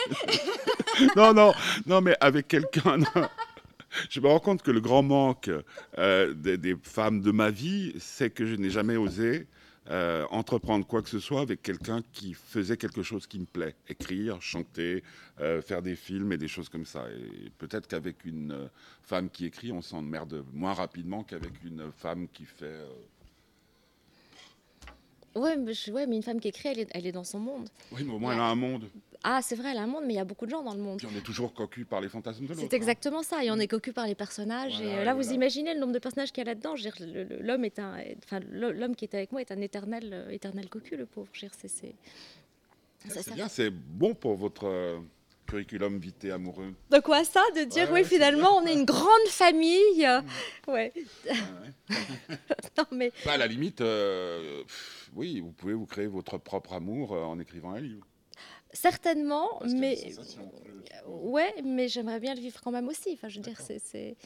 non, 1.17 1.35
non, 1.35 1.53
non, 1.87 2.01
mais 2.01 2.17
avec 2.21 2.49
quelqu'un. 2.49 2.99
Je 4.09 4.21
me 4.21 4.29
rends 4.29 4.41
compte 4.41 4.63
que 4.63 4.71
le 4.71 4.81
grand 4.81 5.03
manque 5.03 5.51
euh, 5.99 6.35
des, 6.35 6.77
femmes 6.83 7.21
de 7.21 7.31
ma 7.31 7.51
vie, 7.51 7.93
c'est 7.99 8.31
que 8.31 8.47
je 8.47 8.55
n'ai 8.55 8.71
jamais 8.71 8.97
osé 8.97 9.47
euh, 9.91 10.27
entreprendre 10.31 10.87
quoi 10.87 11.03
que 11.03 11.09
ce 11.09 11.19
soit 11.19 11.41
avec 11.41 11.63
quelqu'un 11.63 12.01
qui 12.13 12.35
faisait 12.35 12.77
quelque 12.77 13.03
chose 13.03 13.27
qui 13.27 13.41
me 13.41 13.47
plaît. 13.47 13.75
Écrire, 13.89 14.41
chanter, 14.41 15.03
euh, 15.41 15.63
faire 15.63 15.83
des 15.83 15.97
films 15.97 16.33
et 16.33 16.39
des 16.39 16.49
choses 16.49 16.69
comme 16.69 16.85
ça. 16.85 17.07
Et 17.11 17.51
peut-être 17.59 17.89
qu'avec 17.89 18.25
une 18.25 18.69
femme 19.03 19.31
qui 19.31 19.47
écrit, 19.47 19.73
on 19.73 19.83
s'emmerde 19.83 20.45
moins 20.53 20.75
rapidement 20.75 21.25
qu'avec 21.25 21.53
une 21.65 21.91
femme 21.93 22.29
qui 22.33 22.45
fait. 22.45 22.85
Ouais, 25.35 25.57
mais, 25.57 25.73
je- 25.75 25.93
ouais, 25.93 26.07
mais 26.07 26.17
une 26.17 26.23
femme 26.23 26.41
qui 26.41 26.49
écrit, 26.49 26.69
elle 26.71 26.81
est, 26.81 26.89
elle 26.93 27.07
est 27.07 27.13
dans 27.13 27.25
son 27.25 27.39
monde. 27.39 27.69
Oui, 27.93 28.03
mais 28.05 28.13
au 28.13 28.19
moins 28.19 28.31
Ouais. 28.31 28.35
elle 28.37 28.41
a 28.43 28.47
un 28.47 28.55
monde. 28.57 28.85
Ah, 29.23 29.41
c'est 29.43 29.55
vrai, 29.55 29.73
elle 29.73 29.77
a 29.79 29.83
un 29.83 29.87
monde, 29.87 30.05
mais 30.07 30.15
il 30.15 30.17
y 30.17 30.21
a 30.21 30.25
beaucoup 30.25 30.47
de 30.47 30.51
gens 30.51 30.63
dans 30.63 30.73
le 30.75 30.81
monde. 30.81 30.97
Puis 30.99 31.07
on 31.13 31.17
est 31.17 31.23
toujours 31.23 31.53
cocu 31.53 31.85
par 31.85 32.01
les 32.01 32.09
fantasmes 32.09 32.45
de 32.45 32.49
l'autre. 32.49 32.61
C'est 32.69 32.75
exactement 32.75 33.23
ça, 33.23 33.45
et 33.45 33.51
on 33.51 33.57
est 33.59 33.69
cocu 33.69 33.93
par 33.93 34.07
les 34.07 34.15
personnages. 34.15 34.77
Voilà, 34.79 34.91
et 34.91 34.99
euh, 34.99 35.03
et 35.03 35.05
là, 35.05 35.15
vous 35.15 35.31
imaginez 35.33 35.75
le 35.75 35.81
nombre 35.81 35.93
de 35.93 35.99
personnages 35.99 36.33
qu'il 36.33 36.43
y 36.45 36.49
a 36.49 36.55
là-dedans. 36.55 36.75
L'homme 37.41 37.65
est 37.65 37.79
un, 37.79 37.97
enfin, 38.25 38.41
l'homme 38.51 38.97
qui 38.97 39.05
est 39.05 39.15
avec 39.15 39.31
moi 39.31 39.41
est 39.43 39.53
un 39.53 39.61
éternel, 39.61 40.11
euh, 40.13 40.31
éternel 40.31 40.69
cocu, 40.69 40.97
le 40.97 41.05
pauvre. 41.07 41.29
C'est, 41.35 41.95
hein. 43.07 43.11
ça- 43.23 43.35
bien, 43.35 43.49
c'est 43.49 43.71
bon 43.71 44.15
pour 44.15 44.35
votre 44.37 44.65
euh, 44.67 44.99
curriculum 45.51 45.99
vitae 45.99 46.31
amoureux. 46.33 46.75
De 46.91 46.99
quoi 47.01 47.25
ça 47.25 47.43
De 47.57 47.65
dire, 47.65 47.85
Ouais, 47.89 47.95
oui, 47.95 48.01
ouais, 48.01 48.05
finalement, 48.05 48.57
on 48.59 48.67
est 48.67 48.73
une 48.73 48.85
grande 48.85 49.27
famille. 49.29 50.07
euh, 50.07 50.21
Ouais. 50.69 50.93
Ouais, 50.95 51.97
non, 52.79 52.85
mais 52.93 53.13
Bah, 53.25 53.33
à 53.33 53.37
la 53.37 53.47
limite, 53.47 53.81
euh, 53.81 54.63
pff, 54.63 55.11
oui, 55.15 55.41
vous 55.41 55.51
pouvez 55.53 55.75
vous 55.75 55.87
créer 55.87 56.07
votre 56.07 56.39
propre 56.39 56.75
amour 56.75 57.13
euh, 57.15 57.23
en 57.25 57.39
écrivant 57.41 57.73
un 57.73 57.81
livre. 57.81 58.07
certainement, 58.73 59.49
Parce 59.59 59.73
mais 59.73 59.99
ouais, 61.07 61.53
mais 61.65 61.89
j'aimerais 61.89 62.21
bien 62.21 62.35
le 62.35 62.41
vivre 62.41 62.61
quand 62.63 62.71
même 62.71 62.89
aussi. 62.89 63.11
Enfin, 63.15 63.29
je 63.29 63.39
veux 63.39 63.45
dire, 63.45 63.61
c'est, 63.61 64.17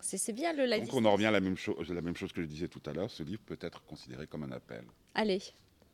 c'est, 0.00 0.32
bien 0.32 0.52
le 0.52 0.64
la 0.64 0.80
Donc 0.80 0.92
on 0.94 1.04
en 1.04 1.12
revient 1.12 1.26
à 1.26 1.30
la 1.30 1.40
même, 1.40 1.56
chose, 1.56 1.76
la 1.90 2.00
même 2.02 2.16
chose 2.16 2.32
que 2.32 2.42
je 2.42 2.46
disais 2.46 2.68
tout 2.68 2.82
à 2.86 2.92
l'heure. 2.92 3.10
Ce 3.10 3.22
livre 3.22 3.42
peut 3.46 3.58
être 3.60 3.82
considéré 3.84 4.26
comme 4.26 4.42
un 4.42 4.52
appel. 4.52 4.82
Allez, 5.14 5.42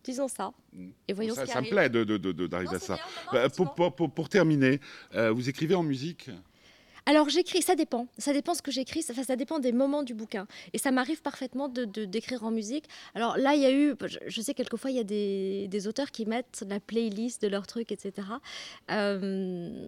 disons 0.04 0.28
ça. 0.28 0.52
Mm. 0.72 0.88
Et 1.08 1.12
voyons 1.12 1.34
ça 1.34 1.40
ce 1.42 1.46
qui 1.46 1.52
ça 1.52 1.60
me 1.62 1.68
plaît 1.68 1.88
de- 1.88 2.04
de- 2.04 2.16
de- 2.18 2.32
de- 2.32 2.46
d'arriver 2.46 2.70
Non, 2.72 2.76
à 2.76 2.80
ça. 2.80 2.94
bien, 2.94 3.04
Bah, 3.32 3.48
pour, 3.48 3.74
pour- 3.74 3.94
pour- 3.96 4.10
pour 4.10 4.28
terminer, 4.28 4.80
euh, 5.14 5.32
vous 5.32 5.48
écrivez 5.48 5.74
en 5.74 5.82
musique 5.82 6.30
Alors 7.06 7.28
j'écris, 7.28 7.60
ça 7.60 7.74
dépend. 7.74 8.06
Ça 8.16 8.32
dépend 8.32 8.54
ce 8.54 8.62
que 8.62 8.70
j'écris, 8.70 9.02
ça, 9.02 9.12
ça 9.24 9.36
dépend 9.36 9.58
des 9.58 9.72
moments 9.72 10.02
du 10.02 10.14
bouquin. 10.14 10.46
Et 10.72 10.78
ça 10.78 10.90
m'arrive 10.90 11.20
parfaitement 11.20 11.68
de, 11.68 11.84
d'écrire 12.06 12.44
en 12.44 12.50
musique. 12.50 12.86
Alors 13.14 13.36
là, 13.36 13.54
il 13.54 13.60
y 13.60 13.66
a 13.66 13.72
eu, 13.72 13.94
je, 14.06 14.18
je 14.26 14.40
sais 14.40 14.54
quelquefois, 14.54 14.90
il 14.90 14.96
y 14.96 15.00
a 15.00 15.04
des, 15.04 15.68
des 15.68 15.86
auteurs 15.86 16.10
qui 16.10 16.24
mettent 16.24 16.64
la 16.66 16.80
playlist 16.80 17.42
de 17.42 17.48
leurs 17.48 17.66
trucs, 17.66 17.92
etc. 17.92 18.26
Euh, 18.90 19.86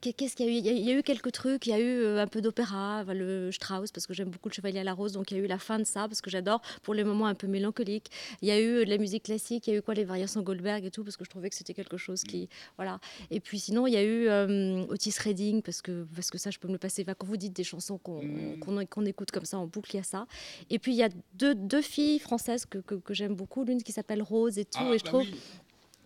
Qu'est-ce 0.00 0.36
qu'il 0.36 0.46
y 0.46 0.48
a 0.48 0.52
eu? 0.52 0.56
Il 0.56 0.66
y 0.66 0.68
a, 0.68 0.72
il 0.72 0.84
y 0.84 0.90
a 0.90 0.98
eu 0.98 1.02
quelques 1.02 1.32
trucs, 1.32 1.66
il 1.66 1.70
y 1.70 1.72
a 1.72 1.78
eu 1.78 2.00
euh, 2.02 2.22
un 2.22 2.26
peu 2.26 2.40
d'opéra, 2.40 3.04
le 3.08 3.50
Strauss, 3.52 3.90
parce 3.92 4.06
que 4.06 4.14
j'aime 4.14 4.28
beaucoup 4.30 4.48
le 4.48 4.54
Chevalier 4.54 4.80
à 4.80 4.84
la 4.84 4.92
Rose, 4.94 5.12
donc 5.12 5.30
il 5.30 5.36
y 5.36 5.40
a 5.40 5.42
eu 5.42 5.46
la 5.46 5.58
fin 5.58 5.78
de 5.78 5.84
ça, 5.84 6.08
parce 6.08 6.20
que 6.20 6.30
j'adore, 6.30 6.60
pour 6.82 6.94
les 6.94 7.04
moments 7.04 7.26
un 7.26 7.34
peu 7.34 7.46
mélancoliques. 7.46 8.08
Il 8.42 8.48
y 8.48 8.50
a 8.50 8.60
eu 8.60 8.84
de 8.84 8.90
la 8.90 8.98
musique 8.98 9.24
classique, 9.24 9.66
il 9.66 9.70
y 9.72 9.76
a 9.76 9.78
eu 9.78 9.82
quoi, 9.82 9.94
les 9.94 10.04
variations 10.04 10.42
Goldberg 10.42 10.84
et 10.84 10.90
tout, 10.90 11.04
parce 11.04 11.16
que 11.16 11.24
je 11.24 11.30
trouvais 11.30 11.48
que 11.50 11.56
c'était 11.56 11.74
quelque 11.74 11.96
chose 11.96 12.22
qui... 12.22 12.48
Voilà. 12.76 13.00
Et 13.30 13.40
puis 13.40 13.58
sinon, 13.58 13.86
il 13.86 13.92
y 13.94 13.96
a 13.96 14.02
eu 14.02 14.28
euh, 14.28 14.84
Otis 14.88 15.14
Redding, 15.22 15.62
parce 15.62 15.82
que, 15.82 16.06
parce 16.14 16.30
que 16.30 16.38
ça, 16.38 16.50
je 16.50 16.58
peux 16.58 16.68
me 16.68 16.72
le 16.74 16.78
passer. 16.78 17.02
Enfin, 17.02 17.14
quand 17.18 17.26
vous 17.26 17.36
dites 17.36 17.54
des 17.54 17.64
chansons 17.64 17.98
qu'on 17.98 18.22
Mm. 18.22 18.58
qu'on- 18.60 18.86
qu'on 18.86 19.04
écoute 19.06 19.30
comme 19.30 19.44
ça 19.44 19.58
en 19.58 19.66
boucle, 19.66 19.90
il 19.94 19.96
y 19.98 20.00
a 20.00 20.02
ça. 20.02 20.26
Et 20.70 20.78
puis 20.78 20.92
il 20.92 20.96
y 20.98 21.02
a 21.02 21.08
deux, 21.34 21.54
deux 21.54 21.82
filles 21.82 22.18
françaises 22.18 22.64
que, 22.66 22.78
que, 22.78 22.94
que 22.94 23.14
j'aime 23.14 23.34
beaucoup, 23.34 23.64
l'une 23.64 23.82
qui 23.82 23.92
s'appelle 23.92 24.22
Rose 24.22 24.58
et 24.58 24.64
tout, 24.64 24.78
Ah, 24.80 24.94
et 24.94 24.98
je 24.98 25.04
bah 25.04 25.10
trouve 25.10 25.22
oui. 25.22 25.38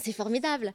C'est 0.03 0.13
formidable. 0.13 0.67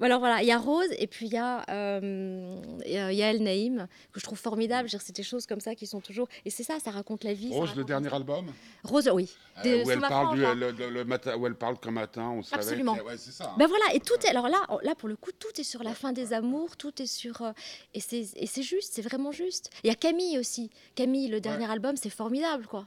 Ouais. 0.00 0.06
Alors 0.06 0.20
voilà, 0.20 0.42
il 0.42 0.46
y 0.46 0.52
a 0.52 0.58
Rose 0.58 0.88
et 0.98 1.06
puis 1.06 1.26
il 1.26 1.32
y 1.32 1.38
a 1.38 1.64
euh, 1.70 2.60
il 2.84 2.92
y 2.92 2.98
a 2.98 3.12
Yael 3.12 3.42
Naïm 3.42 3.86
que 4.12 4.20
je 4.20 4.24
trouve 4.24 4.38
formidable. 4.38 4.88
C'est 4.90 5.16
des 5.16 5.22
choses 5.22 5.46
comme 5.46 5.60
ça 5.60 5.74
qui 5.74 5.86
sont 5.86 6.00
toujours. 6.00 6.28
Et 6.44 6.50
c'est 6.50 6.62
ça, 6.64 6.78
ça 6.84 6.90
raconte 6.90 7.24
la 7.24 7.32
vie. 7.32 7.50
ça 7.50 7.56
Rose, 7.56 7.74
le 7.74 7.84
dernier 7.84 8.12
album? 8.12 8.46
Rose, 8.84 9.08
oui. 9.12 9.30
euh, 9.64 9.84
où, 9.84 9.90
elle 9.90 10.00
parle 10.00 10.36
du, 10.36 10.44
hein. 10.44 10.54
le, 10.54 10.70
le- 10.72 10.90
le 10.90 11.04
matin, 11.04 11.36
où 11.36 11.46
elle 11.46 11.54
parle 11.54 11.78
qu'un 11.80 11.90
matin, 11.92 12.28
on 12.30 12.42
se 12.42 12.54
Absolument. 12.54 12.92
Ouais, 13.06 13.16
ça. 13.16 13.44
hein. 13.50 13.54
Ben 13.58 13.66
voilà, 13.66 13.84
et 13.94 14.00
tout 14.00 14.14
est. 14.24 14.28
Alors 14.28 14.48
là, 14.48 14.58
là 14.82 14.94
pour 14.94 15.08
le 15.08 15.16
coup, 15.16 15.30
tout 15.32 15.58
est 15.58 15.64
sur 15.64 15.82
la 15.82 15.94
fin 15.94 16.12
des 16.12 16.32
amours, 16.34 16.76
tout 16.76 17.00
est 17.00 17.06
sur. 17.06 17.40
euh, 17.42 17.52
et 17.94 18.00
c'est 18.00 18.62
juste, 18.62 18.92
c'est 18.94 19.02
vraiment 19.02 19.32
juste. 19.32 19.70
Il 19.82 19.88
y 19.88 19.90
a 19.90 19.94
Camille 19.94 20.38
aussi. 20.38 20.70
Camille, 20.94 21.28
le 21.28 21.40
dernier 21.40 21.70
album, 21.70 21.96
c'est 21.96 22.10
formidable, 22.10 22.66
quoi. 22.66 22.86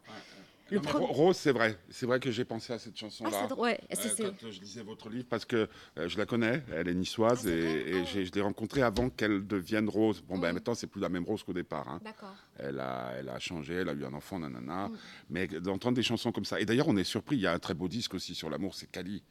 Non, 0.72 0.82
mais 0.84 0.92
Rose, 0.92 1.36
c'est 1.38 1.52
vrai. 1.52 1.78
C'est 1.90 2.06
vrai 2.06 2.20
que 2.20 2.32
j'ai 2.32 2.46
pensé 2.46 2.74
à 2.74 2.80
cette 2.80 2.94
Ah, 2.96 3.00
chanson-là. 3.00 3.32
c'est 3.42 3.48
drôle. 3.48 3.66
Ouais, 3.66 3.80
Euh, 3.84 3.96
c'est- 3.96 4.10
c'est- 4.10 4.24
quand 4.24 4.44
euh, 4.44 4.52
je 4.52 4.60
lisais 4.62 4.84
votre 4.84 5.10
livre, 5.10 5.26
parce 5.30 5.46
que 5.46 5.68
euh, 5.98 6.08
je 6.10 6.18
la 6.18 6.26
connais, 6.26 6.64
elle 6.74 6.88
est 6.88 6.94
niçoise 6.94 7.40
Ah, 7.42 7.46
c'est 7.46 7.52
et, 7.52 8.02
Ah 8.02 8.24
je 8.24 8.32
l'ai 8.32 8.42
rencontrée 8.42 8.82
avant 8.82 9.10
qu'elle 9.10 9.46
devienne 9.48 9.90
rose. 9.90 10.22
Bon, 10.22 10.38
ben 10.38 10.52
Mm. 10.52 10.54
maintenant, 10.56 10.76
c'est 10.76 10.88
plus 10.88 11.02
la 11.02 11.10
même 11.10 11.24
rose 11.24 11.44
qu'au 11.44 11.54
départ. 11.54 11.88
hein. 11.88 12.00
D'accord. 12.04 12.36
Elle, 12.58 12.80
a, 12.80 13.14
elle 13.18 13.30
a 13.30 13.40
changé, 13.40 13.74
elle 13.76 13.90
a 13.90 13.94
eu 13.94 14.06
un 14.06 14.14
enfant, 14.14 14.40
nanana. 14.40 14.88
Mm. 14.90 14.98
Mais 15.30 15.48
d'entendre 15.48 15.96
des 15.96 16.04
chansons 16.04 16.32
comme 16.32 16.46
ça. 16.46 16.60
Et 16.60 16.66
d'ailleurs, 16.66 16.88
on 16.88 16.98
est 16.98 17.04
surpris, 17.04 17.36
il 17.38 17.42
y 17.42 17.48
a 17.48 17.54
un 17.54 17.60
très 17.60 17.74
beau 17.74 17.88
disque 17.88 18.14
aussi 18.14 18.36
sur 18.36 18.50
l'amour, 18.50 18.76
c'est 18.76 18.92
Cali. 18.92 19.24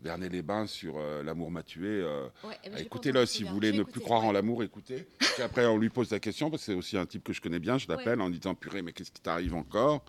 Vernet-les-Bains 0.00 0.66
sur 0.66 0.94
euh, 0.98 1.22
L'amour 1.22 1.50
m'a 1.52 1.62
tué. 1.62 1.86
euh, 1.86 2.26
Ouais, 2.42 2.56
Écoutez-le 2.78 3.24
si 3.24 3.44
vous 3.44 3.52
voulez 3.54 3.72
ne 3.72 3.84
plus 3.84 4.00
croire 4.00 4.24
en 4.24 4.32
l'amour, 4.32 4.64
écoutez. 4.64 5.06
Puis 5.18 5.42
après, 5.44 5.64
on 5.66 5.78
lui 5.78 5.90
pose 5.90 6.10
la 6.10 6.18
question, 6.18 6.50
parce 6.50 6.62
que 6.62 6.72
c'est 6.72 6.74
aussi 6.78 6.96
un 6.96 7.06
type 7.06 7.22
que 7.22 7.32
je 7.32 7.40
connais 7.40 7.60
bien. 7.60 7.78
Je 7.78 7.86
l'appelle 7.88 8.20
en 8.20 8.28
disant 8.28 8.54
Purée, 8.56 8.82
mais 8.82 8.92
qu'est-ce 8.92 9.12
qui 9.12 9.20
t'arrive 9.22 9.54
encore? 9.54 10.04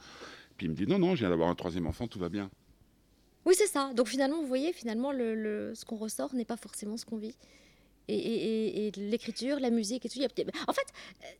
Puis 0.64 0.68
il 0.68 0.72
me 0.72 0.76
dit 0.76 0.88
Non, 0.88 0.98
non, 0.98 1.14
je 1.16 1.20
viens 1.20 1.30
d'avoir 1.30 1.50
un 1.50 1.56
troisième 1.56 1.88
enfant, 1.88 2.08
tout 2.08 2.20
va 2.20 2.30
bien. 2.30 2.50
Oui, 3.46 3.54
c'est 3.58 3.68
ça. 3.68 3.92
Donc 3.94 4.08
finalement, 4.08 4.40
vous 4.40 4.48
voyez, 4.48 4.72
finalement, 4.72 5.12
le, 5.12 5.36
le- 5.36 5.76
ce 5.76 5.84
qu'on 5.84 5.98
ressort 5.98 6.34
n'est 6.34 6.46
pas 6.46 6.56
forcément 6.56 6.96
ce 6.96 7.06
qu'on 7.06 7.18
vit. 7.18 7.36
Et, 8.08 8.16
et- 8.18 8.78
et- 8.78 8.88
et 8.88 8.92
l'écriture, 8.98 9.60
la 9.60 9.70
musique 9.70 10.06
et 10.06 10.10
tout. 10.10 10.20
en 10.68 10.74
fait, 10.74 10.88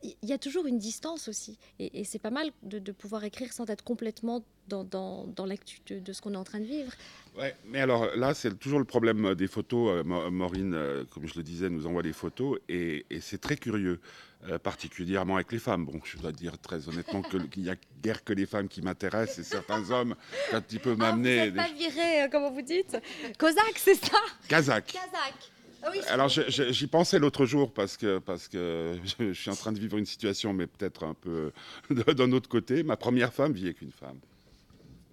il 0.02 0.28
y 0.28 0.32
a 0.34 0.38
toujours 0.38 0.66
une 0.66 0.78
distance 0.78 1.28
aussi. 1.28 1.58
Et, 1.78 2.04
c'est 2.04 2.18
pas 2.18 2.30
mal 2.30 2.50
de, 2.62 2.78
de 2.78 2.92
pouvoir 2.92 3.24
écrire 3.24 3.50
sans 3.52 3.64
être 3.70 3.82
complètement 3.84 4.44
dans, 4.68 4.84
dans, 4.84 5.26
dans 5.26 5.46
l'actu 5.46 5.78
de, 5.86 5.98
de 5.98 6.12
ce 6.12 6.20
qu'on 6.20 6.34
est 6.34 6.38
en 6.38 6.44
train 6.44 6.60
de 6.60 6.64
vivre. 6.66 6.92
Ouais, 7.38 7.54
mais 7.66 7.80
alors 7.80 8.14
là, 8.16 8.34
c'est 8.34 8.58
toujours 8.58 8.78
le 8.78 8.84
problème 8.86 9.24
euh, 9.26 9.34
des 9.34 9.46
photos. 9.46 10.04
Euh, 10.06 10.30
Maureen, 10.30 10.74
euh, 10.74 11.04
comme 11.10 11.26
je 11.26 11.34
le 11.36 11.42
disais, 11.42 11.68
nous 11.70 11.86
envoie 11.86 12.02
des 12.02 12.12
photos 12.14 12.58
et 12.68 13.04
c'est 13.20 13.40
très 13.40 13.56
curieux, 13.56 14.00
euh, 14.48 14.58
particulièrement 14.58 15.36
avec 15.36 15.52
les 15.52 15.58
femmes. 15.58 15.84
Bon, 15.86 16.00
je 16.04 16.18
dois 16.18 16.32
dire 16.32 16.58
très 16.58 16.88
honnêtement 16.88 17.22
qu'il 17.22 17.62
n'y 17.62 17.70
a 17.70 17.76
guère 18.02 18.24
que 18.24 18.32
les 18.32 18.46
femmes 18.46 18.68
qui 18.68 18.82
m'intéressent 18.82 19.38
et 19.38 19.44
certains 19.44 19.90
hommes, 19.90 20.14
quand 20.50 20.60
ils 20.70 20.80
peuvent 20.80 20.96
Ah, 21.00 21.10
vous 21.12 21.16
m'amener 21.18 21.50
des 21.50 21.56
pas 21.56 21.68
viré, 21.72 22.22
euh, 22.22 22.28
comment 22.30 22.50
vous 22.50 22.62
dites? 22.62 22.96
Cosaque, 23.38 23.78
c'est 23.78 23.94
ça? 23.94 24.18
Kazakhs. 24.48 24.92
Kazakh. 24.92 25.50
Ah 25.86 25.88
oui, 25.92 26.00
Alors 26.08 26.28
j'y 26.28 26.86
pensais 26.86 27.18
l'autre 27.18 27.44
jour 27.44 27.72
parce 27.72 27.96
que, 27.98 28.18
parce 28.18 28.48
que 28.48 28.98
je, 29.18 29.32
je 29.32 29.40
suis 29.40 29.50
en 29.50 29.54
train 29.56 29.72
de 29.72 29.78
vivre 29.78 29.98
une 29.98 30.06
situation, 30.06 30.52
mais 30.54 30.66
peut-être 30.66 31.04
un 31.04 31.14
peu 31.14 31.52
d'un 31.90 32.32
autre 32.32 32.48
côté. 32.48 32.82
Ma 32.82 32.96
première 32.96 33.32
femme 33.32 33.52
vit 33.52 33.64
avec 33.66 33.82
une 33.82 33.92
femme. 33.92 34.18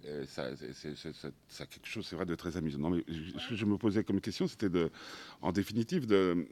Et 0.04 0.26
ça, 0.26 0.56
c'est- 0.56 0.96
c'est- 0.96 1.12
ça 1.48 1.64
quelque 1.66 1.86
chose, 1.86 2.04
c'est 2.04 2.16
vrai, 2.16 2.26
de 2.26 2.34
très 2.34 2.56
amusant. 2.56 2.78
Non, 2.78 2.90
mais 2.90 3.04
je- 3.06 3.38
ce 3.38 3.48
que 3.50 3.54
je 3.54 3.64
me 3.64 3.76
posais 3.78 4.02
comme 4.02 4.20
question, 4.20 4.48
c'était 4.48 4.68
de, 4.68 4.90
en 5.42 5.52
définitive, 5.52 6.06
de, 6.06 6.44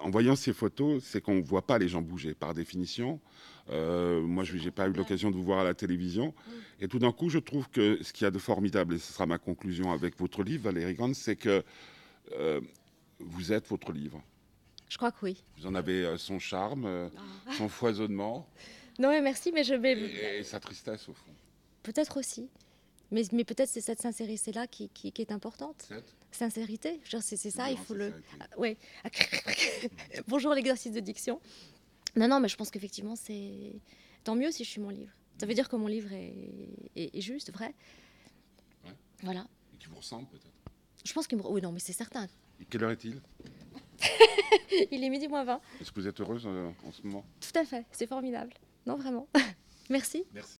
en 0.00 0.08
voyant 0.10 0.34
ces 0.34 0.54
photos, 0.54 1.02
c'est 1.04 1.20
qu'on 1.20 1.34
ne 1.34 1.42
voit 1.42 1.66
pas 1.66 1.78
les 1.78 1.88
gens 1.88 2.00
bouger, 2.00 2.32
par 2.32 2.54
définition. 2.54 3.20
Euh, 3.68 4.22
moi, 4.22 4.44
je 4.44 4.56
n'ai 4.56 4.70
pas 4.70 4.88
eu 4.88 4.92
l'occasion 4.92 5.30
de 5.30 5.36
vous 5.36 5.42
voir 5.42 5.58
à 5.58 5.64
la 5.64 5.74
télévision. 5.74 6.32
Et 6.80 6.88
tout 6.88 6.98
d'un 6.98 7.12
coup, 7.12 7.28
je 7.28 7.38
trouve 7.38 7.68
que 7.68 8.02
ce 8.02 8.14
qu'il 8.14 8.24
y 8.24 8.28
a 8.28 8.30
de 8.30 8.38
formidable, 8.38 8.94
et 8.94 8.98
ce 8.98 9.12
sera 9.12 9.26
ma 9.26 9.36
conclusion 9.38 9.92
avec 9.92 10.16
votre 10.18 10.42
livre, 10.42 10.64
Valérie 10.64 10.94
Grande, 10.94 11.14
c'est 11.14 11.36
que 11.36 11.62
euh, 12.32 12.60
vous 13.18 13.52
êtes 13.52 13.68
votre 13.68 13.92
livre. 13.92 14.22
Je 14.88 14.96
crois 14.96 15.10
que 15.12 15.18
oui. 15.22 15.44
Vous 15.58 15.66
en 15.66 15.74
avez 15.74 16.04
euh, 16.04 16.16
son 16.16 16.38
charme, 16.38 16.86
euh, 16.86 17.08
Ah. 17.46 17.52
son 17.52 17.68
foisonnement 17.68 18.48
Non, 18.98 19.10
mais 19.10 19.20
merci, 19.20 19.52
mais 19.52 19.64
je 19.64 19.74
vais. 19.74 19.92
et, 19.98 20.38
et 20.38 20.42
sa 20.44 20.60
tristesse, 20.60 21.08
au 21.08 21.12
fond. 21.12 21.32
Peut-être 21.82 22.16
aussi. 22.18 22.48
Mais, 23.10 23.22
mais 23.32 23.44
peut-être 23.44 23.68
c'est 23.68 23.80
cette 23.80 24.00
sincérité-là 24.02 24.66
qui, 24.66 24.88
qui- 24.88 25.12
qui 25.12 25.22
est 25.22 25.32
importante. 25.32 25.88
Sincérité, 26.32 27.00
c'est 27.20 27.50
ça, 27.50 27.70
il 27.70 27.78
faut 27.78 27.94
le... 27.94 28.12
Ah, 28.40 28.46
ouais. 28.58 28.76
Bonjour 30.28 30.52
l'exercice 30.54 30.92
de 30.92 31.00
diction. 31.00 31.40
Non, 32.16 32.28
non, 32.28 32.40
mais 32.40 32.48
je 32.48 32.56
pense 32.56 32.70
qu'effectivement, 32.70 33.16
c'est... 33.16 33.72
Tant 34.24 34.34
mieux 34.34 34.50
si 34.50 34.64
je 34.64 34.70
suis 34.70 34.80
mon 34.80 34.90
livre. 34.90 35.12
Ça 35.38 35.46
veut 35.46 35.54
dire 35.54 35.68
que 35.68 35.76
mon 35.76 35.86
livre 35.86 36.12
est, 36.12 36.68
est- 36.96 37.16
est 37.16 37.20
juste, 37.20 37.52
vrai. 37.52 37.74
Ouais. 38.84 38.90
Voilà. 39.22 39.46
Et 39.72 39.76
qui 39.78 39.86
vous 39.86 39.96
ressemble, 39.96 40.26
peut-être. 40.28 40.50
Je 41.04 41.12
pense 41.12 41.26
qu'il 41.26 41.38
me... 41.38 41.46
Oui, 41.46 41.62
non, 41.62 41.72
mais 41.72 41.78
c'est 41.80 41.92
certain. 41.92 42.26
Et 42.60 42.64
quelle 42.64 42.82
heure 42.84 42.90
est-il? 42.90 43.20
Il 44.90 45.04
est 45.04 45.08
midi 45.10 45.28
moins 45.28 45.44
20. 45.44 45.60
Est-ce 45.80 45.92
que 45.92 46.00
vous 46.00 46.08
êtes 46.08 46.20
heureuse 46.20 46.44
euh, 46.46 46.70
en 46.84 46.92
ce 46.92 47.02
moment? 47.02 47.24
Tout 47.40 47.58
à 47.58 47.64
fait, 47.64 47.86
c'est 47.92 48.06
formidable. 48.06 48.52
Non, 48.84 48.96
vraiment. 48.96 49.28
Merci. 49.90 50.24
Merci. 50.34 50.56